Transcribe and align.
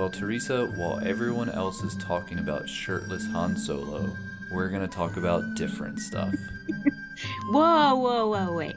Well, 0.00 0.08
Teresa, 0.08 0.64
while 0.64 0.98
everyone 1.04 1.50
else 1.50 1.82
is 1.82 1.94
talking 1.96 2.38
about 2.38 2.66
shirtless 2.66 3.26
Han 3.32 3.54
Solo, 3.54 4.16
we're 4.50 4.70
going 4.70 4.80
to 4.80 4.88
talk 4.88 5.18
about 5.18 5.56
different 5.56 6.00
stuff. 6.00 6.32
Whoa, 7.50 7.96
whoa, 7.96 8.26
whoa, 8.28 8.50
wait. 8.50 8.76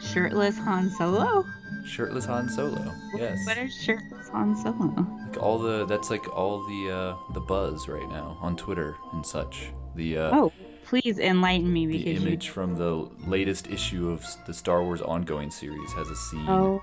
Shirtless 0.00 0.56
Han 0.56 0.88
Solo? 0.88 1.44
Shirtless 1.84 2.24
Han 2.24 2.48
Solo. 2.48 2.94
Yes. 3.14 3.44
What 3.46 3.58
is 3.58 3.74
shirtless 3.74 4.30
Han 4.30 4.56
Solo? 4.56 5.06
Like 5.28 5.36
all 5.36 5.58
the 5.58 5.84
that's 5.84 6.08
like 6.08 6.26
all 6.34 6.66
the 6.66 6.90
uh 6.90 7.32
the 7.34 7.40
buzz 7.40 7.86
right 7.86 8.08
now 8.08 8.38
on 8.40 8.56
Twitter 8.56 8.96
and 9.12 9.26
such. 9.26 9.68
The 9.96 10.16
uh 10.16 10.30
Oh, 10.34 10.52
please 10.86 11.18
enlighten 11.18 11.70
me 11.70 11.86
because 11.86 12.04
the 12.04 12.12
image 12.16 12.48
from 12.48 12.76
the 12.76 13.06
latest 13.26 13.66
issue 13.66 14.08
of 14.08 14.24
the 14.46 14.54
Star 14.54 14.82
Wars 14.82 15.02
ongoing 15.02 15.50
series 15.50 15.92
has 15.92 16.08
a 16.08 16.16
scene 16.16 16.48
Oh. 16.48 16.82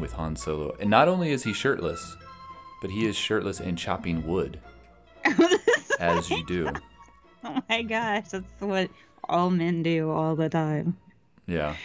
with 0.00 0.12
Han 0.14 0.34
Solo. 0.34 0.74
And 0.80 0.90
not 0.90 1.06
only 1.06 1.30
is 1.30 1.44
he 1.44 1.52
shirtless, 1.52 2.16
but 2.80 2.90
he 2.90 3.06
is 3.06 3.16
shirtless 3.16 3.60
and 3.60 3.76
chopping 3.76 4.26
wood 4.26 4.60
as 6.00 6.30
you 6.30 6.44
do. 6.46 6.70
Oh 7.44 7.62
my 7.68 7.82
gosh, 7.82 8.28
that's 8.30 8.60
what 8.60 8.90
all 9.28 9.50
men 9.50 9.82
do 9.82 10.10
all 10.10 10.36
the 10.36 10.48
time. 10.48 10.96
Yeah. 11.46 11.76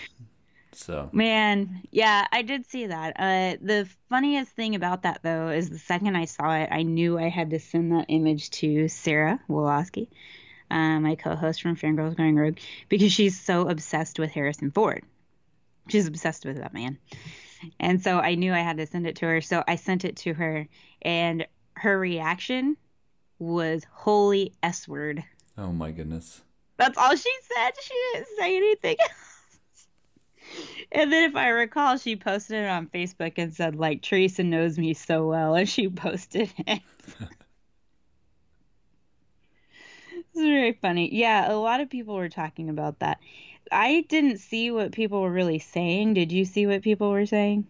So, 0.76 1.10
Man, 1.14 1.84
yeah, 1.92 2.26
I 2.32 2.42
did 2.42 2.66
see 2.66 2.88
that. 2.88 3.14
Uh, 3.18 3.58
the 3.62 3.88
funniest 4.10 4.52
thing 4.54 4.74
about 4.76 5.04
that, 5.04 5.20
though, 5.22 5.50
is 5.50 5.70
the 5.70 5.78
second 5.78 6.16
I 6.16 6.26
saw 6.26 6.56
it, 6.56 6.70
I 6.72 6.82
knew 6.82 7.20
I 7.20 7.30
had 7.30 7.52
to 7.52 7.60
send 7.60 7.92
that 7.92 8.06
image 8.10 8.50
to 8.52 8.88
Sarah 8.88 9.40
Woloski, 9.48 10.08
uh, 10.72 11.00
my 11.00 11.16
co-host 11.16 11.62
from 11.62 11.76
Fangirls 11.76 12.18
Going 12.18 12.36
Rogue, 12.36 12.58
because 12.90 13.12
she's 13.12 13.40
so 13.40 13.70
obsessed 13.70 14.18
with 14.18 14.32
Harrison 14.32 14.72
Ford. 14.72 15.04
She's 15.90 16.08
obsessed 16.08 16.46
with 16.46 16.58
that 16.58 16.74
man. 16.74 16.98
And 17.80 18.02
so 18.02 18.20
I 18.20 18.36
knew 18.36 18.54
I 18.54 18.60
had 18.60 18.78
to 18.78 18.86
send 18.88 19.08
it 19.08 19.16
to 19.18 19.26
her. 19.26 19.42
So 19.42 19.64
I 19.68 19.76
sent 19.76 20.06
it 20.06 20.16
to 20.18 20.34
her, 20.34 20.68
and 21.02 21.46
her 21.76 22.00
reaction 22.00 22.78
was 23.40 23.84
holy 23.92 24.54
S 24.64 24.88
word. 24.88 25.24
oh 25.58 25.72
my 25.72 25.92
goodness. 25.92 26.42
That's 26.78 26.98
all 26.98 27.16
she 27.16 27.32
said. 27.56 27.72
She 27.82 27.94
didn't 28.14 28.28
say 28.40 28.58
anything 28.58 28.98
else. 29.00 29.88
And 30.92 31.12
then, 31.12 31.30
if 31.30 31.36
I 31.36 31.48
recall, 31.50 31.98
she 31.98 32.16
posted 32.16 32.64
it 32.64 32.68
on 32.68 32.88
Facebook 32.88 33.34
and 33.38 33.54
said, 33.54 33.76
like, 33.76 34.02
Teresa 34.02 34.44
knows 34.44 34.78
me 34.78 34.94
so 34.94 35.28
well, 35.28 35.56
and 35.56 35.68
she 35.68 35.88
posted 35.90 36.54
it. 36.68 36.82
it's 40.14 40.36
very 40.36 40.74
funny. 40.74 41.14
Yeah, 41.14 41.52
a 41.52 41.56
lot 41.56 41.80
of 41.82 41.90
people 41.90 42.16
were 42.16 42.30
talking 42.30 42.70
about 42.70 43.00
that. 43.00 43.20
I 43.74 44.06
didn't 44.08 44.38
see 44.38 44.72
what 44.72 44.92
people 44.92 45.22
were 45.22 45.32
really 45.32 45.60
saying. 45.60 46.14
Did 46.14 46.32
you 46.32 46.46
see 46.46 46.68
what 46.68 46.82
people 46.84 47.10
were 47.10 47.26
saying? 47.26 47.68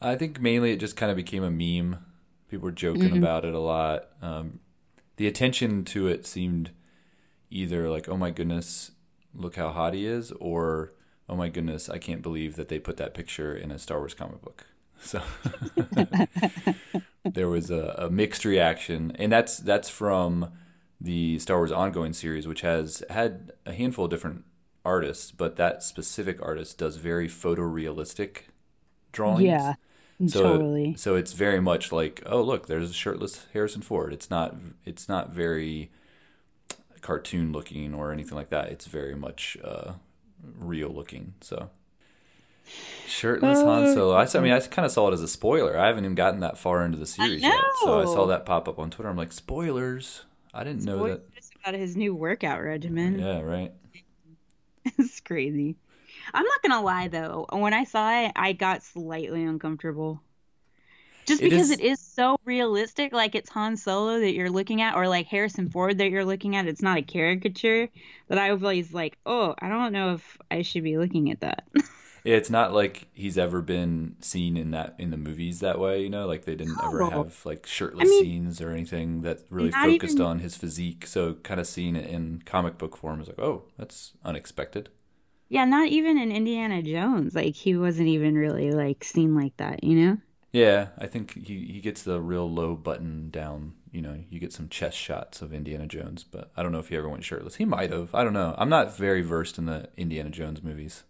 I 0.00 0.16
think 0.16 0.40
mainly 0.40 0.72
it 0.72 0.80
just 0.80 0.96
kind 0.96 1.10
of 1.10 1.16
became 1.16 1.44
a 1.44 1.50
meme. 1.50 1.98
People 2.48 2.64
were 2.64 2.72
joking 2.72 3.16
about 3.16 3.44
it 3.44 3.54
a 3.54 3.60
lot. 3.60 4.08
Um, 4.20 4.60
the 5.16 5.28
attention 5.28 5.84
to 5.86 6.08
it 6.08 6.26
seemed 6.26 6.70
either 7.50 7.88
like, 7.88 8.08
"Oh 8.08 8.16
my 8.16 8.30
goodness, 8.30 8.92
look 9.34 9.56
how 9.56 9.68
hot 9.70 9.94
he 9.94 10.06
is," 10.06 10.32
or 10.32 10.92
"Oh 11.28 11.36
my 11.36 11.48
goodness, 11.48 11.88
I 11.88 11.98
can't 11.98 12.22
believe 12.22 12.56
that 12.56 12.68
they 12.68 12.78
put 12.78 12.96
that 12.96 13.14
picture 13.14 13.54
in 13.54 13.70
a 13.70 13.78
Star 13.78 13.98
Wars 13.98 14.14
comic 14.14 14.42
book." 14.42 14.66
So 15.02 15.22
there 17.24 17.48
was 17.48 17.70
a, 17.70 17.94
a 17.96 18.10
mixed 18.10 18.44
reaction, 18.44 19.12
and 19.18 19.32
that's 19.32 19.56
that's 19.56 19.88
from 19.88 20.50
the 21.00 21.38
Star 21.38 21.56
Wars 21.56 21.72
ongoing 21.72 22.12
series, 22.12 22.46
which 22.46 22.60
has 22.60 23.02
had 23.08 23.52
a 23.64 23.72
handful 23.72 24.04
of 24.04 24.10
different 24.10 24.44
artists, 24.84 25.30
but 25.30 25.56
that 25.56 25.82
specific 25.82 26.40
artist 26.42 26.78
does 26.78 26.96
very 26.96 27.28
photorealistic 27.28 28.42
drawings. 29.12 29.42
Yeah, 29.44 29.74
So, 30.26 30.42
totally. 30.42 30.94
so 30.96 31.16
it's 31.16 31.32
very 31.32 31.60
much 31.60 31.92
like, 31.92 32.22
oh 32.26 32.42
look, 32.42 32.66
there's 32.66 32.90
a 32.90 32.94
shirtless 32.94 33.46
Harrison 33.52 33.82
Ford. 33.82 34.12
It's 34.12 34.30
not 34.30 34.56
it's 34.84 35.08
not 35.08 35.30
very 35.30 35.90
cartoon 37.00 37.52
looking 37.52 37.94
or 37.94 38.12
anything 38.12 38.36
like 38.36 38.50
that. 38.50 38.68
It's 38.68 38.86
very 38.86 39.14
much 39.14 39.56
uh, 39.64 39.92
real 40.58 40.90
looking. 40.90 41.34
So 41.40 41.70
shirtless 43.06 43.60
Han 43.62 43.92
Solo. 43.94 44.16
I 44.16 44.26
mean, 44.40 44.52
I 44.52 44.60
kind 44.60 44.86
of 44.86 44.92
saw 44.92 45.08
it 45.08 45.14
as 45.14 45.22
a 45.22 45.28
spoiler. 45.28 45.78
I 45.78 45.86
haven't 45.86 46.04
even 46.04 46.14
gotten 46.14 46.40
that 46.40 46.58
far 46.58 46.84
into 46.84 46.98
the 46.98 47.06
series 47.06 47.42
yet. 47.42 47.60
So 47.82 48.00
I 48.00 48.04
saw 48.04 48.26
that 48.26 48.46
pop 48.46 48.68
up 48.68 48.78
on 48.78 48.90
Twitter. 48.90 49.08
I'm 49.08 49.16
like, 49.16 49.32
spoilers. 49.32 50.24
I 50.52 50.64
didn't 50.64 50.84
know 50.84 51.06
that. 51.08 51.22
About 51.62 51.74
his 51.74 51.94
new 51.94 52.14
workout 52.14 52.62
regimen. 52.62 53.18
Yeah, 53.18 53.40
right. 53.40 53.72
It's 54.98 55.20
crazy. 55.20 55.76
I'm 56.34 56.44
not 56.44 56.62
gonna 56.62 56.82
lie 56.82 57.08
though. 57.08 57.46
When 57.52 57.72
I 57.74 57.84
saw 57.84 58.24
it, 58.24 58.32
I 58.36 58.52
got 58.52 58.82
slightly 58.82 59.44
uncomfortable. 59.44 60.20
Just 61.26 61.42
It 61.42 61.50
because 61.50 61.70
is- 61.70 61.78
it 61.78 61.80
is 61.80 62.00
so 62.00 62.38
realistic, 62.44 63.12
like 63.12 63.34
it's 63.34 63.50
Han 63.50 63.76
Solo 63.76 64.18
that 64.20 64.34
you're 64.34 64.50
looking 64.50 64.82
at, 64.82 64.96
or 64.96 65.06
like 65.08 65.26
Harrison 65.26 65.68
Ford 65.70 65.98
that 65.98 66.10
you're 66.10 66.24
looking 66.24 66.56
at. 66.56 66.66
It's 66.66 66.82
not 66.82 66.98
a 66.98 67.02
caricature. 67.02 67.88
That 68.28 68.38
I 68.38 68.52
was 68.54 68.92
like, 68.92 69.18
oh, 69.26 69.54
I 69.58 69.68
don't 69.68 69.92
know 69.92 70.14
if 70.14 70.38
I 70.50 70.62
should 70.62 70.82
be 70.84 70.98
looking 70.98 71.30
at 71.30 71.40
that. 71.40 71.64
It's 72.24 72.50
not 72.50 72.72
like 72.72 73.08
he's 73.12 73.38
ever 73.38 73.62
been 73.62 74.16
seen 74.20 74.56
in 74.56 74.70
that 74.72 74.94
in 74.98 75.10
the 75.10 75.16
movies 75.16 75.60
that 75.60 75.78
way, 75.78 76.02
you 76.02 76.10
know, 76.10 76.26
like 76.26 76.44
they 76.44 76.54
didn't 76.54 76.76
ever 76.82 77.04
have 77.10 77.44
like 77.44 77.66
shirtless 77.66 78.08
mean, 78.08 78.22
scenes 78.22 78.60
or 78.60 78.70
anything 78.70 79.22
that 79.22 79.40
really 79.50 79.70
focused 79.70 80.14
even- 80.16 80.26
on 80.26 80.38
his 80.40 80.56
physique. 80.56 81.06
So 81.06 81.34
kind 81.42 81.60
of 81.60 81.66
seeing 81.66 81.96
it 81.96 82.06
in 82.08 82.42
comic 82.44 82.76
book 82.78 82.96
form 82.96 83.20
is 83.20 83.28
like, 83.28 83.38
oh, 83.38 83.64
that's 83.78 84.12
unexpected. 84.24 84.90
yeah, 85.48 85.64
not 85.64 85.88
even 85.88 86.18
in 86.18 86.30
Indiana 86.30 86.82
Jones. 86.82 87.34
Like 87.34 87.54
he 87.54 87.76
wasn't 87.76 88.08
even 88.08 88.34
really 88.36 88.70
like 88.72 89.02
seen 89.04 89.34
like 89.34 89.56
that, 89.56 89.82
you 89.82 89.96
know? 89.96 90.18
Yeah, 90.52 90.88
I 90.98 91.06
think 91.06 91.34
he 91.46 91.66
he 91.72 91.80
gets 91.80 92.02
the 92.02 92.20
real 92.20 92.50
low 92.50 92.74
button 92.74 93.30
down. 93.30 93.74
You 93.92 94.02
know, 94.02 94.18
you 94.28 94.38
get 94.40 94.52
some 94.52 94.68
chest 94.68 94.96
shots 94.96 95.42
of 95.42 95.52
Indiana 95.52 95.86
Jones, 95.86 96.22
but 96.24 96.50
I 96.56 96.62
don't 96.62 96.70
know 96.72 96.78
if 96.78 96.88
he 96.88 96.96
ever 96.96 97.08
went 97.08 97.24
shirtless. 97.24 97.56
He 97.56 97.64
might 97.64 97.90
have. 97.90 98.14
I 98.14 98.24
don't 98.24 98.32
know. 98.32 98.54
I'm 98.58 98.68
not 98.68 98.96
very 98.96 99.22
versed 99.22 99.58
in 99.58 99.66
the 99.66 99.88
Indiana 99.96 100.30
Jones 100.30 100.62
movies. 100.62 101.02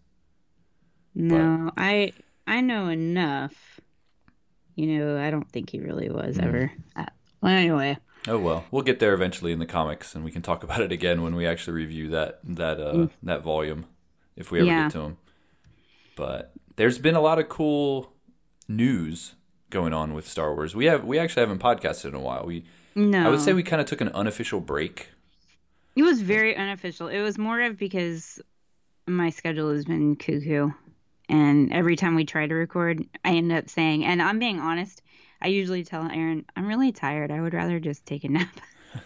No, 1.14 1.70
I 1.76 2.12
I 2.46 2.60
know 2.60 2.88
enough. 2.88 3.80
You 4.76 4.98
know, 4.98 5.18
I 5.20 5.30
don't 5.30 5.50
think 5.50 5.70
he 5.70 5.80
really 5.80 6.08
was 6.08 6.38
Mm. 6.38 6.44
ever. 6.44 6.72
Uh, 6.96 7.06
well, 7.40 7.52
anyway. 7.52 7.98
Oh 8.28 8.38
well, 8.38 8.64
we'll 8.70 8.82
get 8.82 8.98
there 9.00 9.14
eventually 9.14 9.52
in 9.52 9.58
the 9.58 9.66
comics, 9.66 10.14
and 10.14 10.24
we 10.24 10.30
can 10.30 10.42
talk 10.42 10.62
about 10.64 10.80
it 10.80 10.92
again 10.92 11.22
when 11.22 11.34
we 11.34 11.46
actually 11.46 11.74
review 11.74 12.08
that 12.10 12.40
that 12.44 12.80
uh, 12.80 13.08
that 13.22 13.42
volume, 13.42 13.86
if 14.36 14.50
we 14.50 14.58
ever 14.60 14.66
Mm. 14.66 14.70
Yeah. 14.70 14.82
get 14.84 14.92
to 14.92 14.98
them. 14.98 15.16
But 16.16 16.52
there's 16.76 16.98
been 16.98 17.14
a 17.14 17.20
lot 17.20 17.38
of 17.38 17.48
cool 17.48 18.12
news 18.68 19.34
going 19.70 19.92
on 19.92 20.14
with 20.14 20.26
Star 20.28 20.54
Wars. 20.54 20.74
We 20.74 20.86
have 20.86 21.04
we 21.04 21.18
actually 21.18 21.40
haven't 21.40 21.60
podcasted 21.60 22.06
in 22.06 22.14
a 22.14 22.20
while. 22.20 22.44
We 22.46 22.64
No. 22.94 23.26
I 23.26 23.30
would 23.30 23.40
say 23.40 23.52
we 23.52 23.62
kind 23.62 23.80
of 23.80 23.86
took 23.86 24.00
an 24.00 24.08
unofficial 24.10 24.60
break. 24.60 25.08
It 25.96 26.02
was 26.02 26.22
very 26.22 26.56
unofficial. 26.56 27.08
It 27.08 27.20
was 27.20 27.36
more 27.38 27.60
of 27.60 27.76
because 27.76 28.40
my 29.06 29.30
schedule 29.30 29.72
has 29.72 29.84
been 29.84 30.16
cuckoo. 30.16 30.70
And 31.30 31.72
every 31.72 31.94
time 31.94 32.16
we 32.16 32.24
try 32.24 32.46
to 32.46 32.54
record, 32.54 33.04
I 33.24 33.36
end 33.36 33.52
up 33.52 33.70
saying, 33.70 34.04
and 34.04 34.20
I'm 34.20 34.40
being 34.40 34.58
honest, 34.58 35.00
I 35.40 35.46
usually 35.48 35.84
tell 35.84 36.02
Aaron, 36.02 36.44
I'm 36.56 36.66
really 36.66 36.90
tired. 36.90 37.30
I 37.30 37.40
would 37.40 37.54
rather 37.54 37.78
just 37.78 38.04
take 38.04 38.24
a 38.24 38.28
nap. 38.28 38.60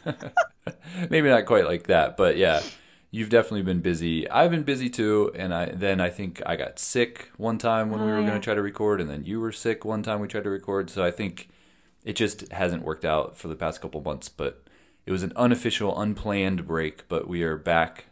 Maybe 1.11 1.29
not 1.29 1.45
quite 1.45 1.67
like 1.67 1.87
that, 1.89 2.17
but 2.17 2.39
yeah, 2.39 2.63
you've 3.11 3.29
definitely 3.29 3.63
been 3.63 3.81
busy. 3.81 4.29
I've 4.31 4.51
been 4.51 4.63
busy 4.63 4.89
too, 4.89 5.31
and 5.35 5.53
I 5.53 5.67
then 5.67 6.01
I 6.01 6.09
think 6.09 6.41
I 6.47 6.57
got 6.57 6.79
sick 6.79 7.31
one 7.37 7.59
time 7.59 7.91
when 7.91 8.01
we 8.01 8.07
oh, 8.07 8.15
were 8.15 8.19
Oh, 8.21 8.27
going 8.27 8.41
to 8.41 8.45
try 8.45 8.55
to 8.55 8.63
record, 8.63 9.03
and 9.03 9.11
then 9.11 9.25
you 9.25 9.39
were 9.39 9.53
sick 9.53 9.85
one 9.85 10.03
time 10.03 10.21
we 10.21 10.29
tried 10.29 10.45
to 10.45 10.51
record. 10.51 10.89
So 10.89 11.05
I 11.05 11.11
think 11.11 11.51
it 12.05 12.15
just 12.17 12.51
hasn't 12.53 12.83
worked 12.85 13.05
out 13.05 13.37
for 13.37 13.49
the 13.49 13.57
past 13.57 13.83
couple 13.83 14.01
months. 14.01 14.31
But 14.31 14.65
it 15.05 15.13
was 15.13 15.23
an 15.23 15.33
unofficial, 15.37 16.01
unplanned 16.01 16.67
break. 16.67 17.07
But 17.09 17.29
we 17.29 17.43
are 17.43 17.59
back 17.59 18.07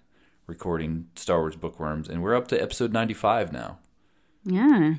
recording 0.47 1.08
Star 1.17 1.38
Wars 1.41 1.56
Bookworms, 1.56 2.08
and 2.11 2.23
we're 2.23 2.37
up 2.37 2.49
to 2.49 2.61
episode 2.62 2.93
ninety-five 2.93 3.53
now. 3.53 3.79
Yeah. 4.44 4.94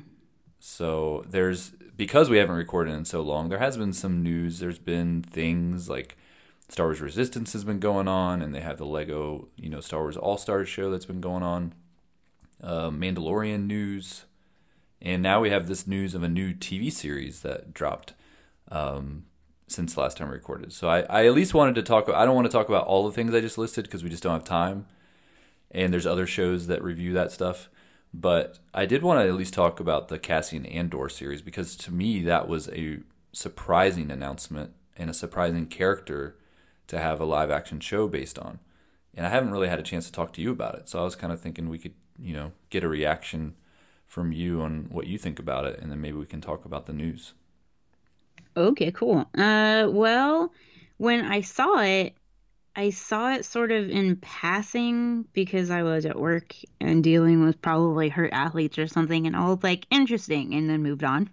So 0.58 1.24
there's 1.28 1.70
because 1.96 2.30
we 2.30 2.38
haven't 2.38 2.56
recorded 2.56 2.92
in 2.92 3.04
so 3.04 3.20
long, 3.20 3.48
there 3.48 3.58
has 3.58 3.76
been 3.76 3.92
some 3.92 4.22
news. 4.22 4.58
There's 4.58 4.78
been 4.78 5.22
things 5.22 5.88
like 5.88 6.16
Star 6.68 6.86
Wars 6.86 7.00
Resistance 7.00 7.52
has 7.52 7.64
been 7.64 7.78
going 7.78 8.08
on, 8.08 8.42
and 8.42 8.54
they 8.54 8.60
have 8.60 8.78
the 8.78 8.86
Lego, 8.86 9.48
you 9.56 9.68
know, 9.68 9.80
Star 9.80 10.00
Wars 10.00 10.16
All 10.16 10.38
Stars 10.38 10.68
show 10.68 10.90
that's 10.90 11.06
been 11.06 11.20
going 11.20 11.42
on. 11.42 11.74
Uh, 12.62 12.88
Mandalorian 12.88 13.66
news, 13.66 14.24
and 15.02 15.22
now 15.22 15.40
we 15.40 15.50
have 15.50 15.68
this 15.68 15.86
news 15.86 16.14
of 16.14 16.22
a 16.22 16.28
new 16.28 16.54
TV 16.54 16.90
series 16.90 17.40
that 17.40 17.74
dropped. 17.74 18.14
Um, 18.70 19.26
since 19.66 19.96
last 19.96 20.16
time 20.16 20.28
we 20.28 20.34
recorded. 20.34 20.72
So 20.72 20.88
I, 20.88 21.00
I 21.02 21.26
at 21.26 21.34
least 21.34 21.54
wanted 21.54 21.74
to 21.76 21.82
talk. 21.82 22.08
I 22.08 22.24
don't 22.24 22.34
want 22.34 22.46
to 22.46 22.52
talk 22.52 22.68
about 22.68 22.86
all 22.86 23.06
the 23.06 23.12
things 23.12 23.34
I 23.34 23.40
just 23.40 23.58
listed 23.58 23.84
because 23.84 24.04
we 24.04 24.10
just 24.10 24.22
don't 24.22 24.32
have 24.32 24.44
time. 24.44 24.86
And 25.70 25.92
there's 25.92 26.06
other 26.06 26.26
shows 26.26 26.66
that 26.68 26.82
review 26.82 27.12
that 27.14 27.32
stuff. 27.32 27.68
But 28.16 28.60
I 28.72 28.86
did 28.86 29.02
want 29.02 29.20
to 29.20 29.28
at 29.28 29.34
least 29.34 29.54
talk 29.54 29.80
about 29.80 30.06
the 30.06 30.20
Cassian 30.20 30.64
Andor 30.66 31.08
series 31.08 31.42
because 31.42 31.74
to 31.78 31.92
me 31.92 32.22
that 32.22 32.46
was 32.46 32.68
a 32.68 33.00
surprising 33.32 34.08
announcement 34.08 34.72
and 34.96 35.10
a 35.10 35.14
surprising 35.14 35.66
character 35.66 36.36
to 36.86 37.00
have 37.00 37.20
a 37.20 37.24
live 37.24 37.50
action 37.50 37.80
show 37.80 38.06
based 38.06 38.38
on. 38.38 38.60
And 39.14 39.26
I 39.26 39.30
haven't 39.30 39.50
really 39.50 39.68
had 39.68 39.80
a 39.80 39.82
chance 39.82 40.06
to 40.06 40.12
talk 40.12 40.32
to 40.34 40.40
you 40.40 40.52
about 40.52 40.76
it. 40.76 40.88
So 40.88 41.00
I 41.00 41.02
was 41.02 41.16
kind 41.16 41.32
of 41.32 41.40
thinking 41.40 41.68
we 41.68 41.78
could, 41.80 41.94
you 42.16 42.34
know, 42.34 42.52
get 42.70 42.84
a 42.84 42.88
reaction 42.88 43.56
from 44.06 44.30
you 44.30 44.60
on 44.60 44.86
what 44.90 45.08
you 45.08 45.18
think 45.18 45.40
about 45.40 45.64
it 45.64 45.80
and 45.80 45.90
then 45.90 46.00
maybe 46.00 46.16
we 46.16 46.26
can 46.26 46.40
talk 46.40 46.64
about 46.64 46.86
the 46.86 46.92
news. 46.92 47.34
Okay, 48.56 48.92
cool. 48.92 49.28
Uh, 49.36 49.88
well, 49.90 50.52
when 50.98 51.24
I 51.24 51.40
saw 51.40 51.80
it, 51.80 52.14
I 52.76 52.90
saw 52.90 53.32
it 53.32 53.44
sort 53.44 53.70
of 53.70 53.88
in 53.88 54.16
passing 54.16 55.26
because 55.32 55.70
I 55.70 55.82
was 55.82 56.04
at 56.06 56.18
work 56.18 56.56
and 56.80 57.04
dealing 57.04 57.44
with 57.44 57.62
probably 57.62 58.08
hurt 58.08 58.32
athletes 58.32 58.78
or 58.78 58.88
something, 58.88 59.26
and 59.26 59.36
I 59.36 59.48
was 59.48 59.62
like, 59.62 59.86
interesting, 59.90 60.54
and 60.54 60.68
then 60.68 60.82
moved 60.82 61.04
on. 61.04 61.30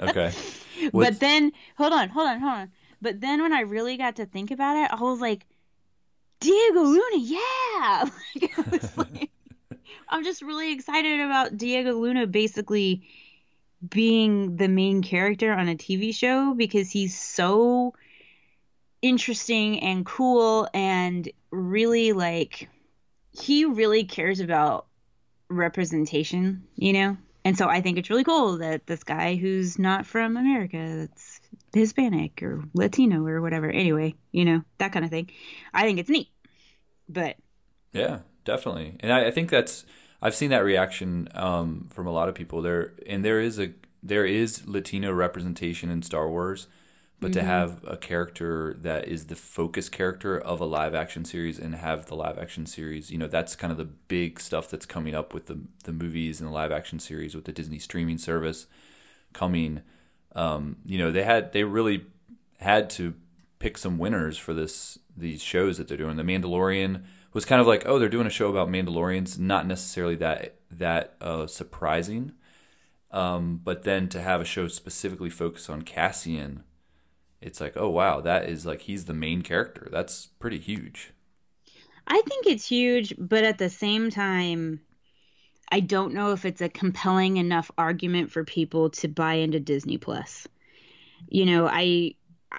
Okay. 0.00 0.32
but 0.92 1.20
then, 1.20 1.52
hold 1.76 1.92
on, 1.92 2.08
hold 2.08 2.28
on, 2.28 2.40
hold 2.40 2.52
on. 2.52 2.72
But 3.02 3.20
then 3.20 3.42
when 3.42 3.52
I 3.52 3.60
really 3.60 3.98
got 3.98 4.16
to 4.16 4.26
think 4.26 4.50
about 4.50 4.76
it, 4.76 4.90
I 4.90 5.02
was 5.02 5.20
like, 5.20 5.46
Diego 6.40 6.82
Luna, 6.82 7.18
yeah! 7.18 8.04
Like, 8.40 8.58
I 8.58 8.70
was 8.70 8.96
like, 8.98 9.30
I'm 10.08 10.24
just 10.24 10.42
really 10.42 10.72
excited 10.72 11.20
about 11.20 11.56
Diego 11.56 11.92
Luna 11.92 12.26
basically 12.26 13.06
being 13.86 14.56
the 14.56 14.68
main 14.68 15.02
character 15.02 15.52
on 15.52 15.68
a 15.68 15.74
TV 15.74 16.14
show 16.14 16.54
because 16.54 16.90
he's 16.90 17.18
so 17.18 17.94
interesting 19.02 19.80
and 19.80 20.04
cool 20.04 20.68
and 20.74 21.30
really 21.50 22.12
like 22.12 22.68
he 23.32 23.64
really 23.64 24.04
cares 24.04 24.40
about 24.40 24.86
representation, 25.48 26.64
you 26.74 26.92
know? 26.92 27.16
And 27.44 27.56
so 27.56 27.68
I 27.68 27.80
think 27.80 27.98
it's 27.98 28.10
really 28.10 28.24
cool 28.24 28.58
that 28.58 28.86
this 28.86 29.04
guy 29.04 29.36
who's 29.36 29.78
not 29.78 30.04
from 30.04 30.36
America, 30.36 30.78
that's 31.06 31.40
Hispanic 31.72 32.42
or 32.42 32.64
Latino 32.74 33.24
or 33.24 33.40
whatever, 33.40 33.70
anyway, 33.70 34.14
you 34.32 34.44
know, 34.44 34.62
that 34.78 34.92
kind 34.92 35.04
of 35.04 35.10
thing. 35.10 35.30
I 35.72 35.82
think 35.82 36.00
it's 36.00 36.10
neat. 36.10 36.28
But 37.08 37.36
Yeah, 37.92 38.20
definitely. 38.44 38.96
And 39.00 39.12
I, 39.12 39.26
I 39.26 39.30
think 39.30 39.50
that's 39.50 39.84
I've 40.20 40.34
seen 40.34 40.50
that 40.50 40.64
reaction 40.64 41.28
um, 41.34 41.88
from 41.90 42.06
a 42.06 42.10
lot 42.10 42.28
of 42.28 42.34
people 42.34 42.62
there, 42.62 42.94
and 43.06 43.24
there 43.24 43.40
is 43.40 43.60
a 43.60 43.72
there 44.02 44.24
is 44.24 44.66
Latino 44.66 45.12
representation 45.12 45.90
in 45.90 46.02
Star 46.02 46.28
Wars, 46.28 46.66
but 47.18 47.32
to 47.32 47.42
have 47.42 47.82
a 47.86 47.96
character 47.96 48.76
that 48.80 49.08
is 49.08 49.26
the 49.26 49.36
focus 49.36 49.88
character 49.88 50.38
of 50.38 50.60
a 50.60 50.66
live 50.66 50.94
action 50.94 51.24
series 51.24 51.58
and 51.58 51.74
have 51.74 52.06
the 52.06 52.14
live 52.14 52.38
action 52.38 52.66
series, 52.66 53.10
you 53.10 53.16
know, 53.16 53.26
that's 53.26 53.56
kind 53.56 53.70
of 53.70 53.78
the 53.78 53.84
big 53.84 54.38
stuff 54.38 54.68
that's 54.68 54.84
coming 54.84 55.14
up 55.14 55.32
with 55.32 55.46
the 55.46 55.58
the 55.84 55.92
movies 55.92 56.40
and 56.40 56.48
the 56.48 56.52
live 56.52 56.70
action 56.70 56.98
series 56.98 57.34
with 57.34 57.46
the 57.46 57.52
Disney 57.52 57.78
streaming 57.78 58.18
service 58.18 58.66
coming. 59.32 59.82
Um, 60.34 60.76
you 60.84 60.98
know, 60.98 61.10
they 61.10 61.22
had 61.22 61.52
they 61.52 61.64
really 61.64 62.04
had 62.58 62.90
to 62.90 63.14
pick 63.58 63.78
some 63.78 63.96
winners 63.96 64.36
for 64.36 64.52
this 64.52 64.98
these 65.16 65.42
shows 65.42 65.78
that 65.78 65.88
they're 65.88 65.96
doing. 65.96 66.16
The 66.16 66.22
Mandalorian 66.22 67.04
was 67.32 67.46
kind 67.46 67.60
of 67.60 67.66
like, 67.66 67.86
oh, 67.86 67.98
they're 67.98 68.08
doing 68.08 68.26
a 68.26 68.30
show 68.30 68.50
about 68.50 68.68
Mandalorians, 68.68 69.38
not 69.38 69.66
necessarily 69.66 70.16
that 70.16 70.56
that 70.70 71.14
uh, 71.20 71.46
surprising. 71.46 72.32
Um, 73.10 73.60
but 73.64 73.84
then 73.84 74.08
to 74.10 74.20
have 74.20 74.42
a 74.42 74.44
show 74.44 74.68
specifically 74.68 75.30
focused 75.30 75.70
on 75.70 75.82
Cassian, 75.82 76.64
it's 77.40 77.60
like, 77.60 77.76
oh 77.76 77.90
wow, 77.90 78.20
that 78.20 78.48
is 78.48 78.66
like 78.66 78.82
he's 78.82 79.04
the 79.04 79.14
main 79.14 79.42
character. 79.42 79.88
That's 79.90 80.26
pretty 80.26 80.58
huge. 80.58 81.12
I 82.06 82.22
think 82.28 82.46
it's 82.46 82.66
huge, 82.66 83.14
but 83.18 83.44
at 83.44 83.58
the 83.58 83.68
same 83.68 84.10
time, 84.10 84.80
I 85.70 85.80
don't 85.80 86.14
know 86.14 86.32
if 86.32 86.44
it's 86.44 86.60
a 86.60 86.68
compelling 86.68 87.38
enough 87.38 87.70
argument 87.76 88.30
for 88.30 88.44
people 88.44 88.90
to 88.90 89.08
buy 89.08 89.34
into 89.34 89.58
Disney 89.58 89.98
Plus. 89.98 90.46
You 91.28 91.46
know, 91.46 91.66
I 91.66 92.14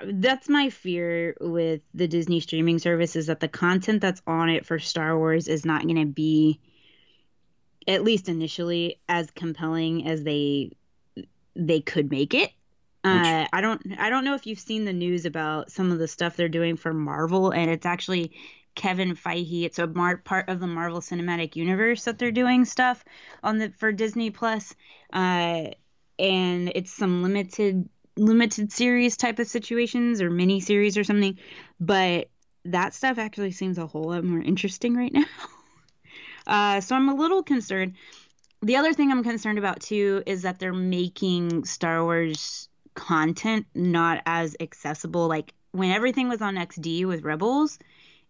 that's 0.06 0.50
my 0.50 0.70
fear 0.70 1.36
with 1.40 1.82
the 1.94 2.08
Disney 2.08 2.40
streaming 2.40 2.78
service 2.78 3.16
is 3.16 3.28
that 3.28 3.40
the 3.40 3.48
content 3.48 4.02
that's 4.02 4.22
on 4.28 4.50
it 4.50 4.66
for 4.66 4.80
Star 4.80 5.18
Wars 5.18 5.48
is 5.48 5.66
not 5.66 5.84
going 5.84 5.96
to 5.96 6.06
be 6.06 6.60
at 7.88 8.04
least 8.04 8.28
initially 8.28 9.00
as 9.08 9.32
compelling 9.32 10.08
as 10.08 10.24
they 10.24 10.72
they 11.56 11.80
could 11.80 12.12
make 12.12 12.34
it. 12.34 12.52
Uh, 13.08 13.48
I 13.54 13.62
don't 13.62 13.82
I 14.00 14.10
don't 14.10 14.26
know 14.26 14.36
if 14.36 14.48
you've 14.48 14.60
seen 14.60 14.86
the 14.86 14.94
news 14.94 15.26
about 15.26 15.72
some 15.72 15.92
of 15.92 16.00
the 16.00 16.08
stuff 16.08 16.36
they're 16.36 16.50
doing 16.50 16.76
for 16.78 16.94
Marvel 16.94 17.52
and 17.52 17.70
it's 17.72 17.86
actually 17.86 18.34
Kevin 18.78 19.16
Feige. 19.16 19.64
It's 19.64 19.80
a 19.80 19.88
mar- 19.88 20.18
part 20.18 20.48
of 20.48 20.60
the 20.60 20.68
Marvel 20.68 21.02
Cinematic 21.02 21.56
Universe 21.56 22.06
that 22.06 22.20
they're 22.20 22.32
doing 22.32 22.64
stuff 22.64 23.04
on 23.44 23.58
the 23.58 23.72
for 23.72 23.92
Disney 23.92 24.30
Plus, 24.30 24.74
uh, 25.12 25.72
and 26.20 26.72
it's 26.76 26.94
some 26.94 27.24
limited 27.24 27.90
limited 28.16 28.72
series 28.72 29.18
type 29.18 29.40
of 29.40 29.48
situations 29.48 30.22
or 30.22 30.30
mini 30.30 30.60
series 30.60 30.98
or 30.98 31.04
something. 31.04 31.38
But 31.80 32.30
that 32.66 32.94
stuff 32.94 33.18
actually 33.18 33.52
seems 33.52 33.78
a 33.78 33.88
whole 33.88 34.06
lot 34.06 34.24
more 34.24 34.42
interesting 34.42 34.96
right 34.96 35.12
now. 35.12 35.26
uh, 36.48 36.80
so 36.80 36.96
I'm 36.96 37.10
a 37.10 37.16
little 37.16 37.44
concerned. 37.44 37.96
The 38.62 38.76
other 38.76 38.94
thing 38.94 39.12
I'm 39.12 39.24
concerned 39.24 39.58
about 39.58 39.82
too 39.82 40.24
is 40.26 40.44
that 40.44 40.60
they're 40.60 40.74
making 40.74 41.66
Star 41.66 42.04
Wars 42.04 42.70
content 42.98 43.66
not 43.74 44.22
as 44.26 44.58
accessible. 44.60 45.28
Like 45.28 45.54
when 45.72 45.92
everything 45.92 46.28
was 46.28 46.42
on 46.42 46.56
XD 46.56 47.06
with 47.06 47.24
Rebels, 47.24 47.80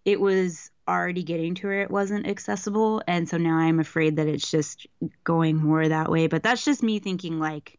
it 0.06 0.22
was 0.22 0.70
already 0.88 1.24
getting 1.24 1.56
to 1.56 1.68
where 1.68 1.82
it 1.82 1.92
wasn't 1.92 2.26
accessible 2.26 3.04
and 3.10 3.28
so 3.28 3.36
now 3.36 3.58
i'm 3.58 3.82
afraid 3.82 4.16
that 4.16 4.26
it's 4.26 4.50
just 4.50 4.88
going 5.26 5.58
more 5.58 5.86
that 5.86 6.10
way 6.10 6.28
but 6.28 6.42
that's 6.42 6.64
just 6.64 6.82
me 6.82 6.98
thinking 7.00 7.42
like 7.42 7.78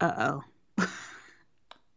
uh-oh 0.00 0.42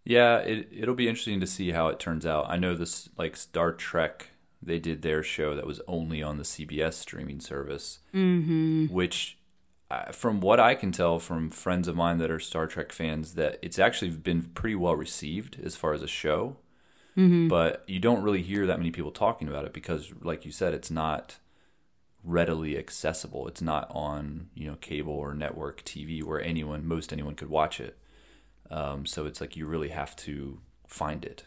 Yeah, 0.05 0.37
it 0.37 0.69
it'll 0.71 0.95
be 0.95 1.07
interesting 1.07 1.39
to 1.39 1.47
see 1.47 1.71
how 1.71 1.87
it 1.87 1.99
turns 1.99 2.25
out. 2.25 2.45
I 2.47 2.57
know 2.57 2.75
this 2.75 3.09
like 3.17 3.35
Star 3.35 3.73
Trek, 3.73 4.29
they 4.61 4.77
did 4.77 5.01
their 5.01 5.23
show 5.23 5.55
that 5.55 5.65
was 5.65 5.81
only 5.87 6.21
on 6.21 6.37
the 6.37 6.43
CBS 6.43 6.93
streaming 6.93 7.39
service, 7.39 7.99
mm-hmm. 8.13 8.85
which, 8.85 9.39
uh, 9.39 9.44
from 10.11 10.39
what 10.39 10.59
I 10.59 10.75
can 10.75 10.91
tell 10.91 11.19
from 11.19 11.49
friends 11.49 11.87
of 11.87 11.95
mine 11.95 12.17
that 12.19 12.31
are 12.31 12.39
Star 12.39 12.67
Trek 12.67 12.91
fans, 12.91 13.33
that 13.35 13.59
it's 13.61 13.79
actually 13.79 14.11
been 14.11 14.43
pretty 14.43 14.75
well 14.75 14.95
received 14.95 15.57
as 15.63 15.75
far 15.75 15.93
as 15.93 16.01
a 16.01 16.07
show. 16.07 16.57
But 17.47 17.83
you 17.87 17.99
don't 17.99 18.23
really 18.23 18.41
hear 18.41 18.67
that 18.67 18.77
many 18.77 18.91
people 18.91 19.11
talking 19.11 19.47
about 19.47 19.65
it 19.65 19.73
because, 19.73 20.11
like 20.21 20.45
you 20.45 20.51
said, 20.51 20.73
it's 20.73 20.91
not 20.91 21.37
readily 22.25 22.77
accessible. 22.77 23.47
It's 23.47 23.61
not 23.61 23.87
on 23.91 24.49
you 24.53 24.67
know 24.67 24.75
cable 24.75 25.13
or 25.13 25.33
network 25.33 25.83
TV 25.83 26.23
where 26.23 26.41
anyone, 26.41 26.85
most 26.85 27.13
anyone, 27.13 27.35
could 27.35 27.49
watch 27.49 27.79
it. 27.79 27.97
Um, 28.69 29.05
so 29.05 29.25
it's 29.25 29.39
like 29.39 29.55
you 29.55 29.65
really 29.65 29.89
have 29.89 30.15
to 30.17 30.59
find 30.87 31.23
it. 31.23 31.45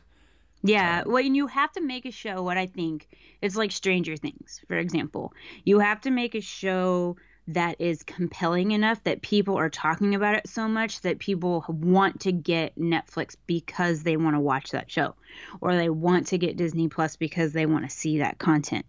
Yeah, 0.62 1.02
when 1.04 1.34
you 1.34 1.46
have 1.46 1.70
to 1.72 1.80
make 1.80 2.04
a 2.04 2.10
show, 2.10 2.42
what 2.42 2.56
I 2.56 2.66
think 2.66 3.08
it's 3.42 3.56
like 3.56 3.70
Stranger 3.70 4.16
Things, 4.16 4.60
for 4.66 4.76
example. 4.76 5.32
You 5.64 5.78
have 5.80 6.00
to 6.02 6.10
make 6.10 6.34
a 6.34 6.40
show 6.40 7.16
that 7.48 7.80
is 7.80 8.02
compelling 8.02 8.72
enough 8.72 9.02
that 9.04 9.22
people 9.22 9.56
are 9.56 9.70
talking 9.70 10.14
about 10.14 10.34
it 10.34 10.46
so 10.46 10.68
much 10.68 11.00
that 11.00 11.18
people 11.18 11.64
want 11.68 12.20
to 12.20 12.32
get 12.32 12.78
Netflix 12.78 13.36
because 13.46 14.02
they 14.02 14.16
want 14.18 14.36
to 14.36 14.40
watch 14.40 14.70
that 14.70 14.90
show, 14.90 15.14
or 15.60 15.74
they 15.74 15.88
want 15.88 16.28
to 16.28 16.38
get 16.38 16.56
Disney 16.56 16.88
Plus 16.88 17.16
because 17.16 17.52
they 17.52 17.64
want 17.64 17.88
to 17.88 17.90
see 17.90 18.18
that 18.18 18.38
content. 18.38 18.84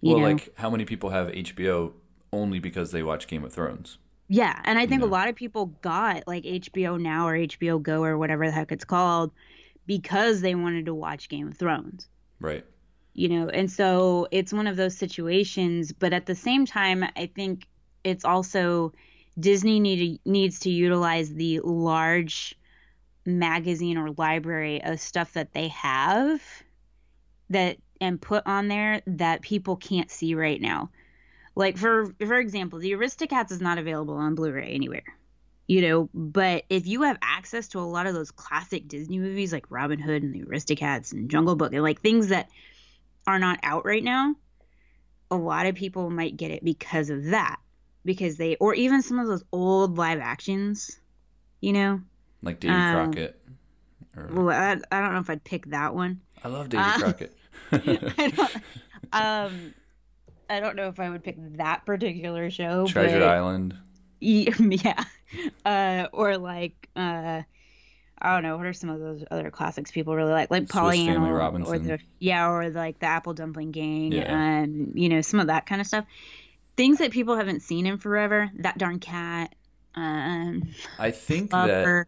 You 0.00 0.12
well, 0.12 0.20
know? 0.20 0.32
like 0.32 0.56
how 0.56 0.70
many 0.70 0.84
people 0.84 1.10
have 1.10 1.28
HBO 1.28 1.92
only 2.32 2.60
because 2.60 2.92
they 2.92 3.02
watch 3.02 3.26
Game 3.26 3.44
of 3.44 3.52
Thrones? 3.52 3.98
Yeah, 4.28 4.58
and 4.64 4.78
I 4.78 4.86
think 4.86 5.00
know. 5.00 5.08
a 5.08 5.10
lot 5.10 5.28
of 5.28 5.34
people 5.34 5.66
got 5.66 6.26
like 6.28 6.44
HBO 6.44 7.00
Now 7.00 7.26
or 7.26 7.36
HBO 7.36 7.82
Go 7.82 8.04
or 8.04 8.16
whatever 8.16 8.46
the 8.46 8.52
heck 8.52 8.70
it's 8.70 8.84
called 8.84 9.32
because 9.86 10.40
they 10.40 10.54
wanted 10.54 10.86
to 10.86 10.94
watch 10.94 11.28
Game 11.28 11.48
of 11.48 11.58
Thrones. 11.58 12.08
Right. 12.40 12.64
You 13.12 13.28
know, 13.28 13.48
and 13.48 13.70
so 13.70 14.28
it's 14.30 14.52
one 14.52 14.66
of 14.66 14.76
those 14.76 14.96
situations, 14.96 15.92
but 15.92 16.12
at 16.12 16.26
the 16.26 16.34
same 16.34 16.64
time, 16.64 17.04
I 17.16 17.26
think 17.34 17.66
it's 18.04 18.24
also 18.24 18.92
Disney 19.38 19.80
need 19.80 20.20
needs 20.24 20.60
to 20.60 20.70
utilize 20.70 21.32
the 21.32 21.60
large 21.60 22.56
magazine 23.26 23.96
or 23.96 24.10
library 24.10 24.82
of 24.82 25.00
stuff 25.00 25.32
that 25.32 25.52
they 25.52 25.68
have 25.68 26.40
that 27.50 27.78
and 28.00 28.20
put 28.20 28.46
on 28.46 28.68
there 28.68 29.00
that 29.06 29.40
people 29.40 29.76
can't 29.76 30.10
see 30.10 30.34
right 30.34 30.60
now. 30.60 30.90
Like 31.56 31.78
for 31.78 32.14
for 32.18 32.38
example, 32.38 32.78
the 32.78 32.92
Aristocats 32.92 33.50
is 33.50 33.60
not 33.60 33.78
available 33.78 34.14
on 34.14 34.34
Blu-ray 34.34 34.72
anywhere. 34.72 35.04
You 35.66 35.80
know, 35.80 36.10
but 36.12 36.64
if 36.68 36.86
you 36.86 37.02
have 37.02 37.16
access 37.22 37.68
to 37.68 37.78
a 37.78 37.80
lot 37.80 38.06
of 38.06 38.12
those 38.12 38.30
classic 38.30 38.86
Disney 38.86 39.18
movies 39.18 39.50
like 39.50 39.70
Robin 39.70 39.98
Hood 39.98 40.22
and 40.22 40.34
the 40.34 40.42
Aristocats 40.42 41.12
and 41.12 41.30
Jungle 41.30 41.56
Book 41.56 41.72
and 41.72 41.82
like 41.82 42.02
things 42.02 42.28
that 42.28 42.50
are 43.26 43.38
not 43.38 43.60
out 43.62 43.86
right 43.86 44.04
now, 44.04 44.34
a 45.30 45.36
lot 45.36 45.64
of 45.64 45.74
people 45.74 46.10
might 46.10 46.36
get 46.36 46.50
it 46.50 46.62
because 46.62 47.08
of 47.08 47.24
that. 47.26 47.56
Because 48.04 48.36
they 48.36 48.56
or 48.56 48.74
even 48.74 49.02
some 49.02 49.18
of 49.18 49.26
those 49.26 49.44
old 49.52 49.96
live 49.96 50.20
actions, 50.20 50.98
you 51.60 51.72
know, 51.72 52.00
Like 52.42 52.60
Davy 52.60 52.74
Um, 52.74 52.94
Crockett. 53.12 53.40
Or, 54.16 54.28
well, 54.30 54.50
I, 54.50 54.76
I 54.96 55.00
don't 55.00 55.14
know 55.14 55.20
if 55.20 55.30
I'd 55.30 55.42
pick 55.42 55.66
that 55.66 55.94
one. 55.94 56.20
I 56.42 56.48
love 56.48 56.68
Davy 56.68 56.82
Uh, 56.82 56.98
Crockett. 56.98 57.36
I 57.72 58.32
don't, 58.36 58.56
um, 59.12 59.74
I 60.50 60.60
don't 60.60 60.76
know 60.76 60.88
if 60.88 61.00
I 61.00 61.08
would 61.08 61.24
pick 61.24 61.36
that 61.56 61.86
particular 61.86 62.50
show. 62.50 62.86
Treasure 62.86 63.20
but, 63.20 63.28
Island. 63.28 63.74
Yeah, 64.20 65.04
uh, 65.66 66.06
or 66.12 66.38
like 66.38 66.88
uh, 66.96 67.42
I 68.18 68.32
don't 68.32 68.42
know. 68.42 68.56
What 68.56 68.64
are 68.64 68.72
some 68.72 68.88
of 68.88 69.00
those 69.00 69.22
other 69.30 69.50
classics 69.50 69.90
people 69.90 70.16
really 70.16 70.32
like? 70.32 70.50
Like 70.50 70.68
Pollyanna, 70.68 71.30
or 71.66 71.78
the 71.78 71.98
yeah, 72.20 72.48
or 72.48 72.70
like 72.70 73.00
the 73.00 73.06
Apple 73.06 73.34
Dumpling 73.34 73.70
Gang, 73.70 74.12
Yeah. 74.12 74.34
and 74.34 74.92
you 74.94 75.10
know 75.10 75.20
some 75.20 75.40
of 75.40 75.48
that 75.48 75.66
kind 75.66 75.80
of 75.80 75.86
stuff. 75.86 76.06
Things 76.76 76.98
that 76.98 77.10
people 77.10 77.36
haven't 77.36 77.60
seen 77.60 77.86
in 77.86 77.98
forever. 77.98 78.50
That 78.56 78.78
darn 78.78 78.98
cat. 78.98 79.54
Um, 79.94 80.70
I 80.98 81.10
think 81.10 81.50
that 81.50 82.06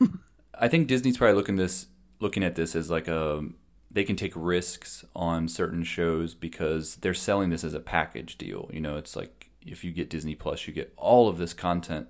I 0.54 0.68
think 0.68 0.88
Disney's 0.88 1.16
probably 1.16 1.36
looking 1.36 1.56
this 1.56 1.86
looking 2.18 2.42
at 2.42 2.56
this 2.56 2.74
as 2.74 2.90
like 2.90 3.08
a 3.08 3.44
they 3.90 4.04
can 4.04 4.16
take 4.16 4.32
risks 4.36 5.04
on 5.16 5.48
certain 5.48 5.82
shows 5.82 6.34
because 6.34 6.96
they're 6.96 7.14
selling 7.14 7.50
this 7.50 7.64
as 7.64 7.74
a 7.74 7.80
package 7.80 8.38
deal. 8.38 8.70
You 8.72 8.80
know, 8.80 8.96
it's 8.96 9.16
like 9.16 9.50
if 9.66 9.84
you 9.84 9.90
get 9.90 10.10
Disney 10.10 10.34
Plus, 10.34 10.66
you 10.66 10.72
get 10.72 10.92
all 10.96 11.28
of 11.28 11.38
this 11.38 11.52
content. 11.52 12.08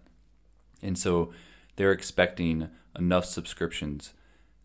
And 0.82 0.98
so 0.98 1.32
they're 1.76 1.92
expecting 1.92 2.70
enough 2.98 3.24
subscriptions 3.24 4.12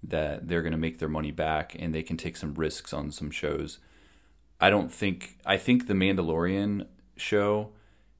that 0.04 0.48
they're 0.48 0.62
going 0.62 0.72
to 0.72 0.78
make 0.78 1.00
their 1.00 1.10
money 1.10 1.32
back 1.32 1.76
and 1.78 1.94
they 1.94 2.04
can 2.04 2.18
take 2.18 2.38
some 2.38 2.54
risks 2.54 2.94
on 2.94 3.12
some 3.12 3.32
shows. 3.32 3.80
I 4.60 4.70
don't 4.70 4.92
think 4.92 5.38
I 5.46 5.58
think 5.58 5.88
the 5.88 5.94
Mandalorian 5.94 6.88
show 7.16 7.72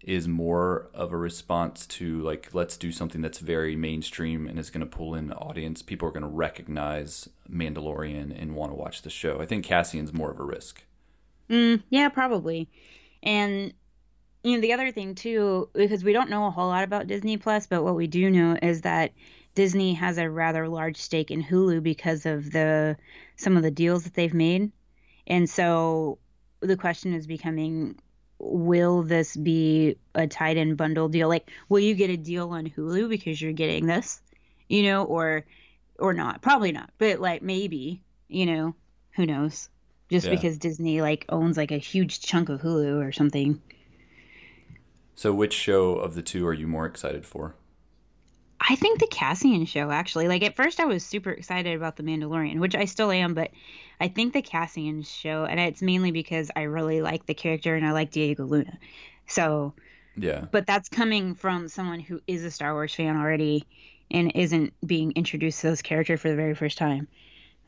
is 0.02 0.28
more 0.28 0.88
of 0.94 1.12
a 1.12 1.18
response 1.18 1.88
to 1.88 2.22
like 2.22 2.54
let's 2.54 2.78
do 2.78 2.92
something 2.92 3.22
that's 3.22 3.40
very 3.40 3.76
mainstream 3.76 4.48
and 4.48 4.60
is 4.60 4.70
going 4.70 4.82
to 4.82 4.86
pull 4.86 5.16
in 5.16 5.28
the 5.28 5.36
audience. 5.36 5.82
People 5.82 6.08
are 6.08 6.12
going 6.12 6.22
to 6.22 6.28
recognize 6.28 7.28
Mandalorian 7.50 8.40
and 8.40 8.56
want 8.56 8.72
to 8.72 8.76
watch 8.76 9.02
the 9.02 9.10
show. 9.10 9.42
I 9.42 9.46
think 9.46 9.66
Cassian's 9.66 10.14
more 10.14 10.30
of 10.30 10.40
a 10.40 10.44
risk. 10.44 10.84
Mm, 11.50 11.82
yeah, 11.90 12.10
probably. 12.10 12.70
And 13.24 13.74
you 14.44 14.56
know, 14.56 14.62
the 14.62 14.74
other 14.74 14.92
thing 14.92 15.16
too, 15.16 15.70
because 15.74 16.04
we 16.04 16.14
don't 16.14 16.30
know 16.30 16.46
a 16.46 16.52
whole 16.52 16.68
lot 16.68 16.84
about 16.84 17.08
Disney 17.08 17.38
Plus, 17.38 17.66
but 17.66 17.84
what 17.84 17.96
we 17.96 18.06
do 18.06 18.30
know 18.30 18.58
is 18.62 18.82
that 18.82 19.12
Disney 19.56 19.94
has 19.96 20.20
a 20.20 20.30
rather 20.30 20.68
large 20.68 20.98
stake 20.98 21.32
in 21.32 21.44
Hulu 21.44 21.82
because 21.82 22.28
of 22.28 22.52
the 22.52 22.96
some 23.38 23.58
of 23.58 23.64
the 23.64 23.72
deals 23.72 24.04
that 24.04 24.14
they've 24.14 24.34
made. 24.34 24.72
And 25.26 25.50
so 25.50 26.20
the 26.60 26.78
question 26.78 27.14
is 27.14 27.26
becoming 27.26 27.98
will 28.40 29.04
this 29.04 29.36
be 29.36 29.98
a 30.14 30.28
tied 30.28 30.58
in 30.58 30.76
bundle 30.76 31.10
deal? 31.10 31.30
Like 31.30 31.50
will 31.70 31.80
you 31.80 31.96
get 31.96 32.10
a 32.10 32.18
deal 32.18 32.50
on 32.50 32.70
Hulu 32.70 33.10
because 33.10 33.42
you're 33.42 33.54
getting 33.54 33.86
this? 33.86 34.22
You 34.68 34.84
know, 34.84 35.04
or 35.06 35.46
or 36.00 36.14
not. 36.14 36.42
Probably 36.42 36.72
not. 36.72 36.90
But 36.98 37.20
like 37.20 37.42
maybe, 37.42 38.02
you 38.28 38.46
know, 38.46 38.76
who 39.16 39.26
knows? 39.26 39.70
Just 40.10 40.28
Yeah. 40.28 40.34
because 40.34 40.58
Disney 40.58 41.02
like 41.02 41.26
owns 41.30 41.58
like 41.58 41.72
a 41.72 41.78
huge 41.78 42.20
chunk 42.22 42.50
of 42.50 42.62
Hulu 42.62 43.04
or 43.06 43.12
something. 43.12 43.62
So 45.16 45.34
which 45.34 45.54
show 45.54 45.94
of 45.96 46.14
the 46.14 46.22
two 46.22 46.46
are 46.46 46.54
you 46.54 46.68
more 46.68 46.86
excited 46.86 47.26
for? 47.26 47.56
I 48.60 48.76
think 48.76 49.00
the 49.00 49.08
Cassian 49.08 49.66
show 49.66 49.92
actually. 49.92 50.28
Like 50.28 50.44
at 50.44 50.56
first 50.56 50.80
I 50.80 50.86
was 50.86 51.04
super 51.06 51.32
excited 51.32 51.76
about 51.76 51.96
the 51.98 52.04
Mandalorian, 52.04 52.60
which 52.60 52.76
I 52.76 52.86
still 52.86 53.12
am, 53.12 53.34
but 53.34 53.52
I 54.00 54.08
think 54.08 54.34
the 54.34 54.42
Cassian 54.42 55.04
show 55.04 55.46
and 55.46 55.60
it's 55.60 55.82
mainly 55.82 56.12
because 56.12 56.50
I 56.56 56.64
really 56.64 57.02
like 57.02 57.26
the 57.26 57.34
character 57.34 57.76
and 57.76 57.86
I 57.86 57.92
like 57.92 58.12
Diego 58.12 58.46
Luna. 58.46 58.78
So, 59.28 59.74
Yeah. 60.16 60.46
but 60.52 60.66
that's 60.66 60.90
coming 60.90 61.36
from 61.36 61.68
someone 61.68 62.00
who 62.00 62.22
is 62.28 62.44
a 62.44 62.52
Star 62.52 62.74
Wars 62.74 62.96
fan 62.96 63.18
already 63.18 63.66
and 64.12 64.32
isn't 64.36 64.74
being 64.86 65.12
introduced 65.14 65.62
to 65.62 65.70
this 65.70 65.82
character 65.82 66.18
for 66.18 66.30
the 66.30 66.36
very 66.36 66.56
first 66.56 66.78
time. 66.78 67.08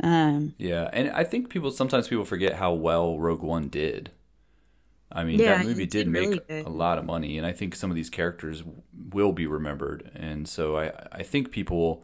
Um 0.02 0.54
Yeah, 0.58 0.90
and 0.94 1.10
I 1.10 1.24
think 1.24 1.50
people 1.50 1.72
sometimes 1.72 2.08
people 2.08 2.26
forget 2.26 2.54
how 2.54 2.74
well 2.74 3.20
Rogue 3.20 3.44
One 3.44 3.68
did. 3.68 4.12
I 5.12 5.24
mean, 5.24 5.40
Yeah, 5.40 5.58
that 5.58 5.66
movie 5.66 5.86
did 5.86 6.08
make 6.08 6.42
really 6.50 6.62
a 6.62 6.70
lot 6.70 6.98
of 6.98 7.06
money, 7.06 7.38
and 7.38 7.48
I 7.48 7.54
think 7.54 7.76
some 7.76 7.90
of 7.90 7.96
these 7.96 8.10
characters 8.10 8.64
will 9.14 9.32
be 9.32 9.48
remembered. 9.48 10.12
And 10.16 10.48
so 10.48 10.78
I, 10.78 10.92
I 11.12 11.24
think 11.24 11.52
people, 11.52 12.04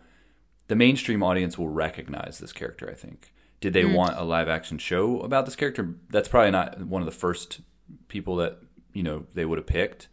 the 0.68 0.76
mainstream 0.76 1.22
audience 1.22 1.58
will 1.58 1.70
recognize 1.70 2.40
this 2.40 2.54
character. 2.54 2.90
I 2.90 2.94
think. 2.94 3.34
Did 3.60 3.74
they 3.74 3.84
mm. 3.84 3.96
want 3.96 4.18
a 4.18 4.24
live 4.24 4.50
action 4.50 4.78
show 4.78 5.22
about 5.22 5.46
this 5.46 5.56
character? 5.56 5.96
That's 6.10 6.28
probably 6.28 6.52
not 6.52 6.86
one 6.86 7.02
of 7.02 7.06
the 7.06 7.14
first 7.14 7.62
people 8.08 8.36
that 8.38 8.60
you 8.94 9.04
know 9.04 9.26
they 9.34 9.46
would 9.46 9.58
have 9.58 9.68
picked, 9.68 10.08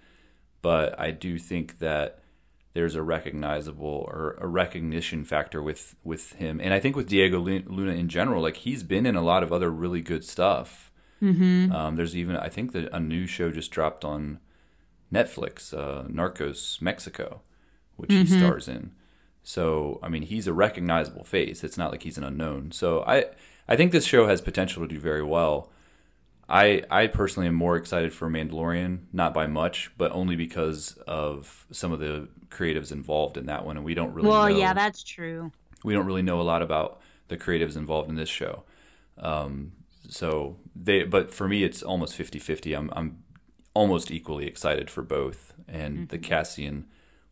but 0.63 0.99
I 0.99 1.11
do 1.11 1.39
think 1.39 1.79
that 1.79 2.21
there's 2.73 2.95
a 2.95 3.03
recognizable 3.03 4.07
or 4.09 4.37
a 4.39 4.47
recognition 4.47 5.25
factor 5.25 5.63
with 5.63 5.97
with 6.05 6.35
him, 6.35 6.61
and 6.61 6.73
I 6.73 6.81
think 6.81 6.97
with 6.97 7.09
Diego 7.09 7.39
Luna 7.41 7.93
in 7.93 8.09
general, 8.09 8.43
like 8.43 8.57
he's 8.57 8.83
been 8.83 9.07
in 9.07 9.17
a 9.17 9.23
lot 9.23 9.43
of 9.43 9.53
other 9.53 9.71
really 9.71 10.01
good 10.01 10.25
stuff. 10.25 10.90
Mm-hmm. 11.23 11.73
Um, 11.73 11.97
there's 11.97 12.17
even 12.17 12.37
I 12.37 12.49
think 12.49 12.73
that 12.73 12.89
a 12.93 13.01
new 13.01 13.27
show 13.27 13.51
just 13.51 13.71
dropped 13.71 14.05
on 14.05 14.41
Netflix, 15.13 15.75
uh, 15.75 16.09
Narcos 16.09 16.81
Mexico, 16.81 17.43
which 17.97 18.13
he 18.13 18.27
stars 18.27 18.69
in. 18.69 18.93
So 19.43 19.99
I 20.03 20.09
mean, 20.09 20.23
he's 20.23 20.47
a 20.47 20.53
recognizable 20.53 21.25
face. 21.25 21.65
It's 21.65 21.79
not 21.79 21.91
like 21.91 22.03
he's 22.03 22.19
an 22.19 22.25
unknown. 22.25 22.73
So 22.73 23.03
I 23.07 23.27
I 23.69 23.77
think 23.77 23.93
this 23.93 24.05
show 24.05 24.27
has 24.27 24.41
potential 24.41 24.83
to 24.83 24.89
do 24.89 25.01
very 25.01 25.23
well. 25.23 25.71
I 26.49 26.83
I 26.91 27.07
personally 27.07 27.47
am 27.47 27.55
more 27.55 27.77
excited 27.77 28.13
for 28.13 28.29
Mandalorian, 28.29 29.05
not 29.13 29.33
by 29.33 29.47
much, 29.47 29.91
but 29.97 30.11
only 30.13 30.37
because 30.37 30.99
of 31.07 31.67
some 31.71 31.93
of 31.93 32.01
the 32.01 32.29
creatives 32.49 32.91
involved 32.91 33.37
in 33.37 33.47
that 33.47 33.65
one, 33.65 33.77
and 33.77 33.85
we 33.85 33.95
don't 33.95 34.13
really 34.13 34.29
well, 34.29 34.49
know, 34.49 34.57
yeah, 34.57 34.75
that's 34.75 35.03
true. 35.03 35.53
we 35.85 35.95
don't 35.95 36.07
really 36.07 36.23
know 36.23 36.41
a 36.41 36.43
lot 36.43 36.63
about 36.63 37.01
the 37.29 37.37
creatives 37.37 37.77
involved 37.77 38.09
in 38.09 38.17
this 38.17 38.29
show. 38.29 38.65
Um, 39.19 39.73
so 40.09 40.57
they, 40.75 41.05
but 41.05 41.33
for 41.33 41.49
me, 41.49 41.65
it's 41.65 41.83
almost 41.83 42.19
50-50. 42.19 42.77
I'm 42.77 42.91
I'm 42.95 43.23
almost 43.75 44.11
equally 44.11 44.47
excited 44.47 44.91
for 44.91 45.03
both, 45.03 45.55
and 45.69 46.09
the 46.09 46.19
Cassian 46.19 46.87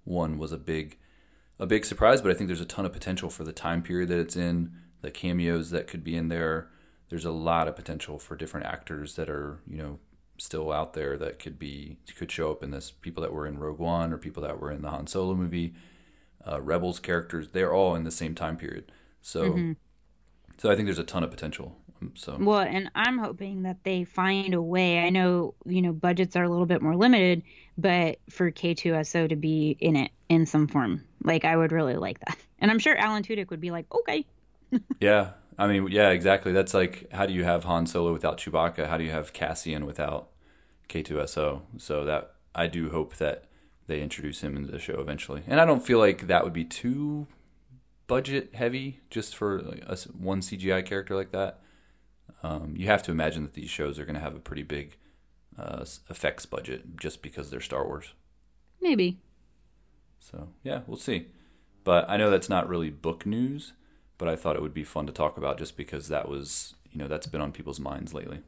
one 0.05 0.39
was 0.39 0.53
a 0.53 0.59
big 0.59 0.99
a 1.59 1.67
big 1.67 1.85
surprise, 1.85 2.23
but 2.23 2.31
I 2.31 2.35
think 2.35 2.49
there's 2.49 2.61
a 2.61 2.67
ton 2.67 2.87
of 2.87 2.93
potential 2.93 3.31
for 3.31 3.45
the 3.45 3.53
time 3.53 3.83
period 3.83 4.09
that 4.11 4.21
it's 4.21 4.37
in, 4.37 4.73
the 5.01 5.11
cameos 5.11 5.71
that 5.71 5.89
could 5.89 6.05
be 6.05 6.17
in 6.17 6.29
there. 6.29 6.71
There's 7.09 7.25
a 7.25 7.33
lot 7.33 7.69
of 7.69 7.75
potential 7.75 8.19
for 8.19 8.37
different 8.37 8.67
actors 8.67 9.17
that 9.17 9.29
are, 9.29 9.61
you 9.67 9.79
know, 9.79 9.99
still 10.37 10.71
out 10.71 10.93
there 10.93 11.17
that 11.19 11.41
could 11.41 11.59
be 11.59 11.99
could 12.17 12.31
show 12.31 12.51
up 12.53 12.63
in 12.63 12.71
this. 12.71 12.91
People 12.91 13.23
that 13.23 13.33
were 13.33 13.47
in 13.47 13.59
Rogue 13.59 13.79
One 13.79 14.13
or 14.13 14.19
people 14.19 14.43
that 14.45 14.61
were 14.61 14.71
in 14.71 14.83
the 14.83 14.91
Han 14.91 15.07
Solo 15.07 15.35
movie, 15.35 15.75
uh, 16.47 16.61
Rebels 16.61 17.01
characters. 17.01 17.49
They're 17.49 17.73
all 17.73 17.95
in 17.97 18.05
the 18.05 18.11
same 18.11 18.35
time 18.35 18.57
period. 18.57 18.93
So, 19.21 19.55
so 20.59 20.71
I 20.71 20.77
think 20.77 20.87
there's 20.87 20.99
a 20.99 21.05
ton 21.05 21.25
of 21.25 21.31
potential. 21.31 21.77
So 22.15 22.37
Well, 22.39 22.61
and 22.61 22.91
I'm 22.95 23.19
hoping 23.19 23.63
that 23.63 23.85
they 23.85 24.05
find 24.05 24.55
a 24.55 24.63
way. 24.63 25.01
I 25.01 25.11
know, 25.11 25.55
you 25.65 25.83
know, 25.83 25.93
budgets 25.93 26.37
are 26.37 26.45
a 26.45 26.49
little 26.49 26.67
bit 26.67 26.83
more 26.83 26.97
limited, 26.97 27.43
but 27.77 28.19
for 28.31 28.51
K2SO 28.51 29.29
to 29.29 29.37
be 29.37 29.77
in 29.81 29.97
it 29.97 30.11
in 30.29 30.47
some 30.47 30.69
form, 30.69 31.05
like 31.23 31.45
I 31.45 31.57
would 31.57 31.73
really 31.73 31.97
like 31.97 32.21
that. 32.21 32.37
And 32.61 32.71
I'm 32.71 32.79
sure 32.79 32.97
Alan 32.97 33.23
Tudyk 33.23 33.51
would 33.51 33.61
be 33.61 33.71
like, 33.71 33.87
okay. 33.95 34.27
yeah, 35.01 35.31
I 35.57 35.67
mean, 35.67 35.89
yeah, 35.89 36.11
exactly. 36.11 36.53
That's 36.53 36.75
like 36.75 37.13
how 37.13 37.27
do 37.27 37.33
you 37.33 37.45
have 37.45 37.65
Han 37.65 37.87
Solo 37.87 38.13
without 38.13 38.39
Chewbacca? 38.39 38.89
How 38.89 38.97
do 38.97 39.05
you 39.05 39.11
have 39.11 39.33
Cassian 39.33 39.87
without 39.87 40.29
K2SO? 40.89 41.63
So 41.77 42.05
that 42.05 42.35
I 42.55 42.67
do 42.67 42.91
hope 42.91 43.17
that 43.17 43.45
they 43.87 44.01
introduce 44.01 44.43
him 44.43 44.57
into 44.57 44.71
the 44.71 44.79
show 44.79 45.01
eventually. 45.01 45.43
And 45.47 45.61
I 45.61 45.65
don't 45.65 45.85
feel 45.85 45.99
like 45.99 46.27
that 46.27 46.45
would 46.45 46.53
be 46.53 46.65
too 46.65 47.27
budget 48.07 48.55
heavy 48.55 49.01
just 49.11 49.37
for 49.37 49.59
a 49.59 49.97
one 50.19 50.41
CGI 50.41 50.85
character 50.85 51.15
like 51.15 51.33
that. 51.33 51.61
Um, 52.43 52.75
you 52.77 52.87
have 52.87 53.03
to 53.05 53.11
imagine 53.11 53.43
that 53.43 53.55
these 53.55 53.71
shows 53.71 53.99
are 53.99 54.05
going 54.05 54.15
to 54.15 54.21
have 54.21 54.37
a 54.37 54.41
pretty 54.41 54.63
big 54.63 54.97
uh, 55.59 55.85
effects 56.09 56.47
budget 56.47 56.97
just 56.97 57.23
because 57.23 57.51
they're 57.51 57.61
Star 57.61 57.85
Wars. 57.85 58.13
Maybe. 58.81 59.19
So 60.21 60.49
yeah, 60.63 60.81
we'll 60.87 60.97
see. 60.97 61.29
But 61.85 62.09
I 62.09 62.17
know 62.17 62.31
that's 62.31 62.49
not 62.49 62.69
really 62.69 62.91
book 62.91 63.27
news, 63.27 63.73
but 64.19 64.29
I 64.29 64.37
thought 64.37 64.57
it 64.57 64.63
would 64.63 64.75
be 64.75 64.85
fun 64.85 65.07
to 65.07 65.13
talk 65.13 65.37
about 65.37 65.59
just 65.59 65.77
because 65.77 66.09
that 66.09 66.29
was 66.29 66.75
you 66.91 66.99
know 66.99 67.09
that's 67.09 67.27
been 67.27 67.41
on 67.41 67.53
people's 67.53 67.81
minds 67.81 68.15
lately. 68.15 68.41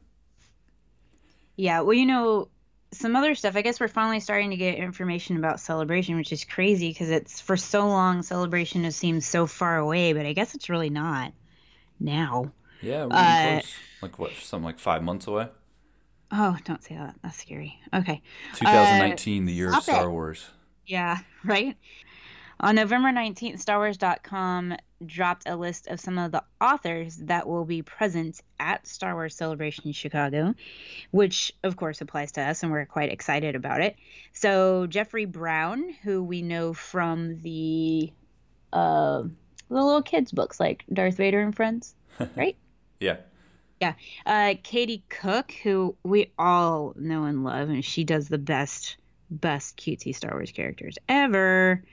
Yeah. 1.55 1.81
Well, 1.81 1.93
you 1.93 2.05
know, 2.05 2.47
some 2.93 3.15
other 3.15 3.35
stuff. 3.35 3.55
I 3.55 3.61
guess 3.61 3.79
we're 3.79 3.87
finally 3.87 4.19
starting 4.19 4.49
to 4.51 4.57
get 4.57 4.75
information 4.75 5.37
about 5.37 5.59
Celebration, 5.59 6.15
which 6.15 6.31
is 6.31 6.43
crazy 6.43 6.89
because 6.89 7.09
it's 7.09 7.39
for 7.41 7.57
so 7.57 7.87
long 7.87 8.21
Celebration 8.21 8.83
has 8.83 8.95
seemed 8.95 9.23
so 9.23 9.47
far 9.47 9.77
away, 9.77 10.13
but 10.13 10.25
I 10.25 10.33
guess 10.33 10.55
it's 10.55 10.69
really 10.69 10.89
not 10.89 11.33
now. 11.99 12.51
Yeah, 12.81 13.05
we're 13.05 13.11
Uh, 13.13 13.59
close. 13.59 13.75
Like 14.01 14.19
what? 14.19 14.31
Something 14.33 14.65
like 14.65 14.79
five 14.79 15.03
months 15.03 15.27
away. 15.27 15.47
Oh, 16.31 16.57
don't 16.63 16.83
say 16.83 16.95
that. 16.95 17.15
That's 17.21 17.37
scary. 17.39 17.77
Okay. 17.93 18.21
2019, 18.55 19.45
the 19.45 19.53
year 19.53 19.73
of 19.75 19.83
Star 19.83 20.07
it. 20.07 20.11
Wars. 20.11 20.49
Yeah, 20.85 21.17
right? 21.43 21.75
On 22.61 22.75
November 22.75 23.09
19th, 23.09 23.63
StarWars.com 23.63 24.77
dropped 25.05 25.49
a 25.49 25.55
list 25.55 25.87
of 25.87 25.99
some 25.99 26.19
of 26.19 26.31
the 26.31 26.43
authors 26.61 27.17
that 27.17 27.47
will 27.47 27.65
be 27.65 27.81
present 27.81 28.39
at 28.59 28.85
Star 28.85 29.15
Wars 29.15 29.35
Celebration 29.35 29.91
Chicago, 29.93 30.53
which 31.09 31.51
of 31.63 31.75
course 31.75 32.01
applies 32.01 32.31
to 32.33 32.41
us, 32.41 32.61
and 32.61 32.71
we're 32.71 32.85
quite 32.85 33.11
excited 33.11 33.55
about 33.55 33.81
it. 33.81 33.95
So, 34.31 34.85
Jeffrey 34.87 35.25
Brown, 35.25 35.89
who 36.03 36.23
we 36.23 36.43
know 36.43 36.73
from 36.73 37.41
the 37.41 38.13
uh, 38.71 39.23
the 39.23 39.75
little 39.83 40.03
kids 40.03 40.31
books 40.31 40.59
like 40.59 40.83
Darth 40.93 41.17
Vader 41.17 41.41
and 41.41 41.55
Friends, 41.55 41.95
right? 42.35 42.55
Yeah. 43.01 43.17
Yeah. 43.81 43.93
Uh, 44.25 44.53
Katie 44.63 45.03
Cook, 45.09 45.51
who 45.63 45.95
we 46.03 46.31
all 46.37 46.93
know 46.95 47.25
and 47.25 47.43
love, 47.43 47.69
and 47.69 47.83
she 47.83 48.03
does 48.03 48.29
the 48.29 48.37
best, 48.37 48.95
best 49.29 49.75
cutesy 49.75 50.15
Star 50.15 50.31
Wars 50.31 50.51
characters 50.51 50.97
ever. 51.09 51.83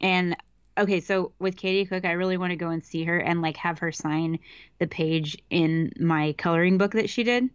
And 0.00 0.36
okay, 0.76 1.00
so 1.00 1.32
with 1.38 1.56
Katie 1.56 1.86
Cook, 1.86 2.04
I 2.04 2.12
really 2.12 2.36
want 2.36 2.50
to 2.50 2.56
go 2.56 2.68
and 2.68 2.84
see 2.84 3.04
her 3.04 3.18
and 3.18 3.40
like 3.40 3.56
have 3.56 3.78
her 3.78 3.92
sign 3.92 4.38
the 4.78 4.86
page 4.86 5.38
in 5.48 5.92
my 5.98 6.34
coloring 6.36 6.76
book 6.76 6.92
that 6.92 7.08
she 7.08 7.24
did 7.24 7.48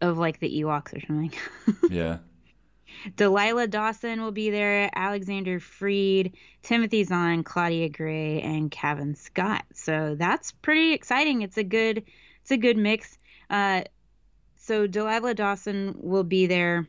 of 0.00 0.16
like 0.18 0.40
the 0.40 0.62
Ewoks 0.62 0.96
or 0.96 1.06
something. 1.06 1.32
Yeah. 1.90 2.18
Delilah 3.16 3.68
Dawson 3.68 4.22
will 4.22 4.32
be 4.32 4.50
there, 4.50 4.90
Alexander 4.94 5.60
Freed, 5.60 6.36
Timothy 6.62 7.04
Zahn, 7.04 7.44
Claudia 7.44 7.88
Gray, 7.88 8.40
and 8.40 8.70
Cavan 8.70 9.14
Scott. 9.14 9.64
So 9.74 10.16
that's 10.18 10.52
pretty 10.52 10.92
exciting. 10.92 11.42
It's 11.42 11.58
a 11.58 11.64
good 11.64 12.04
it's 12.42 12.50
a 12.50 12.56
good 12.56 12.76
mix. 12.76 13.18
Uh, 13.48 13.82
so 14.56 14.86
Delilah 14.86 15.34
Dawson 15.34 15.94
will 15.98 16.24
be 16.24 16.46
there. 16.46 16.88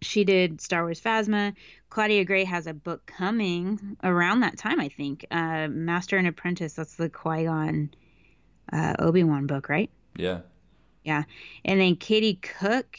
She 0.00 0.24
did 0.24 0.60
Star 0.60 0.82
Wars 0.82 1.00
Phasma. 1.00 1.54
Claudia 1.90 2.24
Gray 2.24 2.44
has 2.44 2.66
a 2.66 2.74
book 2.74 3.06
coming 3.06 3.96
around 4.04 4.40
that 4.40 4.58
time, 4.58 4.80
I 4.80 4.88
think. 4.88 5.26
Uh, 5.30 5.68
Master 5.68 6.16
and 6.16 6.28
Apprentice. 6.28 6.74
That's 6.74 6.94
the 6.94 7.08
Qui 7.08 7.44
Gon 7.44 7.90
uh, 8.72 8.94
Obi 8.98 9.24
Wan 9.24 9.46
book, 9.46 9.68
right? 9.68 9.90
Yeah. 10.16 10.40
Yeah. 11.04 11.24
And 11.64 11.80
then 11.80 11.96
Katie 11.96 12.38
Cook, 12.40 12.98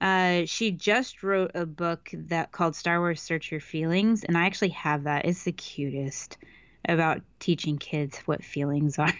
uh, 0.00 0.44
she 0.46 0.70
just 0.70 1.22
wrote 1.22 1.52
a 1.54 1.66
book 1.66 2.10
that 2.12 2.52
called 2.52 2.76
Star 2.76 3.00
Wars 3.00 3.20
Search 3.20 3.50
Your 3.50 3.60
Feelings, 3.60 4.24
and 4.24 4.38
I 4.38 4.46
actually 4.46 4.70
have 4.70 5.04
that. 5.04 5.24
It's 5.24 5.44
the 5.44 5.52
cutest 5.52 6.38
about 6.88 7.20
teaching 7.40 7.78
kids 7.78 8.18
what 8.26 8.44
feelings 8.44 8.98
are. 8.98 9.12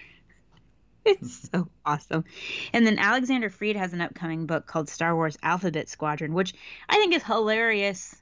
it's 1.04 1.50
so 1.50 1.68
awesome. 1.85 2.25
And 2.73 2.87
then 2.87 2.99
Alexander 2.99 3.50
Freed 3.50 3.76
has 3.76 3.92
an 3.92 4.00
upcoming 4.00 4.47
book 4.47 4.66
called 4.66 4.88
Star 4.88 5.14
Wars 5.14 5.37
Alphabet 5.42 5.88
Squadron, 5.88 6.35
which 6.35 6.54
I 6.88 6.97
think 6.97 7.14
is 7.14 7.23
hilarious. 7.25 8.14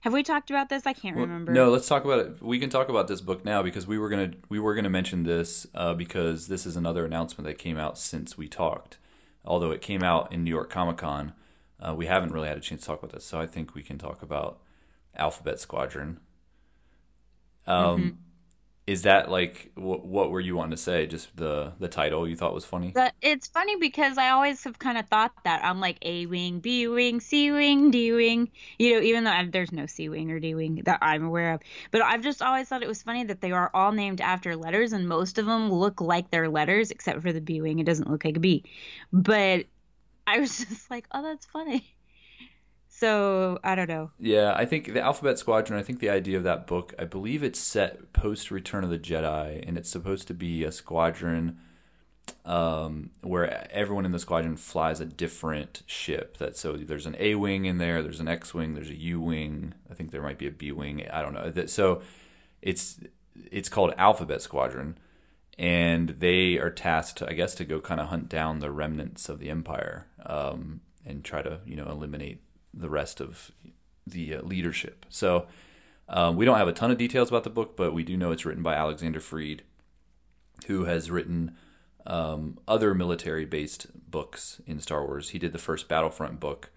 Have 0.00 0.12
we 0.12 0.24
talked 0.24 0.50
about 0.50 0.68
this? 0.68 0.84
I 0.84 0.94
can't 0.94 1.14
Well, 1.16 1.26
remember. 1.26 1.52
No, 1.52 1.70
let's 1.70 1.86
talk 1.86 2.04
about 2.04 2.18
it. 2.18 2.42
We 2.42 2.58
can 2.58 2.70
talk 2.70 2.88
about 2.88 3.06
this 3.06 3.20
book 3.20 3.44
now 3.44 3.62
because 3.62 3.86
we 3.86 3.98
were 3.98 4.08
gonna 4.08 4.32
we 4.48 4.58
were 4.58 4.74
gonna 4.74 4.90
mention 4.90 5.22
this 5.22 5.66
uh, 5.74 5.94
because 5.94 6.48
this 6.48 6.66
is 6.66 6.74
another 6.74 7.04
announcement 7.04 7.46
that 7.46 7.58
came 7.58 7.78
out 7.78 7.98
since 7.98 8.36
we 8.36 8.48
talked. 8.48 8.98
Although 9.44 9.70
it 9.70 9.80
came 9.80 10.02
out 10.02 10.32
in 10.32 10.42
New 10.42 10.50
York 10.50 10.70
Comic 10.70 10.96
Con, 10.96 11.34
uh, 11.86 11.94
we 11.94 12.06
haven't 12.06 12.32
really 12.32 12.48
had 12.48 12.56
a 12.56 12.60
chance 12.60 12.82
to 12.82 12.86
talk 12.86 13.02
about 13.02 13.12
this. 13.12 13.24
So 13.24 13.40
I 13.40 13.46
think 13.46 13.74
we 13.74 13.82
can 13.82 13.98
talk 13.98 14.22
about 14.22 14.60
Alphabet 15.16 15.60
Squadron. 15.60 16.20
Um, 17.66 18.18
Is 18.86 19.02
that 19.02 19.30
like 19.30 19.70
what? 19.76 20.04
What 20.04 20.30
were 20.32 20.40
you 20.40 20.56
wanting 20.56 20.72
to 20.72 20.76
say? 20.76 21.06
Just 21.06 21.36
the 21.36 21.72
the 21.78 21.86
title 21.86 22.28
you 22.28 22.34
thought 22.34 22.52
was 22.52 22.64
funny? 22.64 22.92
It's 23.22 23.46
funny 23.46 23.76
because 23.76 24.18
I 24.18 24.30
always 24.30 24.64
have 24.64 24.78
kind 24.80 24.98
of 24.98 25.06
thought 25.08 25.32
that 25.44 25.64
I'm 25.64 25.78
like 25.78 25.98
A 26.02 26.26
wing, 26.26 26.58
B 26.58 26.88
wing, 26.88 27.20
C 27.20 27.52
wing, 27.52 27.92
D 27.92 28.10
wing. 28.12 28.50
You 28.80 28.94
know, 28.94 29.00
even 29.00 29.22
though 29.22 29.30
i 29.30 29.44
there's 29.44 29.70
no 29.70 29.86
C 29.86 30.08
wing 30.08 30.32
or 30.32 30.40
D 30.40 30.56
wing 30.56 30.82
that 30.84 30.98
I'm 31.00 31.24
aware 31.24 31.52
of. 31.54 31.60
But 31.92 32.02
I've 32.02 32.22
just 32.22 32.42
always 32.42 32.68
thought 32.68 32.82
it 32.82 32.88
was 32.88 33.04
funny 33.04 33.22
that 33.24 33.40
they 33.40 33.52
are 33.52 33.70
all 33.72 33.92
named 33.92 34.20
after 34.20 34.56
letters, 34.56 34.92
and 34.92 35.08
most 35.08 35.38
of 35.38 35.46
them 35.46 35.70
look 35.70 36.00
like 36.00 36.30
they're 36.32 36.48
letters, 36.48 36.90
except 36.90 37.22
for 37.22 37.32
the 37.32 37.40
B 37.40 37.60
wing. 37.60 37.78
It 37.78 37.86
doesn't 37.86 38.10
look 38.10 38.24
like 38.24 38.36
a 38.36 38.40
B. 38.40 38.64
But 39.12 39.66
I 40.26 40.38
was 40.40 40.58
just 40.68 40.90
like, 40.90 41.06
oh, 41.12 41.22
that's 41.22 41.46
funny. 41.46 41.94
So 42.88 43.58
I 43.64 43.74
don't 43.74 43.88
know. 43.88 44.12
Yeah, 44.20 44.52
I 44.54 44.64
think 44.64 44.92
the 44.92 45.00
Alphabet 45.00 45.38
Squadron, 45.38 45.78
I 45.78 45.82
think 45.82 45.98
the 45.98 46.10
idea 46.10 46.36
of 46.36 46.44
that 46.44 46.66
book, 46.68 46.94
I 46.98 47.04
believe 47.04 47.42
it's 47.42 47.58
set 47.58 48.12
post 48.12 48.50
Return 48.50 48.84
of 48.84 48.90
the 48.90 48.98
Jedi, 48.98 49.66
and 49.66 49.76
it's 49.76 49.90
supposed 49.90 50.28
to 50.28 50.34
be 50.34 50.62
a 50.62 50.70
squadron 50.70 51.58
um, 52.44 53.10
where 53.22 53.68
everyone 53.72 54.04
in 54.04 54.12
the 54.12 54.18
squadron 54.18 54.56
flies 54.56 55.00
a 55.00 55.04
different 55.04 55.82
ship. 55.86 56.36
That 56.38 56.56
so 56.56 56.74
there's 56.76 57.06
an 57.06 57.16
A 57.18 57.34
wing 57.34 57.64
in 57.64 57.78
there, 57.78 58.02
there's 58.02 58.20
an 58.20 58.28
X 58.28 58.54
wing, 58.54 58.74
there's 58.74 58.90
a 58.90 58.96
U 58.96 59.20
wing. 59.20 59.74
I 59.90 59.94
think 59.94 60.10
there 60.10 60.22
might 60.22 60.38
be 60.38 60.46
a 60.46 60.52
B 60.52 60.70
wing. 60.70 61.04
I 61.12 61.22
don't 61.22 61.34
know. 61.34 61.50
That 61.50 61.70
so 61.70 62.02
it's 62.60 63.00
it's 63.50 63.68
called 63.68 63.94
Alphabet 63.96 64.42
Squadron, 64.42 64.98
and 65.58 66.10
they 66.10 66.58
are 66.58 66.70
tasked, 66.70 67.22
I 67.22 67.32
guess, 67.32 67.54
to 67.56 67.64
go 67.64 67.80
kind 67.80 68.00
of 68.00 68.08
hunt 68.08 68.28
down 68.28 68.58
the 68.58 68.70
remnants 68.70 69.28
of 69.28 69.38
the 69.38 69.50
Empire 69.50 70.06
um, 70.26 70.80
and 71.04 71.24
try 71.24 71.42
to 71.42 71.60
you 71.66 71.76
know 71.76 71.88
eliminate 71.88 72.42
the 72.74 72.88
rest 72.88 73.20
of 73.20 73.50
the 74.06 74.36
uh, 74.36 74.42
leadership. 74.42 75.06
So 75.08 75.46
um, 76.08 76.36
we 76.36 76.44
don't 76.44 76.58
have 76.58 76.68
a 76.68 76.72
ton 76.72 76.90
of 76.90 76.98
details 76.98 77.28
about 77.28 77.44
the 77.44 77.50
book, 77.50 77.76
but 77.76 77.92
we 77.92 78.02
do 78.02 78.16
know 78.16 78.32
it's 78.32 78.44
written 78.44 78.62
by 78.62 78.74
Alexander 78.74 79.20
Freed, 79.20 79.62
who 80.66 80.84
has 80.84 81.10
written 81.10 81.56
um, 82.06 82.58
other 82.66 82.94
military-based 82.94 84.10
books 84.10 84.60
in 84.66 84.80
Star 84.80 85.06
Wars. 85.06 85.30
He 85.30 85.38
did 85.38 85.52
the 85.52 85.58
first 85.58 85.88
Battlefront 85.88 86.40
book, 86.40 86.70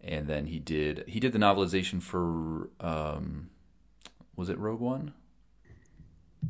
and 0.00 0.26
then 0.28 0.46
he 0.46 0.58
did 0.58 1.04
he 1.06 1.20
did 1.20 1.32
the 1.32 1.38
novelization 1.38 2.02
for 2.02 2.70
um, 2.80 3.50
was 4.36 4.48
it 4.48 4.58
Rogue 4.58 4.80
One? 4.80 5.14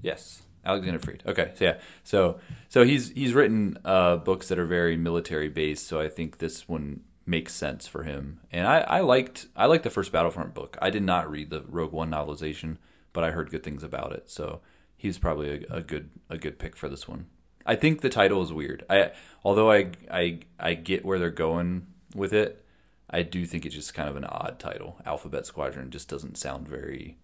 Yes, 0.03 0.43
Alexander 0.67 0.99
Freed. 0.99 1.23
Okay, 1.27 1.53
so 1.55 1.65
yeah, 1.65 1.79
so 2.03 2.41
so 2.69 2.85
he's 2.85 3.11
he's 3.11 3.33
written 3.33 3.79
uh, 3.85 4.17
books 4.17 4.49
that 4.49 4.59
are 4.59 4.67
very 4.67 4.97
military 4.97 5.49
based. 5.49 5.87
So 5.87 6.01
I 6.01 6.09
think 6.09 6.39
this 6.39 6.69
one 6.69 7.03
makes 7.25 7.55
sense 7.55 7.87
for 7.87 8.03
him. 8.03 8.41
And 8.53 8.67
I, 8.67 8.81
I 8.81 9.01
liked 9.01 9.47
I 9.57 9.67
liked 9.67 9.85
the 9.85 9.91
first 9.91 10.13
Battlefront 10.13 10.55
book. 10.55 10.77
I 10.83 10.91
did 10.91 11.03
not 11.03 11.31
read 11.31 11.51
the 11.51 11.63
Rogue 11.69 11.93
One 11.93 12.11
novelization, 12.11 12.77
but 13.13 13.25
I 13.25 13.31
heard 13.31 13.51
good 13.51 13.63
things 13.63 13.83
about 13.83 14.13
it. 14.13 14.29
So 14.29 14.61
he's 14.97 15.19
probably 15.19 15.65
a, 15.71 15.77
a 15.77 15.83
good 15.83 16.11
a 16.29 16.37
good 16.37 16.59
pick 16.59 16.77
for 16.77 16.89
this 16.89 17.07
one. 17.07 17.27
I 17.65 17.77
think 17.77 18.01
the 18.01 18.09
title 18.09 18.43
is 18.43 18.53
weird. 18.53 18.85
I 18.91 19.13
although 19.45 19.71
I 19.71 19.91
I 20.11 20.41
I 20.59 20.75
get 20.75 21.05
where 21.05 21.19
they're 21.19 21.31
going 21.31 21.87
with 22.15 22.33
it. 22.33 22.65
I 23.09 23.23
do 23.23 23.47
think 23.47 23.65
it's 23.65 23.75
just 23.75 23.95
kind 23.95 24.09
of 24.09 24.17
an 24.17 24.25
odd 24.25 24.59
title. 24.59 25.01
Alphabet 25.07 25.47
Squadron 25.47 25.93
just 25.93 26.09
doesn't 26.09 26.37
sound 26.37 26.67
very 26.67 27.19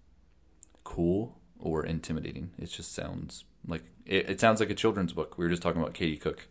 cool 0.85 1.42
or 1.63 1.85
intimidating. 1.85 2.51
It 2.59 2.67
just 2.71 2.95
sounds 2.95 3.45
like 3.67 3.85
it, 4.07 4.29
it 4.31 4.41
sounds 4.41 4.61
like 4.61 4.71
a 4.71 4.75
children's 4.75 5.13
book. 5.13 5.39
We 5.39 5.45
were 5.45 5.51
just 5.51 5.63
talking 5.63 5.81
about 5.81 5.95
Katie 5.95 6.17
Cook 6.17 6.49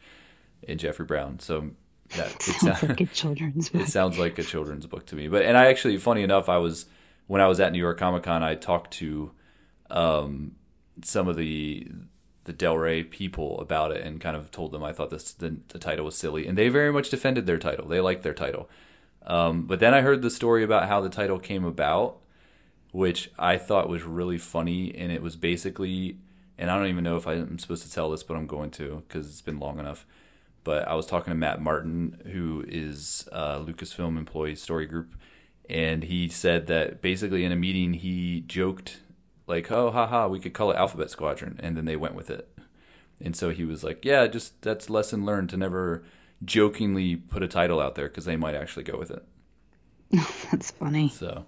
and 0.67 0.79
Jeffrey 0.79 1.05
Brown. 1.05 1.39
So 1.39 1.71
that 2.15 2.27
it 2.35 2.41
Sounds 2.59 2.83
like 2.83 3.01
a 3.01 3.05
children's 3.05 3.69
book. 3.69 3.81
it 3.81 3.87
sounds 3.87 4.17
like 4.19 4.37
a 4.39 4.43
children's 4.43 4.85
book 4.85 5.05
to 5.07 5.15
me. 5.15 5.27
But 5.27 5.43
and 5.45 5.57
I 5.57 5.67
actually, 5.67 5.97
funny 5.97 6.23
enough, 6.23 6.49
I 6.49 6.57
was 6.57 6.85
when 7.27 7.41
I 7.41 7.47
was 7.47 7.59
at 7.59 7.71
New 7.71 7.79
York 7.79 7.97
Comic 7.97 8.23
Con, 8.23 8.43
I 8.43 8.55
talked 8.55 8.91
to 8.95 9.31
um, 9.89 10.55
some 11.03 11.27
of 11.27 11.35
the 11.37 11.87
the 12.45 12.53
Del 12.53 12.77
Rey 12.77 13.03
people 13.03 13.59
about 13.59 13.91
it 13.91 14.05
and 14.05 14.19
kind 14.19 14.35
of 14.35 14.49
told 14.51 14.71
them 14.71 14.83
I 14.83 14.91
thought 14.93 15.11
this 15.11 15.31
the, 15.33 15.57
the 15.69 15.79
title 15.79 16.05
was 16.05 16.15
silly, 16.15 16.47
and 16.47 16.57
they 16.57 16.69
very 16.69 16.91
much 16.91 17.09
defended 17.09 17.45
their 17.45 17.59
title. 17.59 17.87
They 17.87 18.01
liked 18.01 18.23
their 18.23 18.33
title. 18.33 18.69
Um, 19.25 19.67
but 19.67 19.79
then 19.79 19.93
I 19.93 20.01
heard 20.01 20.23
the 20.23 20.31
story 20.31 20.63
about 20.63 20.87
how 20.87 20.99
the 20.99 21.09
title 21.09 21.37
came 21.37 21.63
about, 21.63 22.17
which 22.91 23.31
I 23.37 23.57
thought 23.57 23.89
was 23.89 24.03
really 24.03 24.37
funny, 24.37 24.93
and 24.95 25.11
it 25.11 25.21
was 25.21 25.35
basically, 25.35 26.17
and 26.57 26.69
I 26.69 26.77
don't 26.77 26.87
even 26.87 27.03
know 27.03 27.17
if 27.17 27.27
I'm 27.27 27.59
supposed 27.59 27.83
to 27.83 27.91
tell 27.91 28.11
this, 28.11 28.23
but 28.23 28.35
I'm 28.35 28.47
going 28.47 28.71
to 28.71 29.03
because 29.07 29.27
it's 29.27 29.41
been 29.41 29.59
long 29.59 29.79
enough 29.79 30.05
but 30.63 30.87
I 30.87 30.93
was 30.95 31.05
talking 31.05 31.31
to 31.31 31.35
Matt 31.35 31.61
Martin, 31.61 32.21
who 32.31 32.63
is 32.67 33.27
a 33.31 33.59
Lucasfilm 33.59 34.17
employee 34.17 34.55
story 34.55 34.85
group, 34.85 35.15
and 35.69 36.03
he 36.03 36.29
said 36.29 36.67
that 36.67 37.01
basically 37.01 37.43
in 37.43 37.51
a 37.51 37.55
meeting 37.55 37.93
he 37.93 38.41
joked 38.41 38.99
like, 39.47 39.71
"Oh, 39.71 39.91
haha, 39.91 40.27
we 40.27 40.39
could 40.39 40.53
call 40.53 40.71
it 40.71 40.77
Alphabet 40.77 41.09
Squadron," 41.09 41.59
and 41.61 41.75
then 41.75 41.85
they 41.85 41.95
went 41.95 42.15
with 42.15 42.29
it. 42.29 42.47
And 43.19 43.35
so 43.35 43.49
he 43.49 43.65
was 43.65 43.83
like, 43.83 44.05
"Yeah, 44.05 44.27
just 44.27 44.61
that's 44.61 44.89
lesson 44.89 45.25
learned 45.25 45.49
to 45.51 45.57
never 45.57 46.03
jokingly 46.43 47.15
put 47.15 47.43
a 47.43 47.47
title 47.47 47.79
out 47.79 47.95
there 47.95 48.07
because 48.07 48.25
they 48.25 48.37
might 48.37 48.55
actually 48.55 48.83
go 48.83 48.97
with 48.97 49.11
it." 49.11 49.23
That's 50.51 50.71
funny. 50.71 51.07
So, 51.07 51.45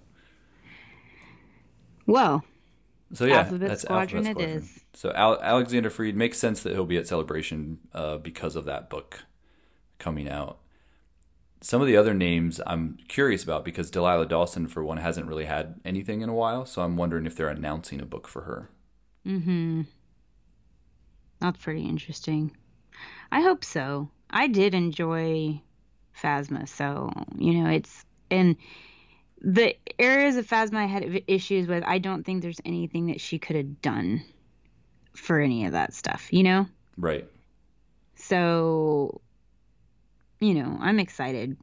Well, 2.06 2.44
so 3.12 3.24
yeah, 3.24 3.38
Alphabet 3.38 3.68
that's 3.68 3.82
Squadron 3.82 4.26
Alphabet 4.26 4.42
it 4.42 4.50
Squadron. 4.50 4.62
is. 4.62 4.84
So 4.94 5.12
Al- 5.12 5.40
Alexander 5.40 5.90
Freed 5.90 6.16
makes 6.16 6.38
sense 6.38 6.62
that 6.62 6.72
he'll 6.72 6.86
be 6.86 6.96
at 6.96 7.06
Celebration 7.06 7.78
uh, 7.92 8.18
because 8.18 8.56
of 8.56 8.64
that 8.66 8.90
book 8.90 9.24
coming 9.98 10.28
out. 10.28 10.58
Some 11.60 11.80
of 11.80 11.86
the 11.86 11.96
other 11.96 12.12
names 12.12 12.60
I'm 12.66 12.98
curious 13.08 13.42
about 13.42 13.64
because 13.64 13.90
Delilah 13.90 14.26
Dawson, 14.26 14.66
for 14.66 14.84
one, 14.84 14.98
hasn't 14.98 15.26
really 15.26 15.46
had 15.46 15.80
anything 15.84 16.20
in 16.20 16.28
a 16.28 16.34
while. 16.34 16.66
So 16.66 16.82
I'm 16.82 16.96
wondering 16.96 17.24
if 17.24 17.36
they're 17.36 17.48
announcing 17.48 18.00
a 18.00 18.06
book 18.06 18.28
for 18.28 18.42
her. 18.42 18.68
Mm-hmm. 19.26 19.82
That's 21.40 21.62
pretty 21.62 21.82
interesting. 21.86 22.54
I 23.32 23.40
hope 23.40 23.64
so. 23.64 24.10
I 24.30 24.46
did 24.46 24.74
enjoy 24.74 25.60
Phasma, 26.20 26.68
so 26.68 27.10
you 27.38 27.54
know 27.54 27.70
it's 27.70 28.04
and 28.30 28.56
the 29.44 29.76
areas 29.98 30.36
of 30.36 30.46
Phasma 30.46 30.76
I 30.76 30.86
had 30.86 31.22
issues 31.26 31.66
with. 31.68 31.84
I 31.86 31.98
don't 31.98 32.24
think 32.24 32.42
there's 32.42 32.60
anything 32.64 33.06
that 33.06 33.20
she 33.20 33.38
could 33.38 33.56
have 33.56 33.82
done 33.82 34.24
for 35.14 35.38
any 35.38 35.66
of 35.66 35.72
that 35.72 35.92
stuff. 35.94 36.32
You 36.32 36.42
know, 36.42 36.66
Right. 36.96 37.28
so 38.16 39.20
you 40.40 40.54
know 40.54 40.78
I'm 40.80 40.98
excited 40.98 41.56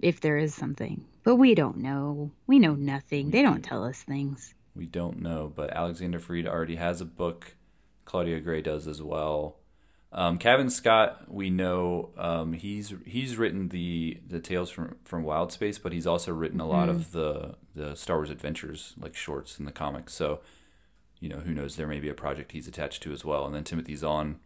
if 0.00 0.20
there 0.20 0.36
is 0.36 0.54
something, 0.54 1.04
but 1.22 1.36
we 1.36 1.54
don't 1.54 1.78
know. 1.78 2.30
We 2.46 2.58
know 2.58 2.74
nothing. 2.74 3.30
They 3.30 3.42
don't 3.42 3.62
tell 3.62 3.84
us 3.84 4.02
things. 4.02 4.54
We 4.74 4.86
don't 4.86 5.22
know, 5.22 5.52
but 5.54 5.70
Alexander 5.70 6.18
Freed 6.18 6.46
already 6.48 6.76
has 6.76 7.00
a 7.00 7.04
book 7.06 7.54
Claudia 8.04 8.40
Gray 8.40 8.60
does 8.60 8.86
as 8.88 9.00
well. 9.02 9.56
Um, 10.16 10.38
Cavan 10.38 10.70
Scott, 10.70 11.24
we 11.26 11.50
know 11.50 12.10
um, 12.16 12.52
he's 12.52 12.94
he's 13.04 13.36
written 13.36 13.68
the 13.68 14.20
the 14.24 14.38
tales 14.38 14.70
from 14.70 14.94
from 15.04 15.24
Wild 15.24 15.50
Space, 15.50 15.78
but 15.78 15.92
he's 15.92 16.06
also 16.06 16.32
written 16.32 16.60
a 16.60 16.68
lot 16.68 16.88
of 16.88 17.10
the 17.10 17.56
the 17.74 17.96
Star 17.96 18.18
Wars 18.18 18.30
adventures 18.30 18.94
like 18.96 19.16
shorts 19.16 19.58
in 19.58 19.64
the 19.64 19.72
comics. 19.72 20.14
So, 20.14 20.40
you 21.18 21.28
know, 21.28 21.38
who 21.38 21.52
knows? 21.52 21.74
There 21.74 21.88
may 21.88 21.98
be 21.98 22.08
a 22.08 22.14
project 22.14 22.52
he's 22.52 22.68
attached 22.68 23.02
to 23.02 23.12
as 23.12 23.24
well. 23.24 23.44
And 23.44 23.52
then 23.52 23.64
Timothy 23.64 23.96
Zahn, 23.96 24.38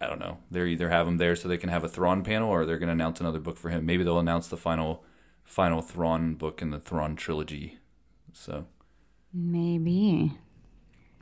I 0.00 0.08
don't 0.08 0.18
know. 0.18 0.38
They're 0.50 0.66
either 0.66 0.88
have 0.88 1.06
him 1.06 1.18
there 1.18 1.36
so 1.36 1.46
they 1.46 1.58
can 1.58 1.70
have 1.70 1.84
a 1.84 1.88
Thrawn 1.88 2.24
panel, 2.24 2.50
or 2.50 2.66
they're 2.66 2.78
going 2.78 2.88
to 2.88 2.92
announce 2.92 3.20
another 3.20 3.38
book 3.38 3.58
for 3.58 3.70
him. 3.70 3.86
Maybe 3.86 4.02
they'll 4.02 4.18
announce 4.18 4.48
the 4.48 4.56
final 4.56 5.04
final 5.44 5.80
Thrawn 5.80 6.34
book 6.34 6.60
in 6.60 6.70
the 6.70 6.80
Thrawn 6.80 7.14
trilogy. 7.14 7.78
So, 8.32 8.66
Maybe. 9.32 10.32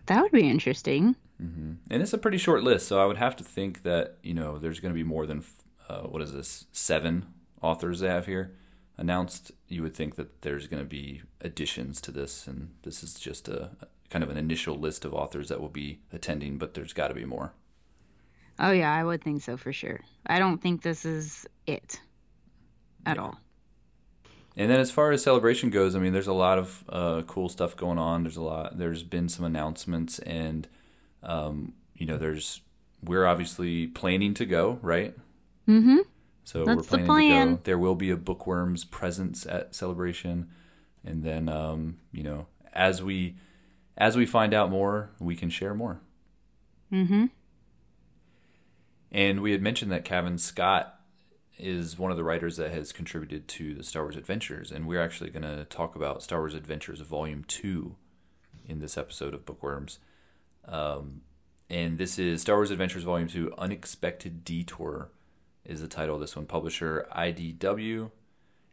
That 0.06 0.22
would 0.22 0.32
be 0.32 0.48
interesting. 0.48 1.14
And 1.40 2.03
it's 2.03 2.12
a 2.12 2.18
pretty 2.18 2.38
short 2.38 2.62
list, 2.62 2.87
so 2.87 3.00
I 3.00 3.07
would 3.07 3.16
have 3.16 3.37
to 3.37 3.44
think 3.44 3.83
that 3.83 4.18
you 4.22 4.35
know 4.35 4.59
there's 4.59 4.81
going 4.81 4.92
to 4.92 4.98
be 4.98 5.05
more 5.05 5.26
than 5.26 5.42
uh, 5.88 6.03
what 6.03 6.22
is 6.22 6.33
this 6.33 6.66
seven 6.72 7.26
authors 7.62 8.00
they 8.00 8.09
have 8.09 8.26
here 8.26 8.57
announced. 8.98 9.53
You 9.66 9.83
would 9.83 9.94
think 9.94 10.16
that 10.16 10.42
there's 10.42 10.66
going 10.66 10.83
to 10.83 10.88
be 10.88 11.22
additions 11.40 12.00
to 12.03 12.11
this, 12.12 12.46
and 12.46 12.72
this 12.83 13.03
is 13.03 13.14
just 13.14 13.48
a 13.48 13.70
kind 14.11 14.22
of 14.22 14.31
an 14.31 14.37
initial 14.37 14.76
list 14.76 15.05
of 15.05 15.14
authors 15.14 15.48
that 15.48 15.61
will 15.61 15.68
be 15.68 16.00
attending, 16.12 16.59
but 16.59 16.74
there's 16.74 16.92
got 16.92 17.09
to 17.09 17.14
be 17.14 17.24
more. 17.24 17.53
Oh 18.59 18.72
yeah, 18.72 18.92
I 18.92 19.03
would 19.03 19.22
think 19.22 19.42
so 19.42 19.57
for 19.57 19.72
sure. 19.72 20.00
I 20.26 20.38
don't 20.38 20.61
think 20.61 20.83
this 20.83 21.05
is 21.07 21.46
it 21.66 22.00
at 23.07 23.18
all. 23.18 23.38
And 24.57 24.70
then 24.70 24.81
as 24.81 24.90
far 24.90 25.12
as 25.12 25.22
celebration 25.22 25.70
goes, 25.70 25.94
I 25.94 26.00
mean, 26.00 26.12
there's 26.12 26.26
a 26.26 26.35
lot 26.35 26.59
of 26.59 26.85
uh, 26.88 27.22
cool 27.26 27.48
stuff 27.48 27.76
going 27.76 27.98
on. 27.98 28.24
There's 28.24 28.37
a 28.37 28.42
lot. 28.42 28.76
There's 28.76 29.03
been 29.03 29.29
some 29.29 29.46
announcements, 29.46 30.18
and 30.18 30.68
um, 31.22 31.74
you 31.94 32.06
know, 32.06 32.16
there's 32.16 32.61
we're 33.02 33.26
obviously 33.26 33.87
planning 33.87 34.35
to 34.35 34.46
go, 34.46 34.78
right? 34.83 35.14
Mm-hmm. 35.68 35.98
So 36.44 36.64
That's 36.64 36.76
we're 36.76 36.83
the 36.83 36.88
planning 36.88 37.06
to 37.06 37.12
plan. 37.12 37.54
go. 37.54 37.61
There 37.64 37.78
will 37.78 37.94
be 37.94 38.11
a 38.11 38.16
bookworms 38.16 38.85
presence 38.85 39.46
at 39.46 39.74
celebration, 39.74 40.50
and 41.04 41.22
then 41.22 41.48
um, 41.48 41.98
you 42.12 42.22
know, 42.22 42.46
as 42.72 43.02
we 43.02 43.37
as 43.96 44.16
we 44.16 44.26
find 44.26 44.54
out 44.54 44.70
more, 44.70 45.11
we 45.18 45.37
can 45.37 45.50
share 45.50 45.74
more. 45.74 46.00
Mm-hmm. 46.92 47.26
And 49.12 49.40
we 49.40 49.52
had 49.52 49.62
mentioned 49.62 49.90
that 49.92 50.04
Cavan 50.04 50.38
Scott 50.38 51.00
is 51.59 51.98
one 51.98 52.11
of 52.11 52.16
the 52.16 52.24
writers 52.24 52.56
that 52.56 52.70
has 52.70 52.92
contributed 52.92 53.46
to 53.46 53.74
the 53.74 53.83
Star 53.83 54.02
Wars 54.02 54.16
Adventures, 54.16 54.72
and 54.72 54.87
we're 54.87 55.02
actually 55.02 55.30
going 55.30 55.42
to 55.42 55.64
talk 55.66 55.94
about 55.94 56.22
Star 56.22 56.38
Wars 56.38 56.54
Adventures 56.54 57.00
Volume 57.00 57.44
Two 57.44 57.96
in 58.66 58.80
this 58.80 58.96
episode 58.96 59.35
of 59.35 59.44
Bookworms. 59.44 59.98
Um, 60.66 61.22
and 61.68 61.98
this 61.98 62.18
is 62.18 62.42
Star 62.42 62.56
Wars 62.56 62.70
Adventures 62.70 63.04
Volume 63.04 63.28
Two: 63.28 63.52
Unexpected 63.58 64.44
Detour 64.44 65.10
is 65.64 65.80
the 65.80 65.88
title 65.88 66.16
of 66.16 66.20
this 66.20 66.36
one. 66.36 66.46
Publisher 66.46 67.06
IDW, 67.16 68.10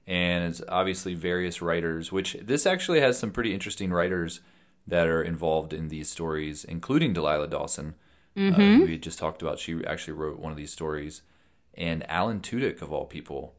and 0.06 0.46
it's 0.46 0.62
obviously 0.68 1.14
various 1.14 1.62
writers. 1.62 2.12
Which 2.12 2.34
this 2.42 2.66
actually 2.66 3.02
has 3.02 3.20
some 3.20 3.32
pretty 3.32 3.54
interesting 3.54 3.92
writers 3.92 4.42
that 4.88 5.08
are 5.08 5.22
involved 5.22 5.74
in 5.74 5.90
these 5.90 6.10
stories, 6.10 6.64
including 6.64 7.14
Delilah 7.14 7.50
Dawson, 7.50 7.96
uh, 8.38 8.52
who 8.52 8.86
we 8.86 8.92
had 8.94 9.04
just 9.04 9.20
talked 9.20 9.42
about. 9.42 9.60
She 9.60 9.86
actually 9.86 10.14
wrote 10.14 10.40
one 10.40 10.52
of 10.52 10.58
these 10.58 10.72
stories, 10.72 11.22
and 11.74 12.10
Alan 12.10 12.40
Tudyk 12.40 12.82
of 12.82 12.92
all 12.92 13.06
people 13.06 13.57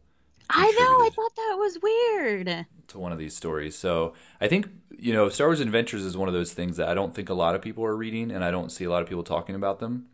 I 0.51 0.65
know. 0.71 1.07
I 1.07 1.11
thought 1.15 1.37
that 1.37 1.57
was 1.59 1.79
weird. 1.83 2.67
to 2.89 2.99
one 2.99 3.13
of 3.13 3.19
these 3.19 3.37
stories. 3.37 3.77
So 3.77 4.15
I 4.41 4.49
think 4.49 4.69
you 4.99 5.13
know 5.13 5.29
Star 5.29 5.49
Wars 5.49 5.61
Adventures 5.61 6.03
is 6.05 6.17
one 6.17 6.29
of 6.29 6.35
those 6.35 6.53
things 6.53 6.77
that 6.79 6.89
I 6.89 6.95
don't 6.95 7.15
think 7.15 7.29
a 7.29 7.35
lot 7.35 7.55
of 7.55 7.63
people 7.63 7.85
are 7.85 7.97
reading, 7.97 8.31
and 8.31 8.43
I 8.45 8.51
don't 8.51 8.71
see 8.73 8.85
a 8.85 8.91
lot 8.91 9.03
of 9.03 9.09
people 9.09 9.25
talking 9.25 9.55
about 9.55 9.79
them. 9.79 10.07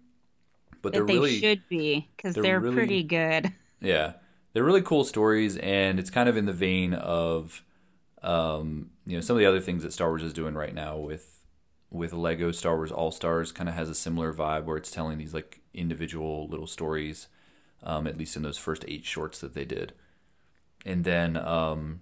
But 0.83 0.92
they're 0.92 1.05
they 1.07 1.14
really 1.14 1.38
should 1.40 1.68
be 1.68 2.09
because 2.16 2.35
they're 2.35 2.42
they're, 2.42 2.61
really- 2.61 2.75
pretty 2.77 3.03
good. 3.05 3.53
Yeah, 3.81 4.14
they're 4.55 4.64
really 4.64 4.81
cool 4.83 5.05
stories, 5.05 5.59
and 5.59 5.99
it's 6.01 6.09
kind 6.09 6.27
of 6.27 6.38
in 6.38 6.47
the 6.47 6.55
vein 6.55 6.94
of, 6.94 7.62
um, 8.23 8.90
you 9.05 9.14
know, 9.14 9.20
some 9.20 9.37
of 9.37 9.40
the 9.40 9.47
other 9.47 9.61
things 9.61 9.83
that 9.83 9.92
Star 9.92 10.09
Wars 10.09 10.23
is 10.23 10.33
doing 10.33 10.55
right 10.55 10.75
now 10.75 10.97
with 10.97 11.42
with 11.90 12.12
Lego 12.14 12.51
Star 12.51 12.77
Wars 12.77 12.90
All 12.90 13.11
Stars. 13.11 13.53
Kind 13.53 13.68
of 13.68 13.75
has 13.75 13.90
a 13.90 13.94
similar 13.94 14.33
vibe 14.33 14.64
where 14.64 14.79
it's 14.79 14.90
telling 14.90 15.18
these 15.18 15.35
like 15.35 15.61
individual 15.75 16.49
little 16.49 16.66
stories, 16.66 17.29
um, 17.83 18.07
at 18.07 18.16
least 18.16 18.37
in 18.37 18.42
those 18.42 18.57
first 18.57 18.85
eight 18.88 19.05
shorts 19.05 19.38
that 19.40 19.53
they 19.55 19.66
did, 19.66 19.92
and 20.85 21.05
then 21.05 21.37
um, 21.37 22.01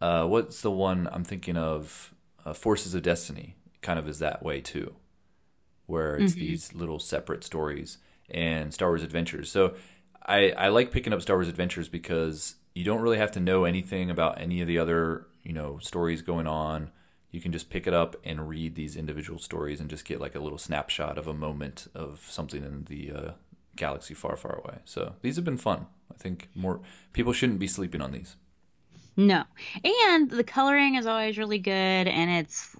uh, 0.00 0.26
what's 0.26 0.60
the 0.62 0.70
one 0.70 1.08
I'm 1.12 1.24
thinking 1.24 1.56
of? 1.56 2.14
Uh, 2.44 2.52
Forces 2.52 2.94
of 2.94 3.02
Destiny 3.02 3.56
kind 3.82 3.98
of 3.98 4.08
is 4.08 4.20
that 4.20 4.42
way 4.42 4.60
too 4.60 4.94
where 5.88 6.16
it's 6.16 6.34
these 6.34 6.74
little 6.74 6.98
separate 6.98 7.42
stories 7.42 7.96
and 8.30 8.74
Star 8.74 8.90
Wars 8.90 9.02
Adventures. 9.02 9.50
So 9.50 9.74
I, 10.24 10.50
I 10.50 10.68
like 10.68 10.92
picking 10.92 11.14
up 11.14 11.22
Star 11.22 11.36
Wars 11.36 11.48
Adventures 11.48 11.88
because 11.88 12.56
you 12.74 12.84
don't 12.84 13.00
really 13.00 13.16
have 13.16 13.32
to 13.32 13.40
know 13.40 13.64
anything 13.64 14.10
about 14.10 14.38
any 14.38 14.60
of 14.60 14.68
the 14.68 14.78
other, 14.78 15.26
you 15.42 15.54
know, 15.54 15.78
stories 15.78 16.20
going 16.20 16.46
on. 16.46 16.90
You 17.30 17.40
can 17.40 17.52
just 17.52 17.70
pick 17.70 17.86
it 17.86 17.94
up 17.94 18.16
and 18.22 18.50
read 18.50 18.74
these 18.74 18.96
individual 18.96 19.38
stories 19.38 19.80
and 19.80 19.88
just 19.88 20.04
get 20.04 20.20
like 20.20 20.34
a 20.34 20.40
little 20.40 20.58
snapshot 20.58 21.16
of 21.16 21.26
a 21.26 21.32
moment 21.32 21.88
of 21.94 22.20
something 22.28 22.62
in 22.62 22.84
the 22.84 23.10
uh, 23.10 23.30
galaxy 23.78 24.12
far, 24.14 24.36
far 24.36 24.56
away. 24.62 24.78
So 24.84 25.14
these 25.22 25.36
have 25.36 25.44
been 25.44 25.56
fun. 25.56 25.86
I 26.12 26.16
think 26.18 26.48
more 26.54 26.80
people 27.12 27.32
shouldn't 27.32 27.58
be 27.58 27.66
sleeping 27.68 28.02
on 28.02 28.12
these. 28.12 28.36
No. 29.16 29.44
And 29.84 30.30
the 30.30 30.44
coloring 30.44 30.94
is 30.96 31.06
always 31.06 31.38
really 31.38 31.58
good 31.58 31.72
and 31.72 32.30
it's 32.30 32.76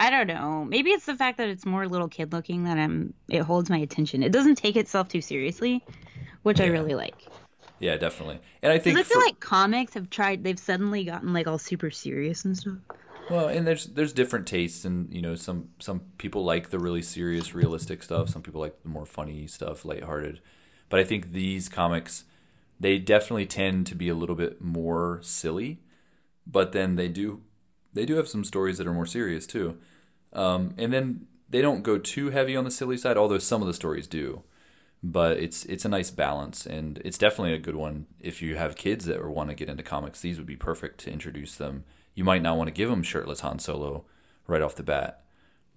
I 0.00 0.10
don't 0.10 0.26
know. 0.26 0.64
Maybe 0.64 0.90
it's 0.90 1.06
the 1.06 1.14
fact 1.14 1.38
that 1.38 1.48
it's 1.48 1.64
more 1.64 1.86
little 1.86 2.08
kid 2.08 2.32
looking 2.32 2.64
that 2.64 2.78
I'm 2.78 3.14
it 3.28 3.42
holds 3.42 3.70
my 3.70 3.78
attention. 3.78 4.22
It 4.22 4.32
doesn't 4.32 4.56
take 4.56 4.76
itself 4.76 5.08
too 5.08 5.20
seriously, 5.20 5.84
which 6.42 6.60
I 6.60 6.66
really 6.66 6.94
like. 6.94 7.14
Yeah, 7.78 7.96
definitely. 7.96 8.38
And 8.62 8.72
I 8.72 8.78
think 8.78 8.98
I 8.98 9.02
feel 9.02 9.20
for- 9.20 9.24
like 9.26 9.40
comics 9.40 9.94
have 9.94 10.08
tried 10.08 10.44
they've 10.44 10.58
suddenly 10.58 11.04
gotten 11.04 11.32
like 11.32 11.46
all 11.46 11.58
super 11.58 11.90
serious 11.90 12.44
and 12.44 12.56
stuff. 12.56 12.78
Well, 13.28 13.48
and 13.48 13.66
there's 13.66 13.86
there's 13.86 14.12
different 14.12 14.46
tastes, 14.46 14.84
and 14.84 15.12
you 15.12 15.22
know 15.22 15.34
some 15.34 15.70
some 15.78 16.00
people 16.18 16.44
like 16.44 16.70
the 16.70 16.78
really 16.78 17.02
serious, 17.02 17.54
realistic 17.54 18.02
stuff. 18.02 18.28
Some 18.28 18.42
people 18.42 18.60
like 18.60 18.82
the 18.82 18.88
more 18.88 19.06
funny 19.06 19.46
stuff, 19.46 19.84
lighthearted. 19.84 20.40
But 20.88 21.00
I 21.00 21.04
think 21.04 21.32
these 21.32 21.68
comics, 21.68 22.24
they 22.78 22.98
definitely 22.98 23.46
tend 23.46 23.86
to 23.88 23.94
be 23.94 24.08
a 24.08 24.14
little 24.14 24.36
bit 24.36 24.60
more 24.60 25.20
silly, 25.22 25.80
but 26.46 26.72
then 26.72 26.96
they 26.96 27.08
do 27.08 27.42
they 27.94 28.04
do 28.06 28.16
have 28.16 28.28
some 28.28 28.44
stories 28.44 28.78
that 28.78 28.86
are 28.86 28.92
more 28.92 29.06
serious 29.06 29.46
too. 29.46 29.78
Um, 30.32 30.74
and 30.78 30.92
then 30.92 31.26
they 31.48 31.62
don't 31.62 31.82
go 31.82 31.98
too 31.98 32.30
heavy 32.30 32.56
on 32.56 32.64
the 32.64 32.70
silly 32.70 32.96
side, 32.96 33.16
although 33.16 33.38
some 33.38 33.62
of 33.62 33.68
the 33.68 33.74
stories 33.74 34.06
do. 34.06 34.42
But 35.02 35.38
it's 35.38 35.64
it's 35.66 35.84
a 35.84 35.88
nice 35.88 36.10
balance, 36.10 36.66
and 36.66 37.00
it's 37.04 37.18
definitely 37.18 37.54
a 37.54 37.58
good 37.58 37.76
one 37.76 38.06
if 38.20 38.40
you 38.42 38.56
have 38.56 38.76
kids 38.76 39.06
that 39.06 39.24
want 39.24 39.50
to 39.50 39.54
get 39.56 39.68
into 39.68 39.82
comics. 39.82 40.20
These 40.20 40.38
would 40.38 40.46
be 40.46 40.56
perfect 40.56 41.00
to 41.00 41.12
introduce 41.12 41.56
them. 41.56 41.84
You 42.14 42.24
might 42.24 42.42
not 42.42 42.56
want 42.56 42.68
to 42.68 42.72
give 42.72 42.90
him 42.90 43.02
shirtless 43.02 43.40
Han 43.40 43.58
Solo 43.58 44.04
right 44.46 44.62
off 44.62 44.74
the 44.74 44.82
bat, 44.82 45.24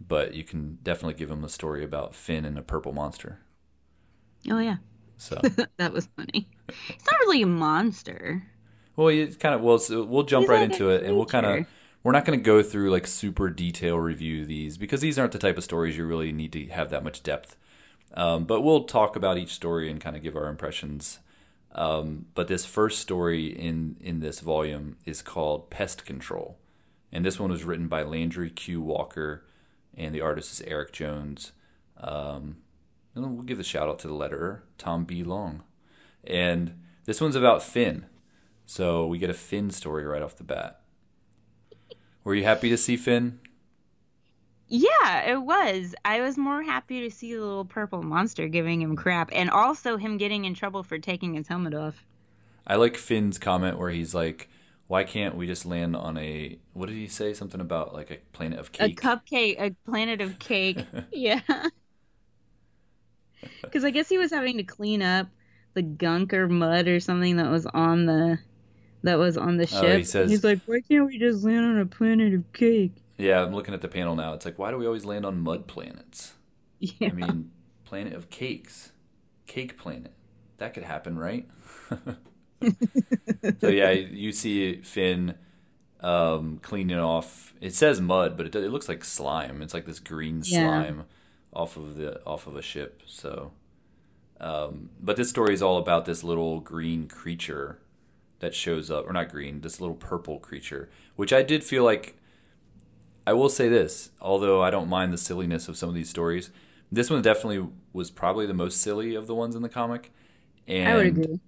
but 0.05 0.33
you 0.33 0.43
can 0.43 0.79
definitely 0.83 1.13
give 1.13 1.31
him 1.31 1.43
a 1.43 1.49
story 1.49 1.83
about 1.83 2.15
Finn 2.15 2.45
and 2.45 2.57
a 2.57 2.61
purple 2.61 2.91
monster. 2.91 3.39
Oh 4.49 4.59
yeah. 4.59 4.77
So, 5.17 5.39
that 5.77 5.93
was 5.93 6.07
funny. 6.15 6.49
It's 6.67 7.05
not 7.11 7.19
really 7.21 7.41
a 7.41 7.47
monster. 7.47 8.43
well, 8.95 9.07
it's 9.07 9.37
kind 9.37 9.55
of 9.55 9.61
well, 9.61 9.79
so 9.79 10.03
we'll 10.03 10.23
jump 10.23 10.43
He's 10.43 10.49
right 10.49 10.61
like 10.61 10.71
into 10.71 10.89
it, 10.89 11.03
and 11.03 11.15
we'll 11.15 11.25
kind 11.25 11.45
of 11.45 11.65
we're 12.03 12.11
not 12.11 12.25
going 12.25 12.37
to 12.37 12.43
go 12.43 12.61
through 12.61 12.91
like 12.91 13.07
super 13.07 13.49
detail 13.49 13.97
review 13.97 14.45
these 14.45 14.77
because 14.77 15.01
these 15.01 15.17
aren't 15.17 15.31
the 15.31 15.39
type 15.39 15.57
of 15.57 15.63
stories 15.63 15.97
you 15.97 16.05
really 16.05 16.31
need 16.31 16.51
to 16.53 16.67
have 16.67 16.91
that 16.91 17.03
much 17.03 17.23
depth. 17.23 17.57
Um, 18.13 18.45
but 18.45 18.61
we'll 18.61 18.83
talk 18.83 19.15
about 19.15 19.37
each 19.37 19.53
story 19.53 19.89
and 19.89 19.99
kind 19.99 20.15
of 20.15 20.21
give 20.21 20.35
our 20.35 20.47
impressions. 20.47 21.19
Um, 21.75 22.27
but 22.33 22.47
this 22.47 22.65
first 22.65 22.99
story 22.99 23.47
in 23.47 23.97
in 23.99 24.21
this 24.21 24.39
volume 24.39 24.95
is 25.05 25.21
called 25.21 25.69
Pest 25.69 26.05
Control, 26.05 26.57
and 27.11 27.25
this 27.25 27.37
one 27.39 27.51
was 27.51 27.65
written 27.65 27.89
by 27.89 28.01
Landry 28.01 28.49
Q. 28.49 28.81
Walker, 28.81 29.45
and 29.93 30.15
the 30.15 30.21
artist 30.21 30.53
is 30.53 30.61
Eric 30.65 30.93
Jones. 30.93 31.51
Um, 31.97 32.57
and 33.13 33.35
we'll 33.35 33.43
give 33.43 33.59
a 33.59 33.63
shout 33.63 33.89
out 33.89 33.99
to 33.99 34.07
the 34.07 34.13
letterer 34.13 34.61
Tom 34.77 35.03
B. 35.03 35.21
Long, 35.21 35.63
and 36.23 36.81
this 37.03 37.19
one's 37.19 37.35
about 37.35 37.61
Finn. 37.61 38.05
So 38.65 39.05
we 39.05 39.19
get 39.19 39.29
a 39.29 39.33
Finn 39.33 39.69
story 39.69 40.05
right 40.05 40.21
off 40.21 40.37
the 40.37 40.43
bat. 40.45 40.79
Were 42.23 42.35
you 42.35 42.43
happy 42.45 42.69
to 42.69 42.77
see 42.77 42.95
Finn? 42.95 43.39
Yeah, 44.67 45.21
it 45.31 45.41
was. 45.41 45.93
I 46.03 46.21
was 46.21 46.37
more 46.37 46.63
happy 46.63 47.01
to 47.01 47.11
see 47.15 47.33
the 47.35 47.39
little 47.41 47.65
purple 47.65 48.01
monster 48.01 48.47
giving 48.47 48.81
him 48.81 48.95
crap 48.95 49.29
and 49.31 49.49
also 49.49 49.97
him 49.97 50.17
getting 50.17 50.45
in 50.45 50.53
trouble 50.55 50.81
for 50.83 50.97
taking 50.97 51.35
his 51.35 51.47
helmet 51.47 51.73
off. 51.75 52.03
I 52.65 52.75
like 52.75 52.97
Finn's 52.97 53.37
comment 53.37 53.77
where 53.77 53.91
he's 53.91 54.15
like, 54.15 54.49
"Why 54.87 55.03
can't 55.03 55.35
we 55.35 55.45
just 55.45 55.67
land 55.67 55.95
on 55.95 56.17
a 56.17 56.57
what 56.73 56.87
did 56.89 56.95
he 56.97 57.07
say? 57.07 57.33
Something 57.35 57.61
about 57.61 57.93
like 57.93 58.09
a 58.09 58.17
planet 58.35 58.57
of 58.59 58.71
cake 58.71 58.99
A 58.99 59.01
cupcake, 59.07 59.55
a 59.61 59.75
planet 59.89 60.19
of 60.21 60.39
cake. 60.39 60.83
yeah. 61.11 61.41
Because 63.61 63.83
I 63.83 63.91
guess 63.91 64.09
he 64.09 64.17
was 64.17 64.31
having 64.31 64.57
to 64.57 64.63
clean 64.63 65.01
up 65.03 65.27
the 65.75 65.81
gunk 65.83 66.33
or 66.33 66.47
mud 66.47 66.87
or 66.87 66.99
something 66.99 67.37
that 67.37 67.51
was 67.51 67.65
on 67.67 68.05
the 68.05 68.39
that 69.03 69.19
was 69.19 69.37
on 69.37 69.57
the 69.57 69.65
Oh, 69.71 69.81
ship. 69.81 69.97
he 69.99 70.03
says- 70.03 70.31
He's 70.31 70.43
like, 70.43 70.59
why 70.65 70.81
can't 70.81 71.05
we 71.05 71.19
just 71.19 71.43
land 71.43 71.63
on 71.63 71.77
a 71.77 71.85
planet 71.85 72.33
of 72.33 72.51
cake? 72.53 72.93
Yeah, 73.17 73.41
I'm 73.43 73.53
looking 73.53 73.73
at 73.73 73.81
the 73.81 73.87
panel 73.87 74.15
now. 74.15 74.33
It's 74.33 74.45
like, 74.45 74.59
why 74.59 74.71
do 74.71 74.77
we 74.77 74.85
always 74.85 75.05
land 75.05 75.25
on 75.25 75.39
mud 75.41 75.67
planets? 75.67 76.33
Yeah. 76.79 77.09
I 77.09 77.11
mean, 77.13 77.51
planet 77.85 78.13
of 78.13 78.29
cakes, 78.29 78.91
cake 79.47 79.77
planet. 79.77 80.13
That 80.57 80.73
could 80.73 80.83
happen, 80.83 81.17
right? 81.17 81.47
so 83.59 83.67
yeah, 83.67 83.91
you 83.91 84.31
see 84.31 84.77
Finn 84.81 85.35
um, 86.01 86.59
cleaning 86.61 86.99
off. 86.99 87.53
It 87.61 87.73
says 87.73 88.01
mud, 88.01 88.37
but 88.37 88.47
it, 88.47 88.55
it 88.55 88.71
looks 88.71 88.89
like 88.89 89.03
slime. 89.03 89.61
It's 89.61 89.73
like 89.73 89.85
this 89.85 89.99
green 89.99 90.41
Yeah. 90.43 90.59
slime 90.61 91.05
off 91.53 91.77
of 91.77 91.95
the 91.95 92.23
off 92.25 92.47
of 92.47 92.55
a 92.55 92.61
ship. 92.61 93.03
So, 93.05 93.51
um, 94.39 94.89
but 95.01 95.17
this 95.17 95.29
story 95.29 95.53
is 95.53 95.61
all 95.61 95.77
about 95.77 96.05
this 96.05 96.23
little 96.23 96.59
green 96.59 97.07
creature 97.07 97.79
that 98.39 98.53
shows 98.53 98.91
up, 98.91 99.07
or 99.07 99.13
not 99.13 99.29
green, 99.29 99.61
this 99.61 99.79
little 99.81 99.95
purple 99.95 100.39
creature, 100.39 100.89
which 101.15 101.33
I 101.33 101.43
did 101.43 101.63
feel 101.63 101.83
like. 101.83 102.17
I 103.27 103.33
will 103.33 103.49
say 103.49 103.69
this, 103.69 104.11
although 104.21 104.61
I 104.61 104.69
don't 104.69 104.89
mind 104.89 105.11
the 105.13 105.17
silliness 105.17 105.67
of 105.67 105.77
some 105.77 105.89
of 105.89 105.95
these 105.95 106.09
stories, 106.09 106.51
this 106.91 107.09
one 107.09 107.21
definitely 107.21 107.67
was 107.93 108.11
probably 108.11 108.45
the 108.45 108.53
most 108.53 108.81
silly 108.81 109.15
of 109.15 109.27
the 109.27 109.35
ones 109.35 109.55
in 109.55 109.61
the 109.61 109.69
comic. 109.69 110.11
And 110.67 110.89
I 110.89 110.95
would 110.95 111.07
agree. 111.07 111.39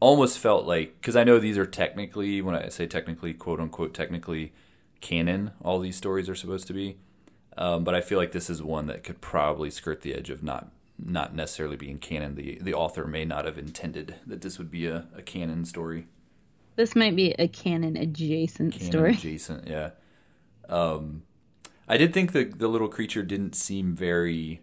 almost 0.00 0.38
felt 0.38 0.66
like 0.66 1.00
because 1.00 1.16
I 1.16 1.24
know 1.24 1.38
these 1.38 1.58
are 1.58 1.66
technically 1.66 2.40
when 2.40 2.54
I 2.54 2.68
say 2.68 2.86
technically 2.86 3.34
quote 3.34 3.60
unquote 3.60 3.94
technically 3.94 4.52
canon 5.00 5.52
all 5.62 5.78
these 5.80 5.96
stories 5.96 6.28
are 6.28 6.34
supposed 6.34 6.66
to 6.68 6.72
be 6.72 6.96
um, 7.56 7.82
but 7.84 7.94
I 7.94 8.00
feel 8.00 8.18
like 8.18 8.32
this 8.32 8.48
is 8.50 8.62
one 8.62 8.86
that 8.86 9.02
could 9.04 9.20
probably 9.20 9.70
skirt 9.70 10.02
the 10.02 10.14
edge 10.14 10.30
of 10.30 10.42
not 10.42 10.70
not 10.98 11.34
necessarily 11.34 11.76
being 11.76 11.98
canon 11.98 12.34
the 12.36 12.58
the 12.60 12.74
author 12.74 13.06
may 13.06 13.24
not 13.24 13.44
have 13.44 13.58
intended 13.58 14.16
that 14.26 14.40
this 14.42 14.58
would 14.58 14.70
be 14.70 14.86
a, 14.86 15.06
a 15.16 15.22
canon 15.22 15.64
story 15.64 16.06
This 16.76 16.96
might 16.96 17.14
be 17.14 17.32
a 17.38 17.46
canon 17.46 17.94
adjacent 17.96 18.72
canon 18.72 19.08
story. 19.08 19.12
adjacent 19.12 19.66
yeah 19.68 19.90
um 20.68 21.22
I 21.88 21.96
did 21.96 22.12
think 22.12 22.32
the 22.32 22.44
the 22.44 22.68
little 22.68 22.88
creature 22.88 23.22
didn't 23.22 23.54
seem 23.54 23.94
very 23.94 24.60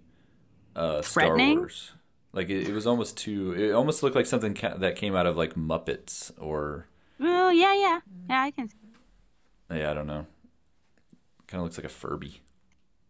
uh 0.76 1.02
Star 1.02 1.38
Wars 1.38 1.94
like 2.34 2.50
it, 2.50 2.68
it 2.68 2.74
was 2.74 2.86
almost 2.86 3.18
too 3.18 3.54
it 3.54 3.72
almost 3.72 4.04
looked 4.04 4.16
like 4.16 4.26
something 4.26 4.54
ca- 4.54 4.76
that 4.78 4.96
came 4.96 5.16
out 5.16 5.26
of 5.26 5.38
like 5.38 5.56
Muppets 5.56 6.32
or 6.38 6.88
Well, 7.20 7.52
yeah, 7.52 7.74
yeah, 7.74 8.00
yeah. 8.30 8.42
I 8.44 8.52
can 8.52 8.70
see 8.70 8.76
Yeah, 9.72 9.92
I 9.92 9.94
don't 9.94 10.08
know. 10.08 10.28
Kind 11.48 11.60
of 11.60 11.64
looks 11.64 11.78
like 11.78 11.86
a 11.86 11.90
Furby. 11.90 12.42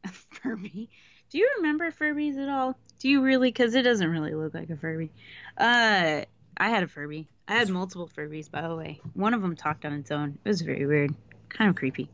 A 0.03 0.07
Furby. 0.09 0.89
Do 1.31 1.37
you 1.37 1.49
remember 1.57 1.89
Furbies 1.91 2.37
at 2.37 2.49
all? 2.49 2.77
Do 2.99 3.09
you 3.09 3.21
really? 3.21 3.49
Because 3.49 3.75
it 3.75 3.81
doesn't 3.81 4.09
really 4.09 4.33
look 4.35 4.53
like 4.53 4.69
a 4.69 4.75
Furby. 4.75 5.09
Uh, 5.57 6.23
I 6.57 6.69
had 6.69 6.83
a 6.83 6.87
Furby. 6.87 7.27
I 7.47 7.55
had 7.55 7.69
multiple 7.69 8.09
Furbies, 8.15 8.49
by 8.49 8.61
the 8.61 8.75
way. 8.75 8.99
One 9.13 9.33
of 9.33 9.41
them 9.41 9.55
talked 9.55 9.85
on 9.85 9.93
its 9.93 10.11
own. 10.11 10.37
It 10.43 10.47
was 10.47 10.61
very 10.61 10.85
weird, 10.85 11.13
kind 11.49 11.69
of 11.69 11.75
creepy. 11.75 12.09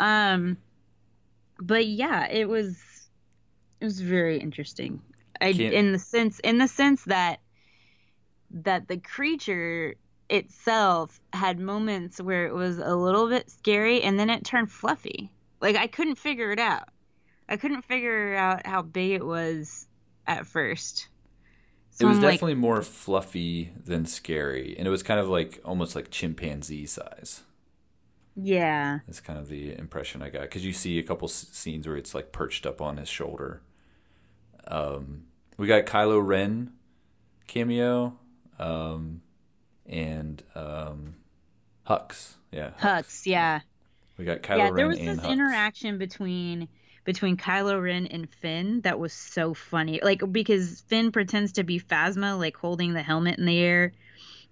Um, 0.00 0.56
but 1.60 1.86
yeah, 1.86 2.28
it 2.28 2.48
was. 2.48 2.78
It 3.80 3.84
was 3.84 4.00
very 4.00 4.38
interesting. 4.38 5.02
I 5.40 5.48
in 5.48 5.92
the 5.92 5.98
sense 5.98 6.40
in 6.40 6.58
the 6.58 6.68
sense 6.68 7.04
that 7.04 7.40
that 8.50 8.88
the 8.88 8.96
creature 8.98 9.94
itself 10.30 11.20
had 11.32 11.58
moments 11.58 12.20
where 12.20 12.46
it 12.46 12.54
was 12.54 12.78
a 12.78 12.94
little 12.94 13.28
bit 13.28 13.50
scary 13.50 14.02
and 14.02 14.18
then 14.18 14.30
it 14.30 14.44
turned 14.44 14.70
fluffy. 14.70 15.30
Like 15.60 15.76
I 15.76 15.86
couldn't 15.86 16.16
figure 16.16 16.50
it 16.52 16.58
out. 16.58 16.88
I 17.48 17.56
couldn't 17.56 17.82
figure 17.82 18.34
out 18.34 18.66
how 18.66 18.82
big 18.82 19.12
it 19.12 19.26
was 19.26 19.86
at 20.26 20.46
first. 20.46 21.08
So 21.90 22.06
it 22.06 22.08
was 22.08 22.18
I'm 22.18 22.24
like, 22.24 22.34
definitely 22.34 22.54
more 22.54 22.82
fluffy 22.82 23.72
than 23.84 24.04
scary, 24.06 24.74
and 24.76 24.88
it 24.88 24.90
was 24.90 25.04
kind 25.04 25.20
of 25.20 25.28
like 25.28 25.60
almost 25.64 25.94
like 25.94 26.10
chimpanzee 26.10 26.86
size. 26.86 27.42
Yeah, 28.36 29.00
That's 29.06 29.20
kind 29.20 29.38
of 29.38 29.48
the 29.48 29.76
impression 29.78 30.22
I 30.22 30.30
got 30.30 30.42
because 30.42 30.64
you 30.64 30.72
see 30.72 30.98
a 30.98 31.02
couple 31.02 31.28
scenes 31.28 31.86
where 31.86 31.96
it's 31.96 32.14
like 32.14 32.32
perched 32.32 32.66
up 32.66 32.80
on 32.80 32.96
his 32.96 33.08
shoulder. 33.08 33.62
Um, 34.66 35.24
we 35.56 35.66
got 35.66 35.86
Kylo 35.86 36.24
Ren 36.24 36.72
cameo, 37.46 38.18
um, 38.58 39.22
and 39.86 40.42
um, 40.54 41.14
Hux. 41.88 42.34
Yeah, 42.50 42.70
Hux, 42.80 43.26
yeah. 43.26 43.60
We 44.18 44.24
got 44.24 44.42
Kylo 44.42 44.48
Ren 44.48 44.58
yeah, 44.58 44.64
Ren 44.64 44.74
there 44.74 44.88
was 44.88 44.98
this 44.98 45.18
Hux. 45.18 45.28
interaction 45.30 45.98
between 45.98 46.68
between 47.04 47.36
Kylo 47.36 47.80
Ren 47.82 48.06
and 48.06 48.28
Finn 48.28 48.80
that 48.80 48.98
was 48.98 49.12
so 49.12 49.54
funny. 49.54 50.00
Like 50.02 50.22
because 50.32 50.80
Finn 50.88 51.12
pretends 51.12 51.52
to 51.52 51.64
be 51.64 51.78
Phasma, 51.78 52.38
like 52.38 52.56
holding 52.56 52.94
the 52.94 53.02
helmet 53.02 53.38
in 53.38 53.44
the 53.44 53.58
air, 53.58 53.92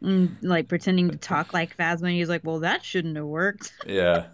and 0.02 0.36
like 0.42 0.68
pretending 0.68 1.10
to 1.10 1.16
talk 1.16 1.52
like 1.52 1.76
Phasma. 1.76 2.02
And 2.02 2.12
he's 2.12 2.28
like, 2.28 2.44
"Well, 2.44 2.60
that 2.60 2.84
shouldn't 2.84 3.16
have 3.16 3.26
worked." 3.26 3.72
Yeah, 3.86 4.26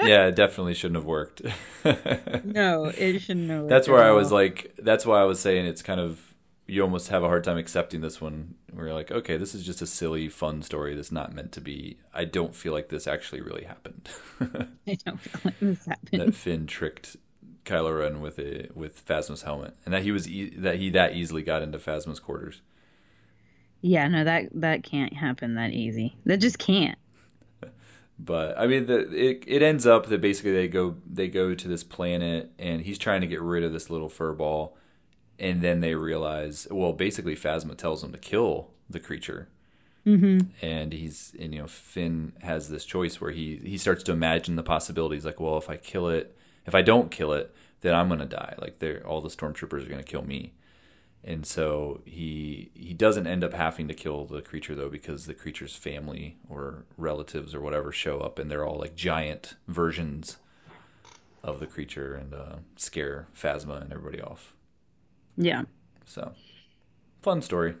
yeah, 0.00 0.26
it 0.26 0.36
definitely 0.36 0.74
shouldn't 0.74 0.96
have 0.96 1.06
worked. 1.06 1.42
no, 2.44 2.86
it 2.86 3.20
shouldn't 3.20 3.50
have. 3.50 3.60
Worked 3.62 3.70
That's 3.70 3.88
at 3.88 3.92
where 3.92 4.04
I 4.04 4.12
was 4.12 4.32
like, 4.32 4.74
that's 4.78 5.06
why 5.06 5.20
I 5.20 5.24
was 5.24 5.40
saying 5.40 5.66
it's 5.66 5.82
kind 5.82 6.00
of 6.00 6.32
you 6.66 6.82
almost 6.82 7.08
have 7.08 7.22
a 7.22 7.26
hard 7.26 7.44
time 7.44 7.58
accepting 7.58 8.00
this 8.00 8.20
one. 8.20 8.54
Where 8.72 8.86
you're 8.86 8.94
like, 8.94 9.10
okay, 9.10 9.36
this 9.36 9.54
is 9.54 9.64
just 9.64 9.82
a 9.82 9.86
silly, 9.86 10.28
fun 10.28 10.62
story 10.62 10.94
that's 10.94 11.12
not 11.12 11.34
meant 11.34 11.52
to 11.52 11.60
be. 11.60 11.98
I 12.14 12.24
don't 12.24 12.54
feel 12.54 12.72
like 12.72 12.88
this 12.88 13.06
actually 13.06 13.42
really 13.42 13.64
happened. 13.64 14.08
I 14.40 14.96
don't 15.04 15.20
feel 15.20 15.40
like 15.44 15.60
this 15.60 15.84
happened. 15.84 16.20
that 16.22 16.34
Finn 16.34 16.66
tricked 16.66 17.16
Kylo 17.64 18.00
Ren 18.00 18.20
with 18.20 18.38
a 18.38 18.68
with 18.74 19.04
Phasma's 19.06 19.42
helmet, 19.42 19.76
and 19.84 19.92
that 19.92 20.02
he 20.02 20.12
was 20.12 20.28
e- 20.28 20.56
that 20.56 20.76
he 20.76 20.90
that 20.90 21.14
easily 21.14 21.42
got 21.42 21.62
into 21.62 21.78
Phasma's 21.78 22.20
quarters. 22.20 22.62
Yeah, 23.82 24.08
no, 24.08 24.24
that 24.24 24.48
that 24.54 24.84
can't 24.84 25.12
happen 25.12 25.54
that 25.56 25.72
easy. 25.72 26.16
That 26.24 26.38
just 26.38 26.58
can't. 26.58 26.98
But 28.18 28.56
I 28.56 28.66
mean, 28.68 28.86
the 28.86 28.98
it 29.12 29.42
it 29.48 29.62
ends 29.62 29.84
up 29.86 30.06
that 30.06 30.20
basically 30.20 30.52
they 30.52 30.68
go 30.68 30.96
they 31.10 31.26
go 31.28 31.54
to 31.54 31.68
this 31.68 31.82
planet, 31.82 32.52
and 32.58 32.82
he's 32.82 32.98
trying 32.98 33.20
to 33.22 33.26
get 33.26 33.40
rid 33.42 33.64
of 33.64 33.72
this 33.72 33.90
little 33.90 34.08
fur 34.08 34.32
ball, 34.32 34.76
and 35.40 35.60
then 35.60 35.80
they 35.80 35.94
realize, 35.96 36.68
well, 36.70 36.92
basically 36.92 37.34
Phasma 37.34 37.76
tells 37.76 38.04
him 38.04 38.12
to 38.12 38.18
kill 38.18 38.70
the 38.88 39.00
creature, 39.00 39.48
Mm-hmm. 40.06 40.50
and 40.64 40.92
he's 40.92 41.32
and 41.40 41.52
you 41.54 41.60
know 41.62 41.66
Finn 41.66 42.32
has 42.42 42.68
this 42.68 42.84
choice 42.84 43.20
where 43.20 43.30
he 43.32 43.56
he 43.64 43.78
starts 43.78 44.02
to 44.04 44.12
imagine 44.12 44.56
the 44.56 44.62
possibilities, 44.62 45.24
like, 45.24 45.40
well, 45.40 45.58
if 45.58 45.68
I 45.70 45.76
kill 45.76 46.08
it, 46.08 46.36
if 46.66 46.74
I 46.74 46.82
don't 46.82 47.10
kill 47.10 47.32
it, 47.32 47.52
then 47.80 47.94
I'm 47.94 48.08
gonna 48.08 48.26
die. 48.26 48.54
Like, 48.58 48.78
they're 48.78 49.04
all 49.06 49.20
the 49.20 49.30
stormtroopers 49.30 49.84
are 49.86 49.90
gonna 49.90 50.02
kill 50.04 50.22
me. 50.22 50.52
And 51.24 51.46
so 51.46 52.02
he 52.04 52.70
he 52.74 52.94
doesn't 52.94 53.28
end 53.28 53.44
up 53.44 53.52
having 53.52 53.86
to 53.88 53.94
kill 53.94 54.24
the 54.24 54.42
creature 54.42 54.74
though 54.74 54.88
because 54.88 55.26
the 55.26 55.34
creature's 55.34 55.76
family 55.76 56.36
or 56.48 56.84
relatives 56.96 57.54
or 57.54 57.60
whatever 57.60 57.92
show 57.92 58.18
up 58.18 58.38
and 58.40 58.50
they're 58.50 58.66
all 58.66 58.78
like 58.78 58.96
giant 58.96 59.54
versions 59.68 60.38
of 61.44 61.60
the 61.60 61.66
creature 61.66 62.14
and 62.14 62.34
uh, 62.34 62.56
scare 62.76 63.28
Phasma 63.36 63.82
and 63.82 63.92
everybody 63.92 64.20
off. 64.20 64.54
Yeah. 65.36 65.62
So 66.04 66.32
fun 67.20 67.40
story. 67.42 67.74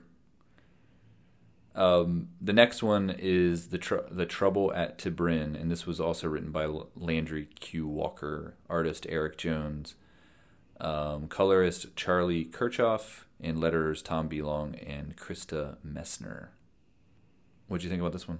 Um, 1.74 2.28
the 2.40 2.52
next 2.52 2.82
one 2.82 3.14
is 3.18 3.68
the 3.68 3.78
tr- 3.78 4.08
the 4.10 4.26
Trouble 4.26 4.72
at 4.74 4.98
Tibrin, 4.98 5.58
and 5.58 5.70
this 5.70 5.86
was 5.86 6.00
also 6.00 6.28
written 6.28 6.50
by 6.50 6.66
Landry 6.94 7.46
Q. 7.60 7.86
Walker, 7.86 8.54
artist 8.68 9.06
Eric 9.08 9.38
Jones, 9.38 9.94
um, 10.80 11.28
colorist 11.28 11.96
Charlie 11.96 12.44
Kirchhoff, 12.44 13.24
and 13.42 13.60
letters 13.60 14.02
Tom 14.02 14.28
B. 14.28 14.40
Long 14.42 14.74
and 14.76 15.16
Christa 15.16 15.76
Miesner. 15.86 16.48
What 17.68 17.80
do 17.80 17.84
you 17.84 17.90
think 17.90 18.00
about 18.00 18.12
this 18.12 18.28
one? 18.28 18.38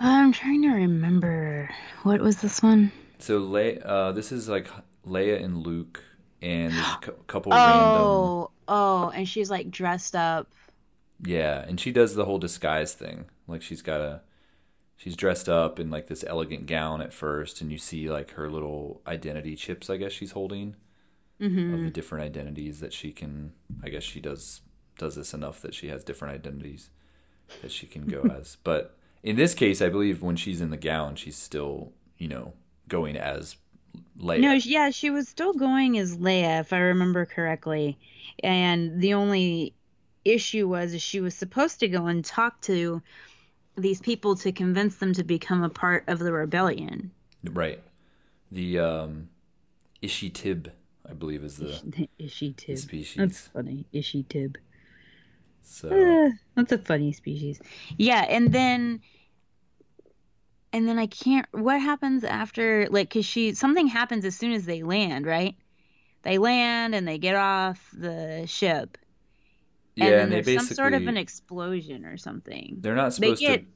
I'm 0.00 0.32
trying 0.32 0.62
to 0.62 0.68
remember. 0.68 1.70
What 2.02 2.20
was 2.20 2.40
this 2.40 2.62
one? 2.62 2.92
So, 3.18 3.38
Le- 3.38 3.78
uh, 3.78 4.12
this 4.12 4.30
is 4.30 4.48
like 4.48 4.68
Leia 5.06 5.42
and 5.42 5.66
Luke, 5.66 6.02
and 6.40 6.72
there's 6.72 6.86
a 6.86 6.98
cou- 7.00 7.12
couple 7.26 7.52
random. 7.52 7.74
Oh, 7.74 8.50
oh, 8.68 9.08
and 9.10 9.28
she's 9.28 9.50
like 9.50 9.70
dressed 9.70 10.14
up. 10.14 10.48
Yeah, 11.24 11.64
and 11.66 11.80
she 11.80 11.90
does 11.90 12.14
the 12.14 12.24
whole 12.24 12.38
disguise 12.38 12.94
thing. 12.94 13.24
Like 13.48 13.62
she's 13.62 13.82
got 13.82 14.00
a 14.00 14.20
she's 14.96 15.16
dressed 15.16 15.48
up 15.48 15.80
in 15.80 15.90
like 15.90 16.06
this 16.06 16.24
elegant 16.26 16.66
gown 16.66 17.00
at 17.00 17.12
first 17.12 17.60
and 17.60 17.72
you 17.72 17.78
see 17.78 18.10
like 18.10 18.32
her 18.32 18.50
little 18.50 19.00
identity 19.06 19.56
chips 19.56 19.88
I 19.88 19.96
guess 19.96 20.12
she's 20.12 20.32
holding 20.32 20.74
of 21.40 21.84
the 21.84 21.90
different 21.90 22.24
identities 22.24 22.80
that 22.80 22.92
she 22.92 23.12
can 23.12 23.52
I 23.82 23.88
guess 23.88 24.02
she 24.02 24.20
does 24.20 24.60
does 24.98 25.14
this 25.14 25.32
enough 25.32 25.62
that 25.62 25.74
she 25.74 25.88
has 25.88 26.04
different 26.04 26.34
identities 26.34 26.90
that 27.62 27.70
she 27.70 27.86
can 27.86 28.06
go 28.06 28.22
as. 28.38 28.56
But 28.64 28.96
in 29.22 29.36
this 29.36 29.54
case, 29.54 29.80
I 29.80 29.88
believe 29.88 30.22
when 30.22 30.36
she's 30.36 30.60
in 30.60 30.70
the 30.70 30.76
gown, 30.76 31.16
she's 31.16 31.36
still, 31.36 31.92
you 32.18 32.28
know, 32.28 32.52
going 32.88 33.16
as 33.16 33.56
Leia. 34.20 34.40
No, 34.40 34.52
yeah, 34.52 34.90
she 34.90 35.10
was 35.10 35.28
still 35.28 35.54
going 35.54 35.98
as 35.98 36.16
Leia, 36.16 36.60
if 36.60 36.72
I 36.72 36.78
remember 36.78 37.24
correctly. 37.24 37.98
And 38.42 39.00
the 39.00 39.14
only 39.14 39.74
issue 40.24 40.68
was 40.68 40.94
is 40.94 41.02
she 41.02 41.20
was 41.20 41.34
supposed 41.34 41.80
to 41.80 41.88
go 41.88 42.06
and 42.06 42.24
talk 42.24 42.60
to 42.62 43.02
these 43.76 44.00
people 44.00 44.36
to 44.36 44.52
convince 44.52 44.96
them 44.96 45.12
to 45.14 45.24
become 45.24 45.62
a 45.62 45.68
part 45.68 46.04
of 46.08 46.18
the 46.18 46.32
rebellion. 46.32 47.10
Right. 47.44 47.80
The 48.50 48.78
um 48.78 49.28
Ishi 50.02 50.30
Tib, 50.30 50.72
I 51.08 51.14
believe 51.14 51.42
is 51.44 51.56
the 51.56 52.08
Ishi 52.18 52.52
Tib. 52.56 52.78
species. 52.78 53.16
That's 53.16 53.48
funny. 53.48 53.86
Ishi 53.92 54.22
Tib. 54.24 54.58
so 55.62 55.88
Eh, 55.88 56.30
that's 56.54 56.72
a 56.72 56.78
funny 56.78 57.12
species. 57.12 57.60
Yeah, 57.96 58.24
and 58.28 58.52
then 58.52 59.00
and 60.72 60.86
then 60.86 60.98
I 60.98 61.06
can't 61.06 61.46
what 61.52 61.80
happens 61.80 62.24
after 62.24 62.86
like 62.90 63.10
cuz 63.10 63.24
she 63.24 63.54
something 63.54 63.86
happens 63.86 64.24
as 64.24 64.36
soon 64.36 64.52
as 64.52 64.66
they 64.66 64.82
land, 64.82 65.26
right? 65.26 65.54
they 66.24 66.36
land 66.36 66.96
and 66.96 67.06
they 67.06 67.16
get 67.16 67.36
off 67.36 67.90
the 67.96 68.44
ship. 68.46 68.98
Yeah, 69.94 70.04
and, 70.06 70.14
and, 70.14 70.20
then 70.20 70.28
they 70.30 70.34
there's 70.36 70.46
basically 70.46 70.66
some 70.66 70.74
sort 70.74 70.94
of 70.94 71.06
an 71.06 71.16
explosion 71.16 72.04
or 72.04 72.16
something. 72.16 72.76
they're 72.80 72.96
not 72.96 73.14
supposed 73.14 73.40
they 73.40 73.46
get- 73.46 73.60
to 73.60 73.66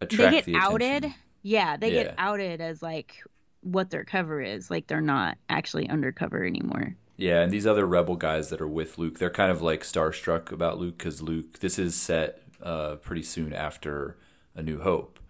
attract 0.00 0.30
They 0.30 0.36
get 0.38 0.44
the 0.46 0.56
outed. 0.56 0.90
attention. 1.04 1.14
Yeah, 1.42 1.76
they 1.76 1.94
Yeah. 1.94 2.02
get 2.04 2.14
outed 2.18 2.60
as 2.62 2.82
like 2.82 3.22
what 3.62 3.90
their 3.90 4.04
cover 4.04 4.40
is. 4.40 4.70
Like 4.70 4.86
they're 4.86 5.00
not 5.00 5.38
actually 5.48 5.88
undercover 5.88 6.44
anymore. 6.44 6.96
Yeah, 7.16 7.42
and 7.42 7.52
these 7.52 7.66
other 7.66 7.86
rebel 7.86 8.16
guys 8.16 8.48
that 8.48 8.62
are 8.62 8.68
with 8.68 8.96
Luke, 8.96 9.18
they're 9.18 9.28
kind 9.28 9.50
of 9.52 9.60
like 9.60 9.82
starstruck 9.82 10.50
about 10.50 10.78
Luke 10.78 10.96
because 10.96 11.20
Luke. 11.20 11.58
This 11.58 11.78
is 11.78 11.94
set 11.94 12.42
uh, 12.62 12.96
pretty 12.96 13.22
soon 13.22 13.52
after 13.52 14.16
A 14.54 14.62
New 14.62 14.80
Hope, 14.80 15.20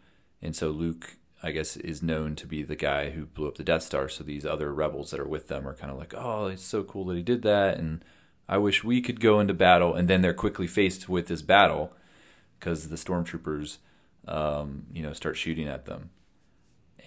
and 0.40 0.54
so 0.54 0.70
Luke, 0.70 1.16
I 1.42 1.50
guess, 1.50 1.76
is 1.76 2.00
known 2.00 2.36
to 2.36 2.46
be 2.46 2.62
the 2.62 2.76
guy 2.76 3.10
who 3.10 3.26
blew 3.26 3.48
up 3.48 3.56
the 3.56 3.64
Death 3.64 3.82
Star. 3.82 4.08
So 4.08 4.22
these 4.22 4.46
other 4.46 4.72
rebels 4.72 5.10
that 5.10 5.18
are 5.18 5.26
with 5.26 5.48
them 5.48 5.66
are 5.66 5.74
kind 5.74 5.90
of 5.90 5.98
like, 5.98 6.14
"Oh, 6.16 6.46
it's 6.46 6.62
so 6.62 6.84
cool 6.84 7.04
that 7.06 7.16
he 7.16 7.22
did 7.24 7.42
that," 7.42 7.78
and 7.78 8.04
I 8.48 8.58
wish 8.58 8.84
we 8.84 9.00
could 9.00 9.18
go 9.18 9.40
into 9.40 9.54
battle. 9.54 9.94
And 9.94 10.06
then 10.06 10.22
they're 10.22 10.32
quickly 10.32 10.68
faced 10.68 11.08
with 11.08 11.26
this 11.26 11.42
battle 11.42 11.92
because 12.58 12.88
the 12.88 12.96
stormtroopers, 12.96 13.78
um, 14.28 14.86
you 14.92 15.02
know, 15.02 15.12
start 15.12 15.36
shooting 15.36 15.66
at 15.66 15.86
them, 15.86 16.10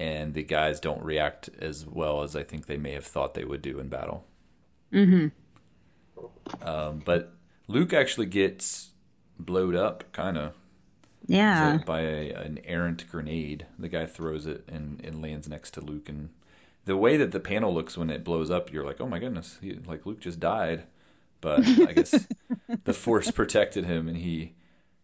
and 0.04 0.34
the 0.34 0.44
guys 0.44 0.80
don't 0.80 1.04
react 1.04 1.50
as 1.60 1.86
well 1.86 2.24
as 2.24 2.36
I 2.36 2.44
think 2.44 2.66
they 2.66 2.78
may 2.78 2.92
have 2.92 3.06
thought 3.06 3.34
they 3.34 3.46
would 3.46 3.62
do 3.62 3.80
in 3.80 3.88
battle. 3.89 4.26
Um, 6.62 7.02
but 7.06 7.32
Luke 7.68 7.94
actually 7.94 8.28
gets 8.28 8.92
blowed 9.39 9.76
up, 9.76 10.04
kind 10.12 10.38
of, 10.38 10.54
Yeah. 11.26 11.78
by 11.86 12.02
a, 12.02 12.34
an 12.34 12.60
errant 12.66 13.10
grenade. 13.10 13.66
The 13.80 13.89
guy 13.89 14.06
throws 14.06 14.46
it 14.46 14.63
and, 14.68 15.00
and 15.04 15.22
lands 15.22 15.48
next 15.48 15.72
to 15.76 15.82
Luke. 15.82 16.10
And 16.10 16.30
the 16.86 16.98
way 16.98 17.18
that 17.18 17.32
the 17.32 17.39
panel 17.39 17.74
looks 17.74 17.98
when 17.98 18.10
it 18.10 18.24
blows 18.24 18.52
up, 18.52 18.72
you're 18.72 18.86
like, 18.86 19.00
oh 19.02 19.08
my 19.08 19.20
goodness, 19.20 19.58
he, 19.62 19.74
like 19.86 20.06
Luke 20.06 20.20
just 20.20 20.39
died. 20.39 20.84
But 21.42 21.66
I 21.66 21.94
guess 21.94 22.28
the 22.84 22.94
Force 22.94 23.32
protected 23.32 23.86
him, 23.86 24.08
and 24.08 24.18
he 24.18 24.54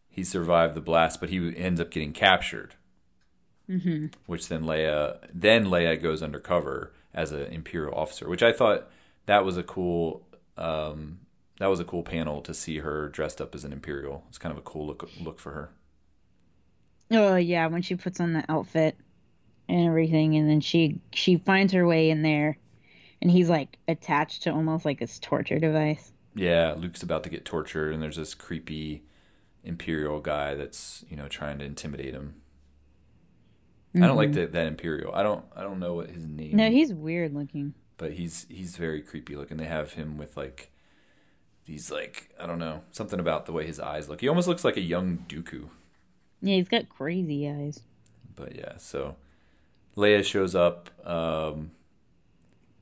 he 0.10 0.24
survived 0.24 0.74
the 0.74 0.82
blast. 0.82 1.20
But 1.20 1.30
he 1.30 1.54
ends 1.58 1.82
up 1.82 1.92
getting 1.92 2.14
captured. 2.14 2.76
Mm-hmm. 3.70 4.08
Which 4.26 4.48
then 4.48 4.64
Leia 4.64 5.20
then 5.34 5.66
Leia 5.66 6.02
goes 6.02 6.24
undercover 6.24 6.92
as 7.14 7.32
an 7.32 7.44
Imperial 7.52 7.94
officer, 7.94 8.28
which 8.28 8.44
I 8.44 8.52
thought 8.52 8.90
that 9.28 9.46
was 9.46 9.58
a 9.58 9.64
cool 9.64 10.26
um, 10.58 11.20
that 11.60 11.68
was 11.68 11.80
a 11.80 11.86
cool 11.86 12.04
panel 12.04 12.42
to 12.42 12.54
see 12.54 12.80
her 12.80 13.10
dressed 13.10 13.40
up 13.40 13.54
as 13.54 13.64
an 13.64 13.74
Imperial. 13.74 14.24
It's 14.30 14.38
kind 14.38 14.52
of 14.52 14.58
a 14.58 14.62
cool 14.62 14.88
look 14.88 15.10
look 15.22 15.40
for 15.40 15.52
her. 15.52 15.70
Oh 17.12 17.36
yeah, 17.36 17.68
when 17.68 17.82
she 17.82 17.96
puts 17.96 18.20
on 18.20 18.34
the 18.34 18.44
outfit 18.50 18.98
and 19.68 19.88
everything, 19.88 20.36
and 20.36 20.50
then 20.50 20.62
she 20.62 21.00
she 21.14 21.38
finds 21.38 21.74
her 21.74 21.86
way 21.86 22.10
in 22.10 22.22
there, 22.22 22.58
and 23.22 23.30
he's 23.30 23.50
like 23.50 23.78
attached 23.88 24.44
to 24.44 24.52
almost 24.52 24.86
like 24.86 25.00
this 25.00 25.20
torture 25.20 25.60
device. 25.60 26.12
Yeah, 26.36 26.74
Luke's 26.78 27.04
about 27.04 27.24
to 27.24 27.30
get 27.30 27.46
tortured, 27.46 27.94
and 27.94 28.02
there's 28.02 28.16
this 28.16 28.34
creepy 28.34 29.04
Imperial 29.64 30.20
guy 30.22 30.56
that's 30.56 31.04
you 31.10 31.18
know 31.18 31.28
trying 31.28 31.60
to 31.60 31.66
intimidate 31.66 32.14
him. 32.14 32.36
I 33.96 34.00
don't 34.00 34.18
like 34.18 34.34
that 34.34 34.52
that 34.54 34.68
Imperial. 34.68 35.14
I 35.14 35.24
don't 35.24 35.44
I 35.56 35.62
don't 35.64 35.80
know 35.80 35.96
what 35.96 36.10
his 36.10 36.28
name. 36.28 36.56
No, 36.56 36.70
he's 36.70 36.94
weird 36.94 37.34
looking. 37.34 37.74
but 37.98 38.14
he's 38.14 38.46
he's 38.50 38.78
very 38.78 39.02
creepy 39.02 39.36
looking. 39.36 39.58
They 39.58 39.66
have 39.66 39.94
him 39.94 40.18
with 40.18 40.38
like 40.38 40.72
these 41.66 41.92
like 41.92 42.30
I 42.40 42.46
don't 42.46 42.60
know 42.60 42.82
something 42.92 43.20
about 43.20 43.46
the 43.46 43.52
way 43.52 43.66
his 43.66 43.80
eyes 43.80 44.08
look. 44.10 44.22
He 44.22 44.28
almost 44.28 44.48
looks 44.48 44.64
like 44.64 44.78
a 44.78 44.82
young 44.82 45.26
Dooku. 45.28 45.70
Yeah, 46.42 46.56
he's 46.56 46.70
got 46.70 46.88
crazy 46.90 47.50
eyes. 47.50 47.82
But 48.36 48.56
yeah, 48.56 48.78
so 48.78 49.18
Leia 49.98 50.24
shows 50.24 50.56
up, 50.56 50.90
um, 51.06 51.72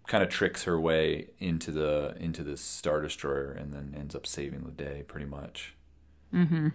kind 0.07 0.23
of 0.23 0.29
tricks 0.29 0.63
her 0.65 0.79
way 0.79 1.27
into 1.39 1.71
the 1.71 2.15
into 2.19 2.43
this 2.43 2.61
star 2.61 3.01
destroyer, 3.01 3.51
and 3.51 3.73
then 3.73 3.95
ends 3.97 4.13
up 4.13 4.27
saving 4.27 4.63
the 4.65 4.71
day 4.71 5.03
pretty 5.07 5.25
much. 5.25 5.73
Mm-hmm. 6.33 6.67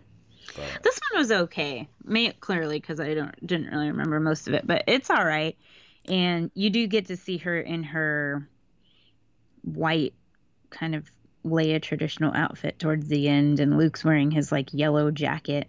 But 0.54 0.82
This 0.82 1.00
one 1.10 1.20
was 1.20 1.32
okay. 1.32 1.88
May 2.04 2.32
clearly 2.32 2.78
because 2.80 3.00
I 3.00 3.14
don't 3.14 3.46
didn't 3.46 3.70
really 3.70 3.88
remember 3.88 4.20
most 4.20 4.48
of 4.48 4.54
it, 4.54 4.66
but 4.66 4.84
it's 4.86 5.10
all 5.10 5.24
right. 5.24 5.56
And 6.06 6.50
you 6.54 6.70
do 6.70 6.86
get 6.86 7.06
to 7.06 7.16
see 7.16 7.38
her 7.38 7.60
in 7.60 7.82
her 7.84 8.48
white 9.62 10.14
kind 10.70 10.94
of 10.94 11.10
Leia 11.44 11.80
traditional 11.82 12.32
outfit 12.34 12.78
towards 12.78 13.08
the 13.08 13.28
end, 13.28 13.58
and 13.60 13.76
Luke's 13.76 14.04
wearing 14.04 14.30
his 14.30 14.52
like 14.52 14.72
yellow 14.72 15.10
jacket 15.10 15.68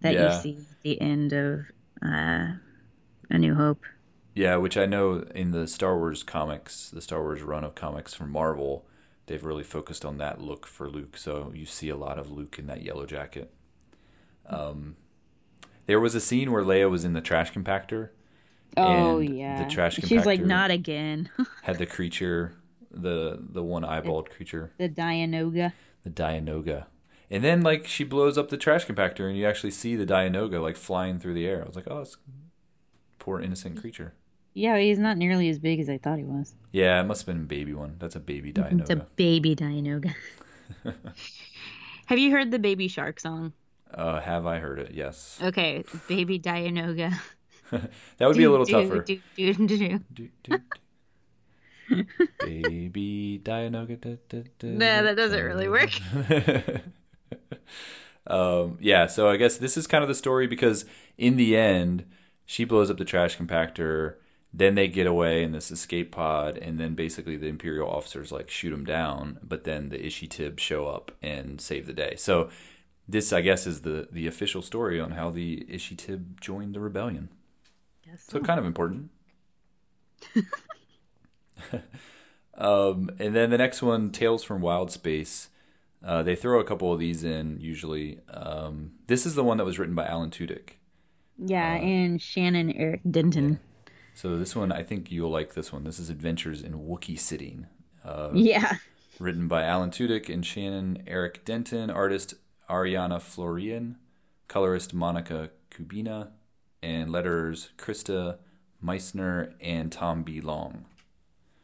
that 0.00 0.14
Yeah. 0.14 0.34
you 0.36 0.40
see 0.42 0.56
at 0.58 0.82
the 0.82 1.00
end 1.00 1.32
of 1.32 1.60
uh, 2.02 2.52
A 3.30 3.38
New 3.38 3.54
Hope. 3.54 3.84
yeah, 4.34 4.56
which 4.56 4.76
I 4.76 4.84
know 4.86 5.24
in 5.34 5.52
the 5.52 5.66
Star 5.66 5.96
Wars 5.96 6.22
comics, 6.22 6.90
the 6.90 7.00
Star 7.00 7.22
Wars 7.22 7.42
run 7.42 7.64
of 7.64 7.74
comics 7.74 8.12
from 8.12 8.30
Marvel, 8.30 8.84
they've 9.26 9.42
really 9.44 9.64
focused 9.64 10.04
on 10.04 10.18
that 10.18 10.40
look 10.42 10.66
for 10.66 10.90
Luke. 10.90 11.16
So 11.16 11.52
you 11.54 11.64
see 11.64 11.88
a 11.88 11.96
lot 11.96 12.18
of 12.18 12.30
Luke 12.30 12.58
in 12.58 12.66
that 12.66 12.82
yellow 12.82 13.06
jacket. 13.06 13.50
Um, 14.48 14.96
there 15.86 16.00
was 16.00 16.14
a 16.14 16.20
scene 16.20 16.52
where 16.52 16.62
Leia 16.62 16.90
was 16.90 17.04
in 17.04 17.12
the 17.12 17.20
trash 17.20 17.52
compactor. 17.52 18.10
Oh 18.76 19.20
yeah, 19.20 19.62
the 19.62 19.70
trash 19.70 19.96
Compactor 19.96 20.08
She's 20.08 20.26
like 20.26 20.40
not 20.44 20.70
again. 20.70 21.30
had 21.62 21.78
the 21.78 21.86
creature, 21.86 22.54
the 22.90 23.38
the 23.40 23.62
one 23.62 23.82
eyeballed 23.82 24.28
creature, 24.28 24.72
the 24.78 24.88
Dianoga. 24.88 25.72
the 26.02 26.10
Dianoga. 26.10 26.86
And 27.30 27.42
then 27.42 27.62
like 27.62 27.86
she 27.86 28.04
blows 28.04 28.36
up 28.36 28.50
the 28.50 28.56
trash 28.56 28.86
compactor 28.86 29.28
and 29.28 29.36
you 29.36 29.46
actually 29.46 29.70
see 29.70 29.96
the 29.96 30.06
Dianoga 30.06 30.60
like 30.60 30.76
flying 30.76 31.18
through 31.18 31.34
the 31.34 31.46
air. 31.46 31.62
I 31.62 31.66
was 31.66 31.76
like, 31.76 31.88
"Oh, 31.90 32.00
it's 32.00 32.18
poor 33.18 33.40
innocent 33.40 33.80
creature." 33.80 34.12
Yeah, 34.52 34.78
he's 34.78 34.98
not 34.98 35.16
nearly 35.16 35.48
as 35.48 35.58
big 35.58 35.80
as 35.80 35.88
I 35.88 35.98
thought 35.98 36.18
he 36.18 36.24
was. 36.24 36.54
Yeah, 36.72 37.00
it 37.00 37.04
must 37.04 37.22
have 37.22 37.34
been 37.34 37.44
a 37.44 37.46
baby 37.46 37.74
one. 37.74 37.96
That's 37.98 38.16
a 38.16 38.20
baby 38.20 38.52
Dianoga. 38.52 38.80
It's 38.80 38.90
a 38.90 39.06
baby 39.16 39.56
Dianoga. 39.56 40.14
Have 42.06 42.18
you 42.18 42.30
heard 42.30 42.50
the 42.50 42.58
Baby 42.58 42.88
Shark 42.88 43.18
song? 43.20 43.52
Uh, 43.92 44.20
have 44.20 44.46
I 44.46 44.58
heard 44.58 44.78
it? 44.78 44.92
Yes. 44.92 45.38
Okay, 45.42 45.84
Baby 46.08 46.38
Dianoga. 46.38 47.12
That 48.18 48.28
would 48.28 48.36
be 48.36 48.44
a 48.44 48.50
little 48.50 48.64
Do, 48.64 48.72
tougher. 48.72 49.00
do, 49.02 49.20
do, 49.36 49.54
do, 49.54 49.66
do. 49.66 49.98
Do, 50.14 50.28
do, 50.44 50.58
do. 51.88 52.04
baby 52.38 53.40
Dianoga. 53.42 54.00
da, 54.00 54.16
da, 54.28 54.42
da, 54.60 54.68
No, 54.68 55.02
that 55.02 55.16
doesn't 55.16 55.44
really 55.44 55.68
work. 55.68 55.90
um, 58.28 58.78
yeah, 58.80 59.06
so 59.06 59.28
I 59.28 59.36
guess 59.36 59.56
this 59.56 59.76
is 59.76 59.86
kind 59.88 60.02
of 60.02 60.08
the 60.08 60.14
story 60.14 60.46
because 60.46 60.84
in 61.18 61.36
the 61.36 61.56
end, 61.56 62.04
she 62.44 62.64
blows 62.64 62.90
up 62.90 62.98
the 62.98 63.04
trash 63.04 63.36
compactor. 63.36 64.14
Then 64.52 64.74
they 64.76 64.88
get 64.88 65.06
away 65.06 65.42
in 65.42 65.50
this 65.52 65.70
escape 65.70 66.12
pod, 66.12 66.56
and 66.56 66.78
then 66.78 66.94
basically 66.94 67.36
the 67.36 67.48
Imperial 67.48 67.90
officers 67.90 68.32
like 68.32 68.48
shoot 68.48 68.70
them 68.70 68.84
down. 68.84 69.38
But 69.42 69.64
then 69.64 69.90
the 69.90 70.04
Ishi 70.06 70.28
Tib 70.28 70.58
show 70.60 70.86
up 70.86 71.10
and 71.20 71.60
save 71.60 71.86
the 71.86 71.92
day. 71.92 72.14
So 72.16 72.48
this, 73.08 73.32
I 73.32 73.40
guess, 73.40 73.66
is 73.66 73.82
the 73.82 74.08
the 74.10 74.26
official 74.26 74.62
story 74.62 75.00
on 75.00 75.12
how 75.12 75.30
the 75.30 75.64
Ishi 75.68 75.94
Tib 75.96 76.40
joined 76.40 76.74
the 76.74 76.80
rebellion. 76.80 77.28
Yes. 78.06 78.24
So 78.28 78.40
kind 78.40 78.58
of 78.60 78.66
important. 78.66 79.10
um, 82.58 83.10
and 83.18 83.34
then 83.34 83.50
the 83.50 83.58
next 83.58 83.82
one, 83.82 84.10
Tales 84.10 84.42
from 84.44 84.60
Wild 84.60 84.90
Space. 84.90 85.48
Uh, 86.04 86.22
they 86.22 86.36
throw 86.36 86.60
a 86.60 86.64
couple 86.64 86.92
of 86.92 87.00
these 87.00 87.24
in 87.24 87.58
usually. 87.60 88.20
Um, 88.32 88.92
this 89.06 89.26
is 89.26 89.34
the 89.34 89.42
one 89.44 89.56
that 89.58 89.64
was 89.64 89.78
written 89.78 89.94
by 89.94 90.06
Alan 90.06 90.30
Tudyk. 90.30 90.74
Yeah, 91.38 91.74
Uh, 91.74 91.78
and 91.78 92.22
Shannon 92.22 92.70
Eric 92.72 93.00
Denton. 93.10 93.60
So 94.14 94.38
this 94.38 94.54
one, 94.56 94.72
I 94.72 94.82
think 94.82 95.10
you'll 95.10 95.30
like 95.30 95.54
this 95.54 95.72
one. 95.72 95.84
This 95.84 95.98
is 95.98 96.08
Adventures 96.08 96.62
in 96.62 96.74
Wookiee 96.74 97.18
Sitting, 97.18 97.66
uh, 98.04 98.30
Yeah. 98.32 98.76
written 99.18 99.48
by 99.48 99.64
Alan 99.64 99.90
Tudyk 99.90 100.32
and 100.32 100.46
Shannon 100.46 101.02
Eric 101.06 101.44
Denton, 101.44 101.90
artist 101.90 102.34
Ariana 102.68 103.20
Florian, 103.20 103.96
colorist 104.48 104.94
Monica 104.94 105.50
Kubina, 105.70 106.30
and 106.82 107.10
letterers 107.10 107.68
Christa 107.78 108.38
Miesner 108.84 109.52
and 109.60 109.90
Tom 109.90 110.22
B. 110.22 110.40
Long. 110.40 110.84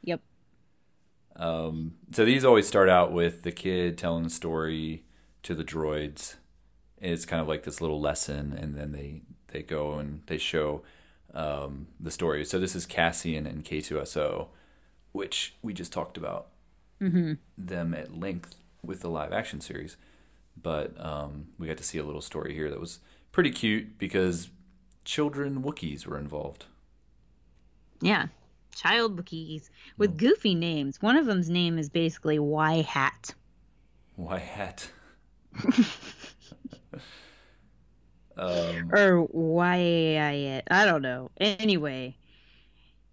Yep. 0.02 0.20
Um, 1.36 1.94
so 2.12 2.24
these 2.24 2.44
always 2.44 2.66
start 2.66 2.88
out 2.88 3.12
with 3.12 3.42
the 3.42 3.52
kid 3.52 3.96
telling 3.98 4.24
the 4.24 4.30
story 4.30 5.04
to 5.42 5.54
the 5.54 5.64
droids. 5.64 6.36
It's 7.00 7.24
kind 7.24 7.40
of 7.40 7.48
like 7.48 7.64
this 7.64 7.80
little 7.80 8.00
lesson, 8.00 8.52
and 8.52 8.76
then 8.76 8.92
they 8.92 9.22
they 9.48 9.62
go 9.62 9.94
and 9.94 10.22
they 10.26 10.38
show 10.38 10.82
um, 11.34 11.88
the 12.00 12.10
story. 12.10 12.44
So 12.44 12.58
this 12.58 12.74
is 12.74 12.86
Cassian 12.86 13.46
and 13.46 13.64
K2SO, 13.64 14.48
which 15.12 15.54
we 15.62 15.72
just 15.72 15.92
talked 15.92 16.16
about 16.16 16.48
them 17.58 17.94
at 17.94 18.18
length 18.18 18.56
with 18.84 19.00
the 19.00 19.10
live 19.10 19.32
action 19.32 19.60
series. 19.60 19.96
But 20.60 20.94
um, 21.04 21.48
we 21.58 21.66
got 21.66 21.78
to 21.78 21.84
see 21.84 21.98
a 21.98 22.04
little 22.04 22.20
story 22.20 22.54
here 22.54 22.70
that 22.70 22.80
was 22.80 23.00
pretty 23.32 23.50
cute 23.50 23.98
because 23.98 24.48
children 25.04 25.62
Wookiees 25.62 26.06
were 26.06 26.18
involved. 26.18 26.66
Yeah. 28.00 28.26
Child 28.74 29.16
Wookiees 29.16 29.68
with 29.98 30.16
goofy 30.16 30.54
names. 30.54 31.00
One 31.02 31.16
of 31.16 31.26
them's 31.26 31.50
name 31.50 31.78
is 31.78 31.88
basically 31.88 32.38
Y 32.38 32.82
Hat. 32.82 33.34
Why 34.16 34.38
hat? 34.38 34.90
um, 38.36 38.90
Or 38.92 39.22
I 40.70 40.84
don't 40.84 41.02
know. 41.02 41.30
Anyway, 41.38 42.16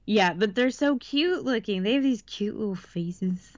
Yeah, 0.06 0.34
but 0.34 0.56
they're 0.56 0.72
so 0.72 0.98
cute 0.98 1.44
looking. 1.44 1.84
They 1.84 1.94
have 1.94 2.04
these 2.04 2.22
cute 2.24 2.58
little 2.58 2.76
faces. 2.76 3.54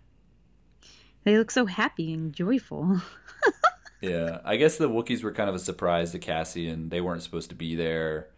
They 1.24 1.38
look 1.38 1.52
so 1.52 1.66
happy 1.66 2.14
and 2.14 2.34
joyful. 2.34 3.02
Yeah, 4.02 4.40
I 4.44 4.56
guess 4.56 4.78
the 4.78 4.90
Wookiees 4.90 5.24
were 5.24 5.32
kind 5.32 5.50
of 5.50 5.56
a 5.56 5.60
surprise 5.60 6.12
to 6.12 6.20
Cassian. 6.20 6.90
They 6.90 7.02
weren't 7.02 7.22
supposed 7.22 7.50
to 7.50 7.56
be 7.56 7.76
there. 7.76 8.30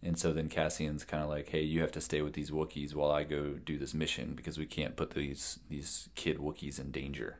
And 0.00 0.16
so 0.16 0.32
then 0.32 0.48
Cassian's 0.48 1.04
kind 1.04 1.24
of 1.24 1.28
like, 1.28 1.48
"Hey, 1.48 1.62
you 1.62 1.80
have 1.80 1.90
to 1.92 2.00
stay 2.00 2.22
with 2.22 2.34
these 2.34 2.52
Wookiees 2.52 2.94
while 2.94 3.10
I 3.10 3.24
go 3.24 3.54
do 3.54 3.76
this 3.76 3.94
mission 3.94 4.34
because 4.36 4.56
we 4.56 4.66
can't 4.66 4.94
put 4.94 5.10
these 5.10 5.58
these 5.68 6.08
kid 6.14 6.38
Wookiees 6.38 6.78
in 6.78 6.92
danger." 6.92 7.38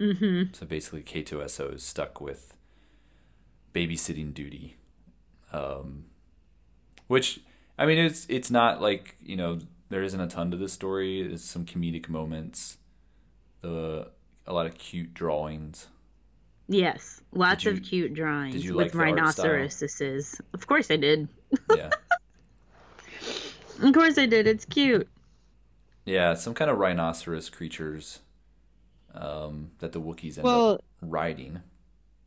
mm-hmm. 0.00 0.52
So 0.52 0.66
basically, 0.66 1.02
K2SO 1.02 1.74
is 1.74 1.84
stuck 1.84 2.20
with 2.20 2.56
babysitting 3.72 4.34
duty, 4.34 4.76
um, 5.52 6.06
which 7.06 7.40
I 7.78 7.86
mean, 7.86 7.98
it's 7.98 8.26
it's 8.28 8.50
not 8.50 8.82
like 8.82 9.16
you 9.22 9.36
know 9.36 9.60
there 9.88 10.02
isn't 10.02 10.20
a 10.20 10.26
ton 10.26 10.50
to 10.50 10.56
this 10.56 10.72
story. 10.72 11.22
There's 11.22 11.44
some 11.44 11.64
comedic 11.64 12.08
moments, 12.08 12.78
the 13.60 14.10
a 14.44 14.52
lot 14.52 14.66
of 14.66 14.76
cute 14.76 15.14
drawings. 15.14 15.86
Yes, 16.68 17.20
lots 17.32 17.64
Did 17.64 17.76
of 17.78 17.82
cute 17.82 18.14
drawings 18.14 18.54
did 18.54 18.64
you 18.64 18.74
with 18.74 18.94
like 18.94 19.14
the 19.14 19.20
art 19.20 19.34
style? 19.34 19.50
rhinoceroses. 19.52 20.40
Of 20.54 20.66
course 20.66 20.90
I 20.90 20.96
did. 20.96 21.28
Yeah, 21.74 21.90
Of 23.82 23.92
course 23.94 24.16
I 24.18 24.26
did. 24.26 24.46
It's 24.46 24.64
cute. 24.64 25.08
yeah, 26.04 26.34
some 26.34 26.54
kind 26.54 26.70
of 26.70 26.78
rhinoceros 26.78 27.50
creatures 27.50 28.20
um, 29.14 29.70
that 29.80 29.92
the 29.92 30.00
Wookiees 30.00 30.38
end 30.38 30.44
Well- 30.44 30.74
up 30.74 30.84
riding. 31.02 31.60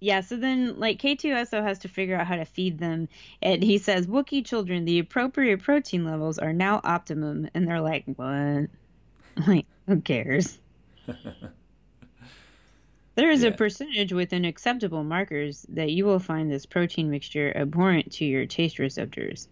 Yeah, 0.02 0.22
so 0.22 0.36
then 0.36 0.78
like 0.78 1.00
K2SO 1.02 1.64
has 1.64 1.80
to 1.80 1.88
figure 1.88 2.18
out 2.18 2.28
how 2.28 2.36
to 2.36 2.46
feed 2.46 2.78
them. 2.78 3.08
And 3.42 3.64
he 3.64 3.78
says, 3.80 4.06
Wookiee 4.06 4.46
children, 4.46 4.86
the 4.86 5.00
appropriate 5.00 5.64
protein 5.64 6.06
levels 6.06 6.38
are 6.38 6.54
now 6.54 6.82
optimum. 6.84 7.48
And 7.56 7.68
they're 7.68 7.82
like, 7.82 8.04
What? 8.16 8.68
Like, 9.48 9.66
who 9.88 10.02
cares? 10.02 10.60
there 13.16 13.32
is 13.32 13.44
Yeah. 13.44 13.50
a 13.50 13.52
percentage 13.54 14.14
within 14.14 14.46
acceptable 14.46 15.04
markers 15.04 15.66
that 15.70 15.92
you 15.92 16.06
will 16.06 16.20
find 16.20 16.52
this 16.52 16.66
protein 16.66 17.10
mixture 17.10 17.52
abhorrent 17.56 18.12
to 18.14 18.26
your 18.26 18.46
taste 18.46 18.80
receptors. 18.80 19.48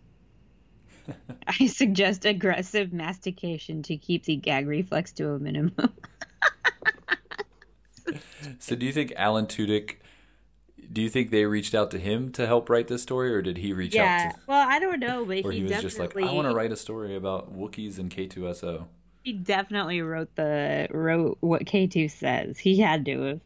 I 1.48 1.68
suggest 1.68 2.26
aggressive 2.26 2.94
mastication 2.94 3.84
to 3.84 3.98
keep 3.98 4.24
the 4.24 4.36
gag 4.38 4.68
reflex 4.68 5.12
to 5.14 5.32
a 5.32 5.40
minimum. 5.40 5.74
So, 8.60 8.76
do 8.76 8.86
you 8.86 8.92
think 8.92 9.14
Alan 9.16 9.46
Tudyk? 9.48 9.96
Do 10.92 11.02
you 11.02 11.10
think 11.10 11.32
they 11.32 11.46
reached 11.46 11.74
out 11.74 11.90
to 11.92 12.00
him 12.00 12.32
to 12.34 12.46
help 12.46 12.70
write 12.70 12.88
this 12.90 13.02
story, 13.02 13.34
or 13.34 13.42
did 13.42 13.58
he 13.58 13.72
reach 13.72 13.96
yeah, 13.96 14.26
out 14.28 14.36
to? 14.36 14.42
well, 14.48 14.68
I 14.70 14.80
don't 14.80 15.00
know, 15.00 15.24
but 15.26 15.46
Or 15.46 15.52
he, 15.52 15.60
he 15.60 15.64
was 15.64 15.82
just 15.82 15.98
like, 15.98 16.16
I 16.18 16.34
want 16.34 16.48
to 16.48 16.54
write 16.54 16.72
a 16.74 16.76
story 16.76 17.16
about 17.16 17.58
Wookiees 17.58 17.98
and 18.00 18.12
K2SO. 18.12 18.86
He 19.24 19.32
definitely 19.34 20.02
wrote 20.02 20.36
the 20.36 20.88
wrote 20.92 21.38
what 21.40 21.64
K2 21.64 22.12
says. 22.12 22.60
He 22.60 22.78
had 22.80 23.06
to 23.06 23.22
have. 23.22 23.42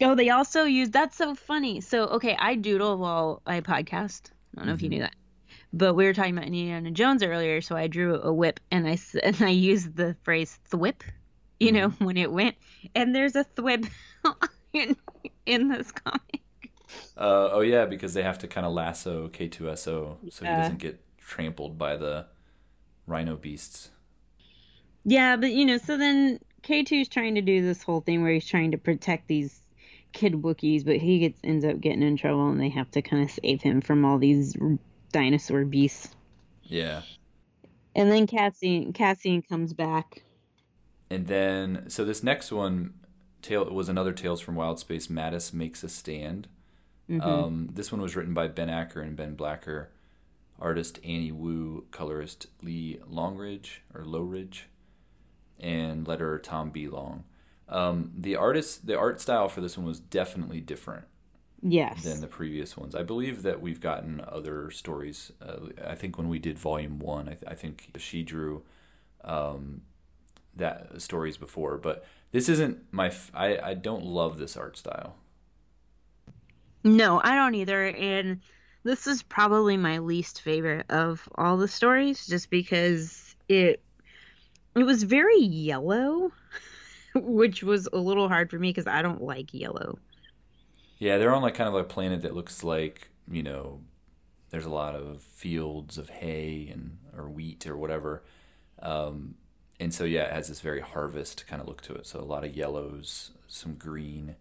Oh, 0.00 0.14
they 0.14 0.30
also 0.30 0.64
use 0.64 0.90
that's 0.90 1.16
so 1.16 1.34
funny. 1.34 1.80
So 1.80 2.04
okay, 2.06 2.36
I 2.38 2.54
doodle 2.54 2.98
while 2.98 3.42
I 3.46 3.60
podcast. 3.60 4.30
I 4.56 4.60
don't 4.60 4.66
know 4.68 4.74
if 4.74 4.82
you 4.82 4.88
knew 4.88 5.00
that. 5.00 5.14
But 5.72 5.94
we 5.94 6.04
were 6.04 6.14
talking 6.14 6.36
about 6.36 6.46
Indiana 6.46 6.90
Jones 6.90 7.22
earlier, 7.22 7.60
so 7.60 7.76
I 7.76 7.88
drew 7.88 8.20
a 8.20 8.32
whip 8.32 8.60
and 8.70 8.88
I 8.88 8.98
and 9.22 9.42
I 9.42 9.50
used 9.50 9.96
the 9.96 10.16
phrase 10.22 10.58
thwip, 10.70 11.02
you 11.60 11.72
know, 11.72 11.88
when 11.98 12.16
it 12.16 12.32
went. 12.32 12.56
And 12.94 13.14
there's 13.14 13.36
a 13.36 13.44
thwip 13.44 13.88
in 14.72 14.96
in 15.46 15.68
this 15.68 15.90
comic. 15.92 16.42
Uh, 17.16 17.50
oh 17.52 17.60
yeah, 17.60 17.84
because 17.84 18.14
they 18.14 18.22
have 18.22 18.38
to 18.38 18.48
kind 18.48 18.66
of 18.66 18.72
lasso 18.72 19.28
K2SO 19.28 20.32
so 20.32 20.44
he 20.44 20.54
doesn't 20.54 20.78
get 20.78 21.00
trampled 21.18 21.76
by 21.76 21.96
the 21.96 22.26
rhino 23.06 23.36
beasts. 23.36 23.90
Yeah, 25.04 25.36
but 25.36 25.52
you 25.52 25.66
know, 25.66 25.78
so 25.78 25.96
then 25.96 26.38
K2's 26.62 27.08
trying 27.08 27.34
to 27.34 27.42
do 27.42 27.62
this 27.62 27.82
whole 27.82 28.00
thing 28.00 28.22
where 28.22 28.32
he's 28.32 28.46
trying 28.46 28.70
to 28.70 28.78
protect 28.78 29.28
these 29.28 29.60
kid 30.12 30.34
Wookiees, 30.34 30.84
but 30.84 30.96
he 30.96 31.18
gets 31.20 31.40
ends 31.44 31.64
up 31.64 31.80
getting 31.80 32.02
in 32.02 32.16
trouble 32.16 32.48
and 32.48 32.60
they 32.60 32.68
have 32.70 32.90
to 32.92 33.02
kind 33.02 33.22
of 33.24 33.30
save 33.30 33.62
him 33.62 33.80
from 33.80 34.04
all 34.04 34.18
these 34.18 34.56
dinosaur 35.12 35.64
beasts. 35.64 36.14
Yeah. 36.64 37.02
And 37.94 38.10
then 38.10 38.26
Cassian 38.26 38.92
Cassian 38.92 39.42
comes 39.42 39.72
back. 39.72 40.22
And 41.10 41.26
then, 41.26 41.84
so 41.88 42.04
this 42.04 42.22
next 42.22 42.52
one 42.52 42.94
tale 43.40 43.64
was 43.64 43.88
another 43.88 44.12
Tales 44.12 44.40
from 44.40 44.56
Wild 44.56 44.78
Space. 44.78 45.06
Mattis 45.06 45.52
makes 45.52 45.82
a 45.82 45.88
stand. 45.88 46.48
Um, 47.22 47.70
this 47.72 47.90
one 47.90 48.02
was 48.02 48.14
written 48.14 48.34
by 48.34 48.48
Ben 48.48 48.68
Acker 48.68 49.00
and 49.00 49.16
Ben 49.16 49.34
Blacker, 49.34 49.88
artist 50.60 50.98
Annie 51.02 51.32
Wu, 51.32 51.86
colorist 51.90 52.48
Lee 52.62 53.00
Longridge 53.08 53.82
or 53.94 54.04
Lowridge, 54.04 54.64
and 55.58 56.06
letterer 56.06 56.42
Tom 56.42 56.68
B. 56.68 56.86
Long. 56.86 57.24
Um, 57.68 58.12
the 58.16 58.36
artist, 58.36 58.86
the 58.86 58.98
art 58.98 59.20
style 59.20 59.48
for 59.48 59.60
this 59.60 59.76
one 59.76 59.86
was 59.86 60.00
definitely 60.00 60.60
different 60.60 61.04
Yes. 61.62 62.02
than 62.02 62.20
the 62.20 62.26
previous 62.26 62.76
ones. 62.76 62.94
I 62.94 63.02
believe 63.02 63.42
that 63.42 63.60
we've 63.60 63.80
gotten 63.80 64.22
other 64.26 64.70
stories. 64.70 65.32
Uh, 65.42 65.68
I 65.86 65.94
think 65.94 66.16
when 66.18 66.28
we 66.28 66.38
did 66.38 66.58
Volume 66.58 66.98
One, 66.98 67.28
I, 67.28 67.32
th- 67.34 67.44
I 67.46 67.54
think 67.54 67.90
she 67.98 68.22
drew 68.22 68.62
um, 69.24 69.82
that 70.56 71.00
stories 71.02 71.36
before, 71.36 71.78
but 71.78 72.04
this 72.32 72.48
isn't 72.48 72.78
my. 72.92 73.08
F- 73.08 73.30
I 73.34 73.58
I 73.58 73.74
don't 73.74 74.04
love 74.04 74.38
this 74.38 74.56
art 74.56 74.76
style. 74.78 75.16
No, 76.84 77.20
I 77.22 77.34
don't 77.34 77.54
either. 77.54 77.86
And 77.88 78.40
this 78.84 79.06
is 79.06 79.22
probably 79.22 79.76
my 79.76 79.98
least 79.98 80.42
favorite 80.42 80.86
of 80.90 81.28
all 81.34 81.56
the 81.56 81.68
stories, 81.68 82.26
just 82.26 82.50
because 82.50 83.36
it 83.48 83.82
it 84.76 84.84
was 84.84 85.02
very 85.04 85.38
yellow, 85.40 86.32
which 87.14 87.62
was 87.62 87.88
a 87.92 87.98
little 87.98 88.28
hard 88.28 88.50
for 88.50 88.58
me 88.58 88.70
because 88.70 88.86
I 88.86 89.02
don't 89.02 89.22
like 89.22 89.52
yellow. 89.52 89.98
Yeah, 90.98 91.18
they're 91.18 91.34
on 91.34 91.42
like 91.42 91.54
kind 91.54 91.68
of 91.68 91.74
a 91.74 91.84
planet 91.84 92.22
that 92.22 92.34
looks 92.34 92.64
like 92.64 93.10
you 93.30 93.42
know, 93.42 93.80
there's 94.50 94.64
a 94.64 94.70
lot 94.70 94.94
of 94.94 95.20
fields 95.20 95.98
of 95.98 96.08
hay 96.08 96.70
and 96.72 96.98
or 97.16 97.28
wheat 97.28 97.66
or 97.66 97.76
whatever, 97.76 98.22
um, 98.80 99.34
and 99.80 99.92
so 99.92 100.04
yeah, 100.04 100.22
it 100.22 100.32
has 100.32 100.48
this 100.48 100.60
very 100.60 100.80
harvest 100.80 101.46
kind 101.46 101.60
of 101.60 101.68
look 101.68 101.82
to 101.82 101.94
it. 101.94 102.06
So 102.06 102.20
a 102.20 102.22
lot 102.22 102.44
of 102.44 102.56
yellows, 102.56 103.32
some 103.46 103.74
green, 103.74 104.36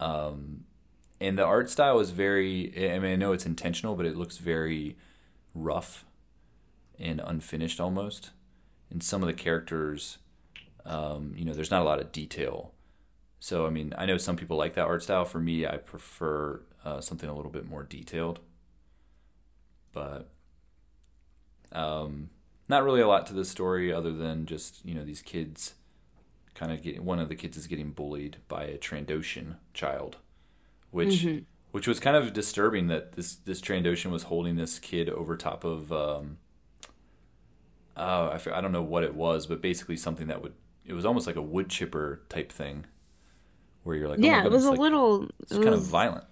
um, 0.00 0.64
and 1.20 1.38
the 1.38 1.44
art 1.44 1.70
style 1.70 2.00
is 2.00 2.10
very. 2.10 2.72
I 2.90 2.98
mean, 2.98 3.12
I 3.12 3.16
know 3.16 3.32
it's 3.32 3.46
intentional, 3.46 3.94
but 3.94 4.06
it 4.06 4.16
looks 4.16 4.38
very 4.38 4.96
rough 5.54 6.04
and 6.98 7.20
unfinished 7.24 7.80
almost. 7.80 8.30
And 8.90 9.02
some 9.02 9.22
of 9.22 9.26
the 9.26 9.34
characters, 9.34 10.18
um, 10.84 11.34
you 11.36 11.44
know, 11.44 11.52
there's 11.52 11.70
not 11.70 11.82
a 11.82 11.84
lot 11.84 12.00
of 12.00 12.12
detail. 12.12 12.72
So 13.40 13.66
I 13.66 13.70
mean, 13.70 13.92
I 13.98 14.06
know 14.06 14.18
some 14.18 14.36
people 14.36 14.56
like 14.56 14.74
that 14.74 14.86
art 14.86 15.02
style. 15.02 15.24
For 15.24 15.40
me, 15.40 15.66
I 15.66 15.76
prefer 15.76 16.62
uh, 16.84 17.00
something 17.00 17.28
a 17.28 17.34
little 17.34 17.50
bit 17.50 17.66
more 17.68 17.82
detailed. 17.82 18.40
But 19.92 20.30
um, 21.72 22.30
not 22.68 22.84
really 22.84 23.00
a 23.00 23.08
lot 23.08 23.26
to 23.26 23.34
the 23.34 23.44
story 23.44 23.92
other 23.92 24.12
than 24.12 24.46
just 24.46 24.84
you 24.84 24.94
know 24.94 25.04
these 25.04 25.22
kids 25.22 25.74
kind 26.54 26.70
of 26.72 26.82
getting 26.82 27.04
one 27.04 27.18
of 27.18 27.28
the 27.28 27.34
kids 27.34 27.56
is 27.56 27.66
getting 27.66 27.90
bullied 27.90 28.38
by 28.48 28.64
a 28.64 28.78
Trandoshan 28.78 29.56
child, 29.74 30.18
which 30.90 31.22
which 31.72 31.88
was 31.88 31.98
kind 31.98 32.16
of 32.16 32.32
disturbing 32.32 32.88
that 32.88 33.12
this 33.12 33.34
this 33.36 33.60
Trandoshan 33.60 34.10
was 34.10 34.24
holding 34.24 34.56
this 34.56 34.78
kid 34.78 35.08
over 35.08 35.36
top 35.36 35.64
of 35.64 35.92
um, 35.92 36.38
oh 37.96 38.26
I, 38.28 38.34
f- 38.34 38.48
I 38.48 38.60
don't 38.60 38.72
know 38.72 38.82
what 38.82 39.04
it 39.04 39.14
was, 39.14 39.46
but 39.46 39.60
basically 39.60 39.96
something 39.96 40.28
that 40.28 40.42
would 40.42 40.54
it 40.84 40.94
was 40.94 41.04
almost 41.04 41.26
like 41.26 41.36
a 41.36 41.42
wood 41.42 41.68
chipper 41.68 42.22
type 42.28 42.52
thing, 42.52 42.86
where 43.84 43.96
you're 43.96 44.08
like 44.08 44.20
oh 44.24 44.26
yeah, 44.26 44.44
it 44.44 44.50
was 44.50 44.64
a 44.64 44.70
like, 44.70 44.80
little. 44.80 45.28
it's 45.40 45.56
It 45.56 45.62
kind 45.62 45.74
of 45.74 45.82
violent. 45.82 46.24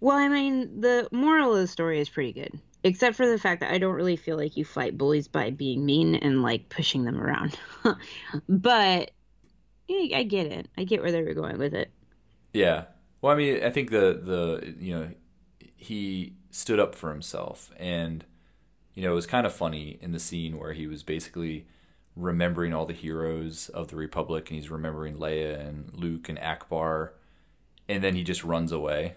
well, 0.00 0.16
I 0.16 0.28
mean, 0.28 0.80
the 0.80 1.08
moral 1.12 1.52
of 1.54 1.60
the 1.60 1.66
story 1.66 1.98
is 2.00 2.08
pretty 2.08 2.32
good, 2.32 2.60
except 2.82 3.16
for 3.16 3.26
the 3.26 3.38
fact 3.38 3.60
that 3.60 3.72
I 3.72 3.78
don't 3.78 3.94
really 3.94 4.16
feel 4.16 4.36
like 4.36 4.56
you 4.56 4.64
fight 4.64 4.98
bullies 4.98 5.28
by 5.28 5.50
being 5.50 5.84
mean 5.86 6.14
and 6.16 6.42
like 6.42 6.68
pushing 6.68 7.04
them 7.04 7.20
around. 7.20 7.58
but 8.48 9.10
yeah, 9.88 10.18
I 10.18 10.24
get 10.24 10.46
it. 10.48 10.68
I 10.78 10.84
get 10.84 11.02
where 11.02 11.12
they 11.12 11.22
were 11.22 11.34
going 11.34 11.58
with 11.58 11.74
it. 11.74 11.92
Yeah. 12.52 12.84
Well, 13.20 13.32
I 13.32 13.36
mean, 13.36 13.62
I 13.64 13.70
think 13.70 13.90
the 13.90 14.20
the 14.22 14.74
you 14.78 14.94
know 14.98 15.10
he 15.76 16.34
stood 16.50 16.80
up 16.80 16.94
for 16.94 17.10
himself, 17.10 17.72
and 17.78 18.24
you 18.94 19.02
know 19.02 19.12
it 19.12 19.14
was 19.14 19.26
kind 19.26 19.46
of 19.46 19.54
funny 19.54 19.98
in 20.00 20.12
the 20.12 20.20
scene 20.20 20.58
where 20.58 20.72
he 20.74 20.86
was 20.86 21.02
basically 21.02 21.66
remembering 22.16 22.72
all 22.74 22.86
the 22.86 22.92
heroes 22.92 23.68
of 23.70 23.88
the 23.88 23.96
Republic, 23.96 24.50
and 24.50 24.58
he's 24.60 24.70
remembering 24.70 25.16
Leia 25.16 25.58
and 25.58 25.92
Luke 25.94 26.28
and 26.28 26.38
Ackbar, 26.38 27.10
and 27.88 28.02
then 28.04 28.14
he 28.14 28.22
just 28.24 28.44
runs 28.44 28.72
away. 28.72 29.14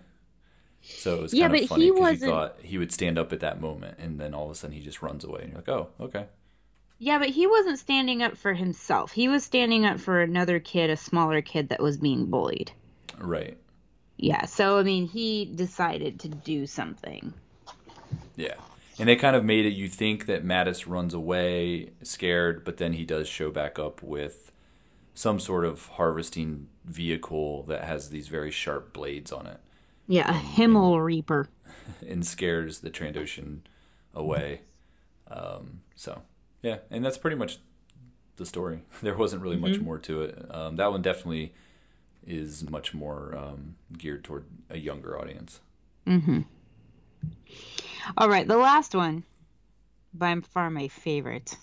So 0.95 1.15
it 1.15 1.21
was 1.21 1.33
Yeah, 1.33 1.47
kind 1.47 1.55
of 1.55 1.63
funny 1.65 1.85
he 1.85 1.91
because 1.91 2.11
you 2.11 2.17
thought 2.17 2.57
he 2.61 2.77
would 2.77 2.91
stand 2.91 3.17
up 3.19 3.33
at 3.33 3.39
that 3.41 3.61
moment, 3.61 3.97
and 3.99 4.19
then 4.19 4.33
all 4.33 4.45
of 4.45 4.51
a 4.51 4.55
sudden 4.55 4.75
he 4.75 4.81
just 4.83 5.01
runs 5.01 5.23
away, 5.23 5.41
and 5.41 5.49
you're 5.51 5.59
like, 5.59 5.69
oh, 5.69 5.89
okay. 5.99 6.27
Yeah, 6.99 7.17
but 7.17 7.29
he 7.29 7.47
wasn't 7.47 7.79
standing 7.79 8.21
up 8.21 8.37
for 8.37 8.53
himself. 8.53 9.11
He 9.13 9.27
was 9.27 9.43
standing 9.43 9.83
up 9.83 9.99
for 9.99 10.21
another 10.21 10.59
kid, 10.59 10.91
a 10.91 10.95
smaller 10.95 11.41
kid 11.41 11.69
that 11.69 11.81
was 11.81 11.97
being 11.97 12.27
bullied. 12.27 12.71
Right. 13.19 13.57
Yeah, 14.17 14.45
so 14.45 14.77
I 14.77 14.83
mean, 14.83 15.07
he 15.07 15.45
decided 15.45 16.19
to 16.19 16.29
do 16.29 16.67
something. 16.67 17.33
Yeah. 18.35 18.55
And 18.99 19.07
they 19.07 19.15
kind 19.15 19.35
of 19.35 19.45
made 19.45 19.65
it 19.65 19.73
you 19.73 19.87
think 19.87 20.25
that 20.25 20.43
Mattis 20.43 20.87
runs 20.87 21.13
away 21.13 21.91
scared, 22.01 22.63
but 22.63 22.77
then 22.77 22.93
he 22.93 23.05
does 23.05 23.27
show 23.27 23.51
back 23.51 23.77
up 23.77 24.01
with 24.01 24.51
some 25.13 25.39
sort 25.39 25.65
of 25.65 25.87
harvesting 25.87 26.67
vehicle 26.85 27.63
that 27.63 27.83
has 27.83 28.09
these 28.09 28.27
very 28.27 28.51
sharp 28.51 28.93
blades 28.93 29.31
on 29.31 29.47
it 29.47 29.59
Yeah, 30.07 30.29
a 30.29 30.33
Himmel 30.33 30.99
Reaper. 31.01 31.49
and 32.07 32.25
scares 32.25 32.79
the 32.79 32.89
Trandoshan 32.89 33.59
away. 34.13 34.61
Um, 35.29 35.81
so, 35.95 36.21
yeah, 36.61 36.77
and 36.89 37.03
that's 37.03 37.17
pretty 37.17 37.35
much 37.35 37.59
the 38.37 38.45
story. 38.45 38.81
There 39.01 39.15
wasn't 39.17 39.41
really 39.41 39.57
much 39.57 39.79
more 39.79 39.97
to 39.99 40.21
it. 40.21 40.45
Um, 40.49 40.75
that 40.77 40.91
one 40.91 41.01
definitely 41.01 41.53
is 42.25 42.69
much 42.69 42.93
more 42.93 43.35
um, 43.37 43.75
geared 43.97 44.23
toward 44.23 44.45
a 44.69 44.77
younger 44.77 45.19
audience. 45.19 45.61
All 48.15 48.29
right, 48.29 48.47
the 48.47 48.57
last 48.57 48.95
one, 48.95 49.23
by 50.13 50.35
far 50.53 50.69
my 50.69 50.87
favorite 50.87 51.55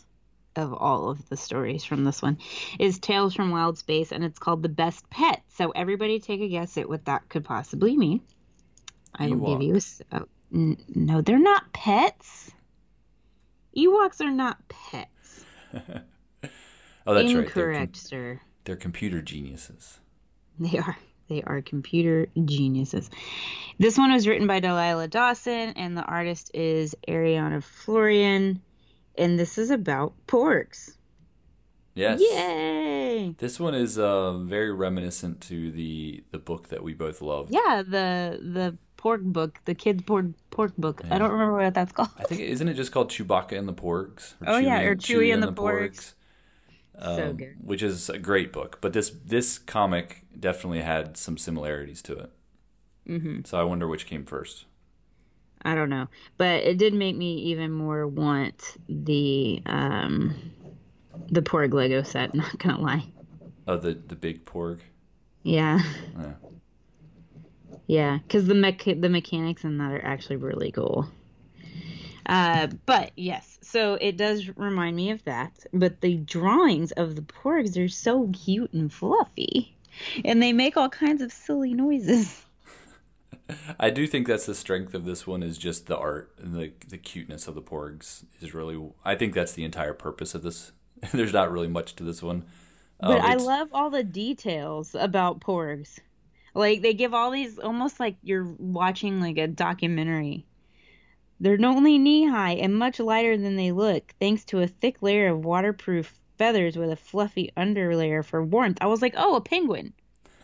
of 0.57 0.73
all 0.73 1.09
of 1.11 1.29
the 1.29 1.37
stories 1.37 1.85
from 1.85 2.05
this 2.05 2.23
one, 2.23 2.39
is 2.79 2.99
Tales 2.99 3.35
from 3.35 3.51
Wild 3.51 3.79
Space, 3.79 4.13
and 4.13 4.23
it's 4.23 4.39
called 4.39 4.63
The 4.63 4.69
Best 4.69 5.09
Pet. 5.11 5.43
So 5.49 5.71
everybody 5.71 6.21
take 6.21 6.41
a 6.41 6.49
guess 6.49 6.77
at 6.79 6.89
what 6.89 7.07
that 7.07 7.29
could 7.29 7.45
possibly 7.45 7.97
mean. 7.97 8.21
I 9.15 9.29
will 9.29 9.59
give 9.59 9.63
you 9.63 9.77
a. 9.77 10.17
oh, 10.17 10.27
n- 10.53 10.77
no, 10.95 11.21
they're 11.23 11.39
not 11.39 11.73
pets. 11.73 12.51
Ewoks 13.77 14.21
are 14.21 14.31
not 14.31 14.59
pets. 14.69 15.45
Oh, 17.07 17.13
that's 17.13 17.27
right. 17.35 17.55
They're, 17.55 17.71
Incorrect, 17.71 17.93
com- 17.93 18.01
sir. 18.01 18.41
they're 18.65 18.77
computer 18.77 19.21
geniuses. 19.21 20.01
They 20.59 20.79
are. 20.79 20.97
They 21.29 21.43
are 21.43 21.63
computer 21.63 22.29
geniuses. 22.45 23.11
This 23.79 23.97
one 23.99 24.13
was 24.13 24.29
written 24.29 24.47
by 24.47 24.61
Delilah 24.61 25.09
Dawson, 25.09 25.73
and 25.77 25.97
the 25.97 26.03
artist 26.03 26.51
is 26.55 26.95
Ariana 27.09 27.63
Florian. 27.63 28.61
And 29.17 29.39
this 29.39 29.59
is 29.59 29.71
about 29.71 30.13
porgs. 30.27 30.97
Yes. 31.95 32.21
Yay! 32.21 33.35
This 33.39 33.61
one 33.61 33.75
is 33.75 33.99
uh, 33.99 34.39
very 34.39 34.73
reminiscent 34.73 35.41
to 35.43 35.71
the 35.71 36.25
the 36.33 36.39
book 36.39 36.69
that 36.69 36.83
we 36.83 36.93
both 36.93 37.23
loved. 37.23 37.53
Yeah, 37.53 37.83
the 37.87 38.41
the 38.43 38.77
porg 38.99 39.23
book, 39.33 39.61
the 39.65 39.75
kids 39.75 40.03
porg 40.03 40.35
porg 40.51 40.73
book. 40.77 41.03
I 41.11 41.19
don't 41.19 41.31
remember 41.31 41.59
what 41.59 41.75
that's 41.75 41.93
called. 41.93 42.11
I 42.19 42.25
think 42.25 42.41
isn't 42.41 42.69
it 42.69 42.75
just 42.75 42.91
called 42.91 43.11
Chewbacca 43.11 43.57
and 43.57 43.69
the 43.69 43.73
Porgs? 43.73 44.35
Oh, 44.45 44.59
yeah, 44.59 44.81
or 44.81 44.97
Chewie 44.97 45.33
and 45.33 45.43
the 45.43 45.53
Porgs. 45.53 45.97
so 46.01 46.15
um, 46.99 47.37
good. 47.37 47.57
which 47.63 47.83
is 47.83 48.09
a 48.09 48.19
great 48.19 48.53
book. 48.53 48.79
But 48.81 48.93
this 48.93 49.11
this 49.25 49.59
comic 49.59 50.25
definitely 50.39 50.83
had 50.83 51.17
some 51.17 51.37
similarities 51.37 52.03
to 52.03 52.13
it. 52.15 52.31
Mm-hmm. 53.09 53.41
So 53.45 53.59
I 53.59 53.65
wonder 53.65 53.87
which 53.87 54.07
came 54.07 54.25
first. 54.25 54.67
I 55.63 55.75
don't 55.75 55.89
know, 55.89 56.09
but 56.37 56.63
it 56.63 56.77
did 56.77 56.93
make 56.93 57.17
me 57.17 57.37
even 57.37 57.71
more 57.71 58.07
want 58.07 58.77
the 58.89 59.63
um 59.67 60.35
the 61.31 61.43
porg 61.43 61.73
Lego 61.73 62.03
set. 62.03 62.35
Not 62.35 62.59
gonna 62.59 62.81
lie. 62.81 63.07
Oh, 63.67 63.77
the 63.77 63.95
the 63.95 64.17
big 64.17 64.45
Porg. 64.45 64.81
Yeah. 65.43 65.81
Yeah. 66.19 66.33
Yeah, 67.87 68.19
because 68.23 68.47
the 68.47 68.55
mech 68.55 68.85
the 68.85 69.09
mechanics 69.09 69.65
in 69.65 69.79
that 69.79 69.93
are 69.93 70.05
actually 70.05 70.37
really 70.37 70.73
cool. 70.73 71.09
Uh, 72.27 72.69
but 72.87 73.13
yes, 73.17 73.59
so 73.63 73.95
it 73.95 74.17
does 74.17 74.49
remind 74.57 74.97
me 74.97 75.11
of 75.11 75.25
that. 75.25 75.67
But 75.73 76.01
the 76.01 76.17
drawings 76.17 76.93
of 76.93 77.17
the 77.17 77.23
porgs 77.23 77.83
are 77.83 77.89
so 77.89 78.31
cute 78.33 78.73
and 78.73 78.93
fluffy, 78.93 79.77
and 80.25 80.43
they 80.43 80.53
make 80.53 80.77
all 80.77 80.89
kinds 80.89 81.23
of 81.23 81.33
silly 81.33 81.75
noises. 81.75 82.45
I 83.79 83.91
do 83.91 84.07
think 84.07 84.27
that's 84.27 84.47
the 84.47 84.55
strength 84.55 84.95
of 84.95 85.05
this 85.05 85.27
one 85.27 85.43
is 85.43 85.59
just 85.59 85.87
the 85.87 85.97
art 85.97 86.33
and 86.39 86.55
the 86.55 86.73
the 86.89 86.99
cuteness 86.99 87.47
of 87.47 87.55
the 87.55 87.63
Porgs 87.63 88.25
is 88.41 88.55
really. 88.55 88.81
I 89.05 89.17
think 89.17 89.35
that's 89.35 89.53
the 89.53 89.65
entire 89.65 89.95
purpose 89.95 90.35
of 90.35 90.43
this. 90.43 90.73
There's 91.13 91.33
not 91.33 91.53
really 91.53 91.69
much 91.69 91.95
to 91.97 92.05
this 92.05 92.23
one. 92.23 92.45
But 93.01 93.21
Um, 93.21 93.27
I 93.27 93.35
love 93.35 93.69
all 93.73 93.91
the 93.91 94.05
details 94.05 94.95
about 94.95 95.41
porgs. 95.41 95.99
Like 96.55 96.83
they 96.83 96.95
give 96.95 97.13
all 97.13 97.31
these 97.31 97.59
almost 97.59 98.01
like 98.01 98.17
you're 98.23 98.55
watching 98.59 99.21
like 99.21 99.39
a 99.39 99.49
documentary. 99.49 100.47
They're 101.41 101.59
only 101.65 101.99
knee 101.99 102.27
high 102.27 102.53
and 102.53 102.77
much 102.77 103.01
lighter 103.01 103.37
than 103.37 103.57
they 103.57 103.73
look, 103.73 104.15
thanks 104.21 104.45
to 104.47 104.61
a 104.61 104.67
thick 104.67 105.03
layer 105.03 105.29
of 105.29 105.45
waterproof 105.45 106.15
feathers 106.39 106.77
with 106.77 106.91
a 106.91 106.97
fluffy 106.97 107.51
underlayer 107.57 108.25
for 108.25 108.43
warmth. 108.43 108.79
I 108.81 108.87
was 108.87 109.03
like, 109.03 109.15
oh, 109.17 109.37
a 109.37 109.41
penguin. 109.41 109.93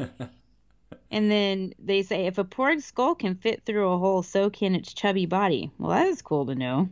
and 1.11 1.31
then 1.31 1.73
they 1.79 2.03
say 2.03 2.27
if 2.27 2.39
a 2.39 2.45
porg's 2.45 2.85
skull 2.85 3.15
can 3.15 3.35
fit 3.35 3.65
through 3.65 3.91
a 3.91 3.99
hole, 3.99 4.23
so 4.23 4.51
can 4.51 4.75
its 4.75 4.93
chubby 4.93 5.27
body. 5.27 5.71
Well, 5.79 5.91
that 5.91 6.07
is 6.07 6.23
cool 6.23 6.47
to 6.47 6.55
know. 6.55 6.89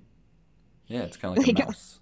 Yeah, 0.86 1.02
it's 1.02 1.16
kind 1.16 1.36
of 1.36 1.46
like 1.46 1.58
a 1.58 1.64
mouse. 1.64 2.00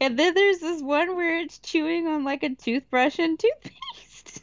And 0.00 0.18
then 0.18 0.34
there's 0.34 0.58
this 0.58 0.82
one 0.82 1.16
where 1.16 1.38
it's 1.38 1.58
chewing 1.58 2.06
on 2.06 2.24
like 2.24 2.42
a 2.42 2.54
toothbrush 2.54 3.18
and 3.18 3.38
toothpaste. 3.38 4.40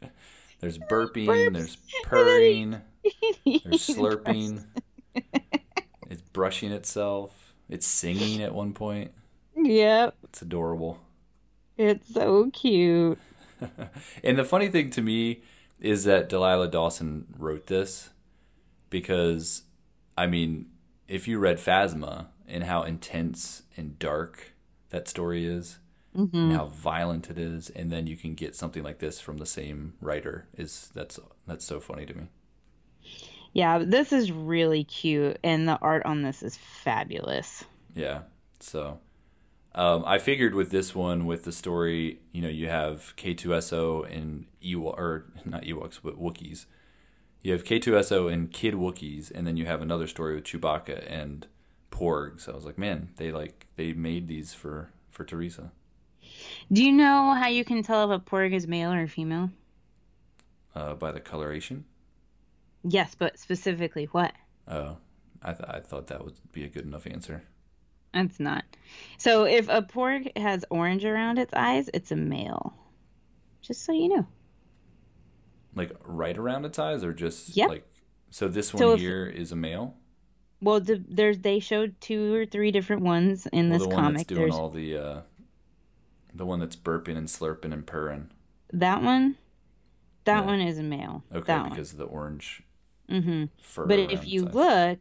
There's 0.60 0.78
burping. 0.78 1.26
Burps. 1.26 1.52
There's 1.52 1.76
purring. 2.02 2.80
There's 3.44 3.86
slurping. 3.86 4.64
It's 6.08 6.22
brushing 6.22 6.72
itself. 6.72 7.54
It's 7.68 7.86
singing 7.86 8.42
at 8.42 8.54
one 8.54 8.72
point. 8.72 9.12
Yep, 9.56 10.16
It's 10.24 10.42
adorable. 10.42 11.00
it's 11.76 12.12
so 12.12 12.50
cute. 12.52 13.18
And 14.22 14.38
the 14.38 14.44
funny 14.44 14.68
thing 14.68 14.90
to 14.90 15.02
me 15.02 15.42
is 15.80 16.04
that 16.04 16.28
Delilah 16.28 16.68
Dawson 16.68 17.26
wrote 17.36 17.66
this 17.66 18.10
because, 18.88 19.62
I 20.16 20.28
mean, 20.28 20.66
if 21.08 21.26
you 21.26 21.40
read 21.40 21.58
Phasma 21.58 22.26
and 22.46 22.64
how 22.64 22.84
intense 22.84 23.62
and 23.76 23.98
dark 23.98 24.52
that 24.90 25.08
story 25.08 25.44
is, 25.44 25.78
mm-hmm. 26.16 26.36
and 26.36 26.52
how 26.52 26.66
violent 26.66 27.30
it 27.30 27.38
is, 27.38 27.70
and 27.70 27.90
then 27.90 28.06
you 28.06 28.16
can 28.16 28.34
get 28.34 28.54
something 28.54 28.82
like 28.82 28.98
this 28.98 29.20
from 29.20 29.38
the 29.38 29.46
same 29.46 29.94
writer 30.00 30.48
is 30.56 30.90
that's 30.94 31.18
that's 31.46 31.64
so 31.64 31.80
funny 31.80 32.06
to 32.06 32.14
me. 32.14 32.28
Yeah, 33.58 33.78
this 33.78 34.12
is 34.12 34.30
really 34.30 34.84
cute, 34.84 35.40
and 35.42 35.66
the 35.66 35.76
art 35.82 36.06
on 36.06 36.22
this 36.22 36.44
is 36.44 36.56
fabulous. 36.56 37.64
Yeah. 37.92 38.20
So 38.60 39.00
um, 39.74 40.04
I 40.06 40.18
figured 40.18 40.54
with 40.54 40.70
this 40.70 40.94
one, 40.94 41.26
with 41.26 41.42
the 41.42 41.50
story, 41.50 42.20
you 42.30 42.40
know, 42.40 42.48
you 42.48 42.68
have 42.68 43.14
K2SO 43.16 44.16
and 44.16 44.46
Ewok, 44.62 44.96
or 44.96 45.24
not 45.44 45.64
Ewoks, 45.64 45.98
but 46.00 46.22
Wookiees. 46.22 46.66
You 47.42 47.50
have 47.50 47.64
K2SO 47.64 48.32
and 48.32 48.52
Kid 48.52 48.74
Wookiees, 48.74 49.32
and 49.34 49.44
then 49.44 49.56
you 49.56 49.66
have 49.66 49.82
another 49.82 50.06
story 50.06 50.36
with 50.36 50.44
Chewbacca 50.44 51.04
and 51.10 51.48
Porgs. 51.90 52.48
I 52.48 52.52
was 52.52 52.64
like, 52.64 52.78
man, 52.78 53.08
they 53.16 53.32
like 53.32 53.66
they 53.74 53.92
made 53.92 54.28
these 54.28 54.54
for 54.54 54.92
for 55.10 55.24
Teresa. 55.24 55.72
Do 56.70 56.84
you 56.84 56.92
know 56.92 57.34
how 57.34 57.48
you 57.48 57.64
can 57.64 57.82
tell 57.82 58.08
if 58.08 58.20
a 58.20 58.24
porg 58.24 58.52
is 58.52 58.68
male 58.68 58.92
or 58.92 59.08
female? 59.08 59.50
Uh, 60.76 60.94
by 60.94 61.10
the 61.10 61.18
coloration. 61.18 61.86
Yes, 62.84 63.14
but 63.18 63.38
specifically 63.38 64.04
what? 64.06 64.32
Oh, 64.66 64.96
I 65.42 65.52
th- 65.52 65.68
I 65.68 65.80
thought 65.80 66.06
that 66.08 66.24
would 66.24 66.38
be 66.52 66.64
a 66.64 66.68
good 66.68 66.84
enough 66.84 67.06
answer. 67.06 67.42
It's 68.14 68.40
not. 68.40 68.64
So 69.18 69.44
if 69.44 69.68
a 69.68 69.82
porg 69.82 70.36
has 70.36 70.64
orange 70.70 71.04
around 71.04 71.38
its 71.38 71.52
eyes, 71.54 71.90
it's 71.92 72.10
a 72.10 72.16
male. 72.16 72.74
Just 73.60 73.84
so 73.84 73.92
you 73.92 74.08
know. 74.08 74.26
Like 75.74 75.92
right 76.04 76.36
around 76.36 76.64
its 76.64 76.78
eyes, 76.78 77.04
or 77.04 77.12
just 77.12 77.56
Yep. 77.56 77.68
like 77.68 77.88
so. 78.30 78.48
This 78.48 78.72
one 78.72 78.78
So 78.80 78.92
if- 78.92 79.00
here 79.00 79.26
is 79.26 79.52
a 79.52 79.56
male. 79.56 79.94
Well, 80.60 80.80
the, 80.80 81.04
there's 81.08 81.38
they 81.38 81.60
showed 81.60 82.00
two 82.00 82.34
or 82.34 82.44
three 82.44 82.72
different 82.72 83.02
ones 83.02 83.46
in 83.52 83.68
Well, 83.70 83.78
this 83.78 83.86
the 83.88 83.94
one 83.94 84.04
comic. 84.04 84.16
that's 84.18 84.26
doing 84.28 84.40
There's 84.42 84.54
all 84.54 84.70
the 84.70 84.96
uh, 84.96 85.20
the 86.34 86.44
one 86.46 86.58
that's 86.58 86.74
burping 86.76 87.16
and 87.16 87.28
slurping 87.28 87.72
and 87.72 87.86
purring. 87.86 88.30
that 88.72 89.02
one. 89.02 89.36
That 90.24 90.40
Yeah. 90.40 90.46
one 90.46 90.60
is 90.60 90.78
a 90.78 90.82
male. 90.82 91.22
Okay, 91.32 91.44
that 91.46 91.60
one. 91.62 91.70
because 91.70 91.92
of 91.92 91.98
the 91.98 92.04
orange 92.06 92.62
Mm-hmm. 93.10 93.86
But 93.86 93.98
if 93.98 94.26
you 94.26 94.46
eyes. 94.46 94.54
look, 94.54 94.98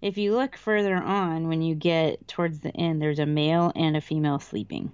if 0.00 0.18
you 0.18 0.34
look 0.34 0.56
further 0.56 0.96
on, 0.96 1.48
when 1.48 1.62
you 1.62 1.74
get 1.74 2.28
towards 2.28 2.60
the 2.60 2.74
end, 2.76 3.00
there's 3.00 3.18
a 3.18 3.26
male 3.26 3.72
and 3.74 3.96
a 3.96 4.00
female 4.00 4.38
sleeping 4.38 4.92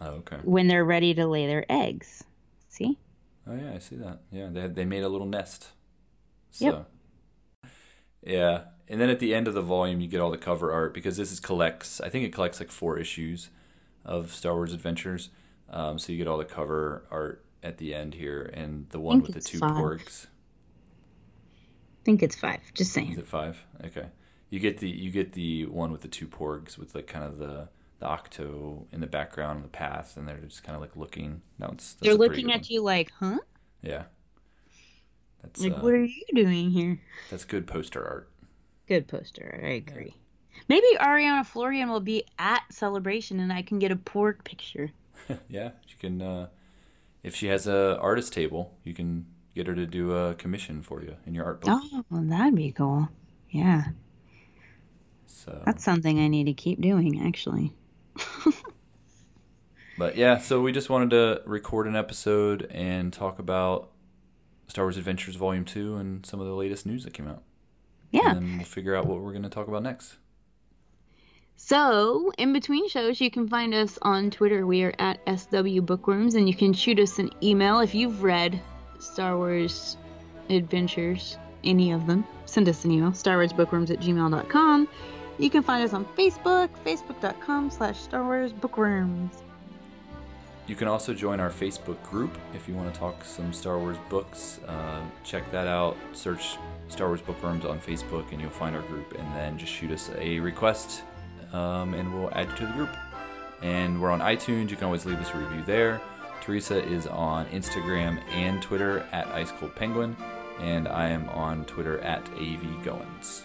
oh, 0.00 0.06
okay. 0.06 0.38
when 0.44 0.68
they're 0.68 0.84
ready 0.84 1.14
to 1.14 1.26
lay 1.26 1.46
their 1.46 1.66
eggs. 1.68 2.24
See? 2.68 2.98
Oh 3.46 3.54
yeah, 3.54 3.72
I 3.74 3.78
see 3.78 3.96
that. 3.96 4.20
Yeah, 4.30 4.48
they 4.50 4.68
they 4.68 4.84
made 4.84 5.02
a 5.02 5.08
little 5.08 5.26
nest. 5.26 5.68
So, 6.50 6.64
Yep. 6.64 6.90
Yeah, 8.22 8.60
and 8.88 9.00
then 9.00 9.10
at 9.10 9.20
the 9.20 9.34
end 9.34 9.48
of 9.48 9.54
the 9.54 9.62
volume, 9.62 10.00
you 10.00 10.08
get 10.08 10.20
all 10.20 10.30
the 10.30 10.38
cover 10.38 10.72
art 10.72 10.92
because 10.92 11.16
this 11.16 11.30
is 11.30 11.40
collects. 11.40 12.00
I 12.00 12.08
think 12.08 12.24
it 12.24 12.32
collects 12.32 12.60
like 12.60 12.70
four 12.70 12.98
issues 12.98 13.50
of 14.04 14.32
Star 14.32 14.54
Wars 14.54 14.72
Adventures. 14.72 15.30
Um, 15.70 15.98
so 15.98 16.12
you 16.12 16.18
get 16.18 16.26
all 16.26 16.38
the 16.38 16.44
cover 16.44 17.04
art 17.10 17.44
at 17.62 17.78
the 17.78 17.94
end 17.94 18.14
here, 18.14 18.50
and 18.54 18.88
the 18.90 19.00
one 19.00 19.20
with 19.20 19.34
the 19.34 19.40
two 19.40 19.58
five. 19.58 19.72
porgs. 19.72 20.26
I 22.00 22.04
think 22.04 22.22
it's 22.22 22.36
five. 22.36 22.60
Just 22.74 22.92
saying. 22.92 23.12
Is 23.12 23.18
it 23.18 23.26
five? 23.26 23.64
Okay. 23.84 24.06
You 24.50 24.60
get 24.60 24.78
the 24.78 24.88
you 24.88 25.10
get 25.10 25.32
the 25.32 25.66
one 25.66 25.92
with 25.92 26.00
the 26.00 26.08
two 26.08 26.26
porgs 26.26 26.78
with 26.78 26.94
like 26.94 27.06
kind 27.06 27.24
of 27.24 27.38
the 27.38 27.68
the 27.98 28.06
octo 28.06 28.86
in 28.92 29.00
the 29.00 29.06
background 29.06 29.56
and 29.56 29.64
the 29.64 29.68
path, 29.70 30.16
and 30.16 30.26
they're 30.26 30.38
just 30.38 30.62
kind 30.62 30.76
of 30.76 30.80
like 30.80 30.96
looking. 30.96 31.42
No, 31.58 31.68
it's 31.72 31.94
They're 31.94 32.14
looking 32.14 32.52
at 32.52 32.70
you 32.70 32.82
like, 32.82 33.10
huh? 33.18 33.38
Yeah. 33.82 34.04
That's 35.42 35.60
Like, 35.60 35.74
uh, 35.74 35.80
what 35.80 35.94
are 35.94 36.04
you 36.04 36.24
doing 36.34 36.70
here? 36.70 37.00
that's 37.30 37.44
good 37.44 37.66
poster 37.66 38.04
art. 38.04 38.30
Good 38.86 39.06
poster. 39.06 39.60
I 39.62 39.70
agree. 39.70 40.14
Maybe 40.68 40.86
Ariana 40.98 41.46
Florian 41.46 41.88
will 41.88 42.00
be 42.00 42.24
at 42.38 42.62
Celebration 42.72 43.38
and 43.40 43.52
I 43.52 43.62
can 43.62 43.78
get 43.78 43.92
a 43.92 43.96
porg 43.96 44.44
picture. 44.44 44.90
yeah, 45.48 45.70
you 45.86 45.94
can. 46.00 46.22
Uh, 46.22 46.48
if 47.22 47.34
she 47.34 47.48
has 47.48 47.66
a 47.66 47.98
artist 48.00 48.32
table, 48.32 48.74
you 48.84 48.94
can 48.94 49.26
get 49.58 49.66
her 49.66 49.74
to 49.74 49.86
do 49.86 50.14
a 50.14 50.34
commission 50.34 50.82
for 50.82 51.02
you 51.02 51.16
in 51.26 51.34
your 51.34 51.44
art 51.44 51.60
book. 51.60 51.70
Oh, 51.70 52.04
well, 52.10 52.22
that'd 52.22 52.54
be 52.54 52.72
cool. 52.72 53.08
Yeah. 53.50 53.84
So 55.26 55.62
That's 55.66 55.84
something 55.84 56.18
I 56.18 56.28
need 56.28 56.44
to 56.44 56.54
keep 56.54 56.80
doing, 56.80 57.26
actually. 57.26 57.74
But 59.98 60.16
yeah, 60.16 60.38
so 60.38 60.60
we 60.60 60.70
just 60.70 60.88
wanted 60.88 61.10
to 61.10 61.42
record 61.44 61.88
an 61.88 61.96
episode 61.96 62.70
and 62.70 63.12
talk 63.12 63.40
about 63.40 63.90
Star 64.68 64.84
Wars 64.84 64.96
Adventures 64.96 65.34
Volume 65.34 65.64
2 65.64 65.96
and 65.96 66.24
some 66.24 66.40
of 66.40 66.46
the 66.46 66.54
latest 66.54 66.86
news 66.86 67.02
that 67.02 67.12
came 67.12 67.26
out. 67.26 67.42
Yeah. 68.12 68.30
And 68.30 68.36
then 68.36 68.56
we'll 68.58 68.64
figure 68.64 68.94
out 68.94 69.06
what 69.06 69.20
we're 69.20 69.32
going 69.32 69.42
to 69.42 69.48
talk 69.48 69.66
about 69.66 69.82
next. 69.82 70.14
So, 71.56 72.32
in 72.38 72.52
between 72.52 72.88
shows, 72.88 73.20
you 73.20 73.28
can 73.28 73.48
find 73.48 73.74
us 73.74 73.98
on 74.02 74.30
Twitter. 74.30 74.64
We 74.64 74.84
are 74.84 74.94
at 75.00 75.18
SW 75.26 75.80
Bookworms, 75.80 76.36
and 76.36 76.48
you 76.48 76.54
can 76.54 76.72
shoot 76.72 77.00
us 77.00 77.18
an 77.18 77.30
email 77.42 77.80
if 77.80 77.92
you've 77.92 78.22
read 78.22 78.60
Star 78.98 79.36
Wars 79.36 79.96
Adventures, 80.50 81.36
any 81.64 81.92
of 81.92 82.06
them. 82.06 82.24
Send 82.46 82.68
us 82.68 82.84
an 82.84 82.90
email, 82.90 83.10
starwarsbookworms 83.10 83.90
at 83.90 84.00
gmail.com. 84.00 84.88
You 85.38 85.50
can 85.50 85.62
find 85.62 85.84
us 85.84 85.92
on 85.92 86.04
Facebook, 86.04 86.68
facebook.com 86.84 87.70
slash 87.70 87.98
Star 87.98 88.24
Wars 88.24 88.52
Bookworms. 88.52 89.42
You 90.66 90.74
can 90.74 90.86
also 90.86 91.14
join 91.14 91.40
our 91.40 91.48
Facebook 91.48 92.02
group 92.02 92.36
if 92.52 92.68
you 92.68 92.74
want 92.74 92.92
to 92.92 93.00
talk 93.00 93.24
some 93.24 93.54
Star 93.54 93.78
Wars 93.78 93.96
books. 94.10 94.60
Uh, 94.66 95.00
check 95.24 95.50
that 95.50 95.66
out. 95.66 95.96
Search 96.12 96.58
Star 96.88 97.06
Wars 97.06 97.22
Bookworms 97.22 97.64
on 97.64 97.80
Facebook 97.80 98.30
and 98.32 98.40
you'll 98.40 98.50
find 98.50 98.76
our 98.76 98.82
group. 98.82 99.14
And 99.18 99.34
then 99.34 99.56
just 99.56 99.72
shoot 99.72 99.90
us 99.90 100.10
a 100.18 100.40
request 100.40 101.04
um, 101.54 101.94
and 101.94 102.12
we'll 102.12 102.30
add 102.34 102.50
you 102.50 102.56
to 102.56 102.66
the 102.66 102.72
group. 102.72 102.94
And 103.62 104.00
we're 104.00 104.10
on 104.10 104.20
iTunes. 104.20 104.68
You 104.68 104.76
can 104.76 104.84
always 104.84 105.06
leave 105.06 105.18
us 105.18 105.30
a 105.30 105.38
review 105.38 105.62
there. 105.64 106.02
Teresa 106.48 106.82
is 106.82 107.06
on 107.06 107.44
Instagram 107.48 108.22
and 108.30 108.62
Twitter 108.62 109.06
at 109.12 109.26
Ice 109.34 109.52
Cold 109.52 109.74
Penguin. 109.74 110.16
And 110.60 110.88
I 110.88 111.08
am 111.10 111.28
on 111.28 111.66
Twitter 111.66 111.98
at 111.98 112.26
AV 112.30 112.62
Goins. 112.82 113.42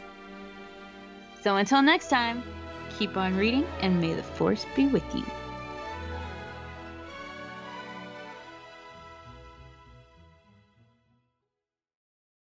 So, 1.42 1.58
until 1.58 1.82
next 1.82 2.08
time, 2.08 2.42
keep 2.98 3.18
on 3.18 3.36
reading, 3.36 3.66
and 3.82 4.00
may 4.00 4.14
the 4.14 4.24
Force 4.24 4.66
be 4.74 4.88
with 4.88 5.04
you. 5.14 5.26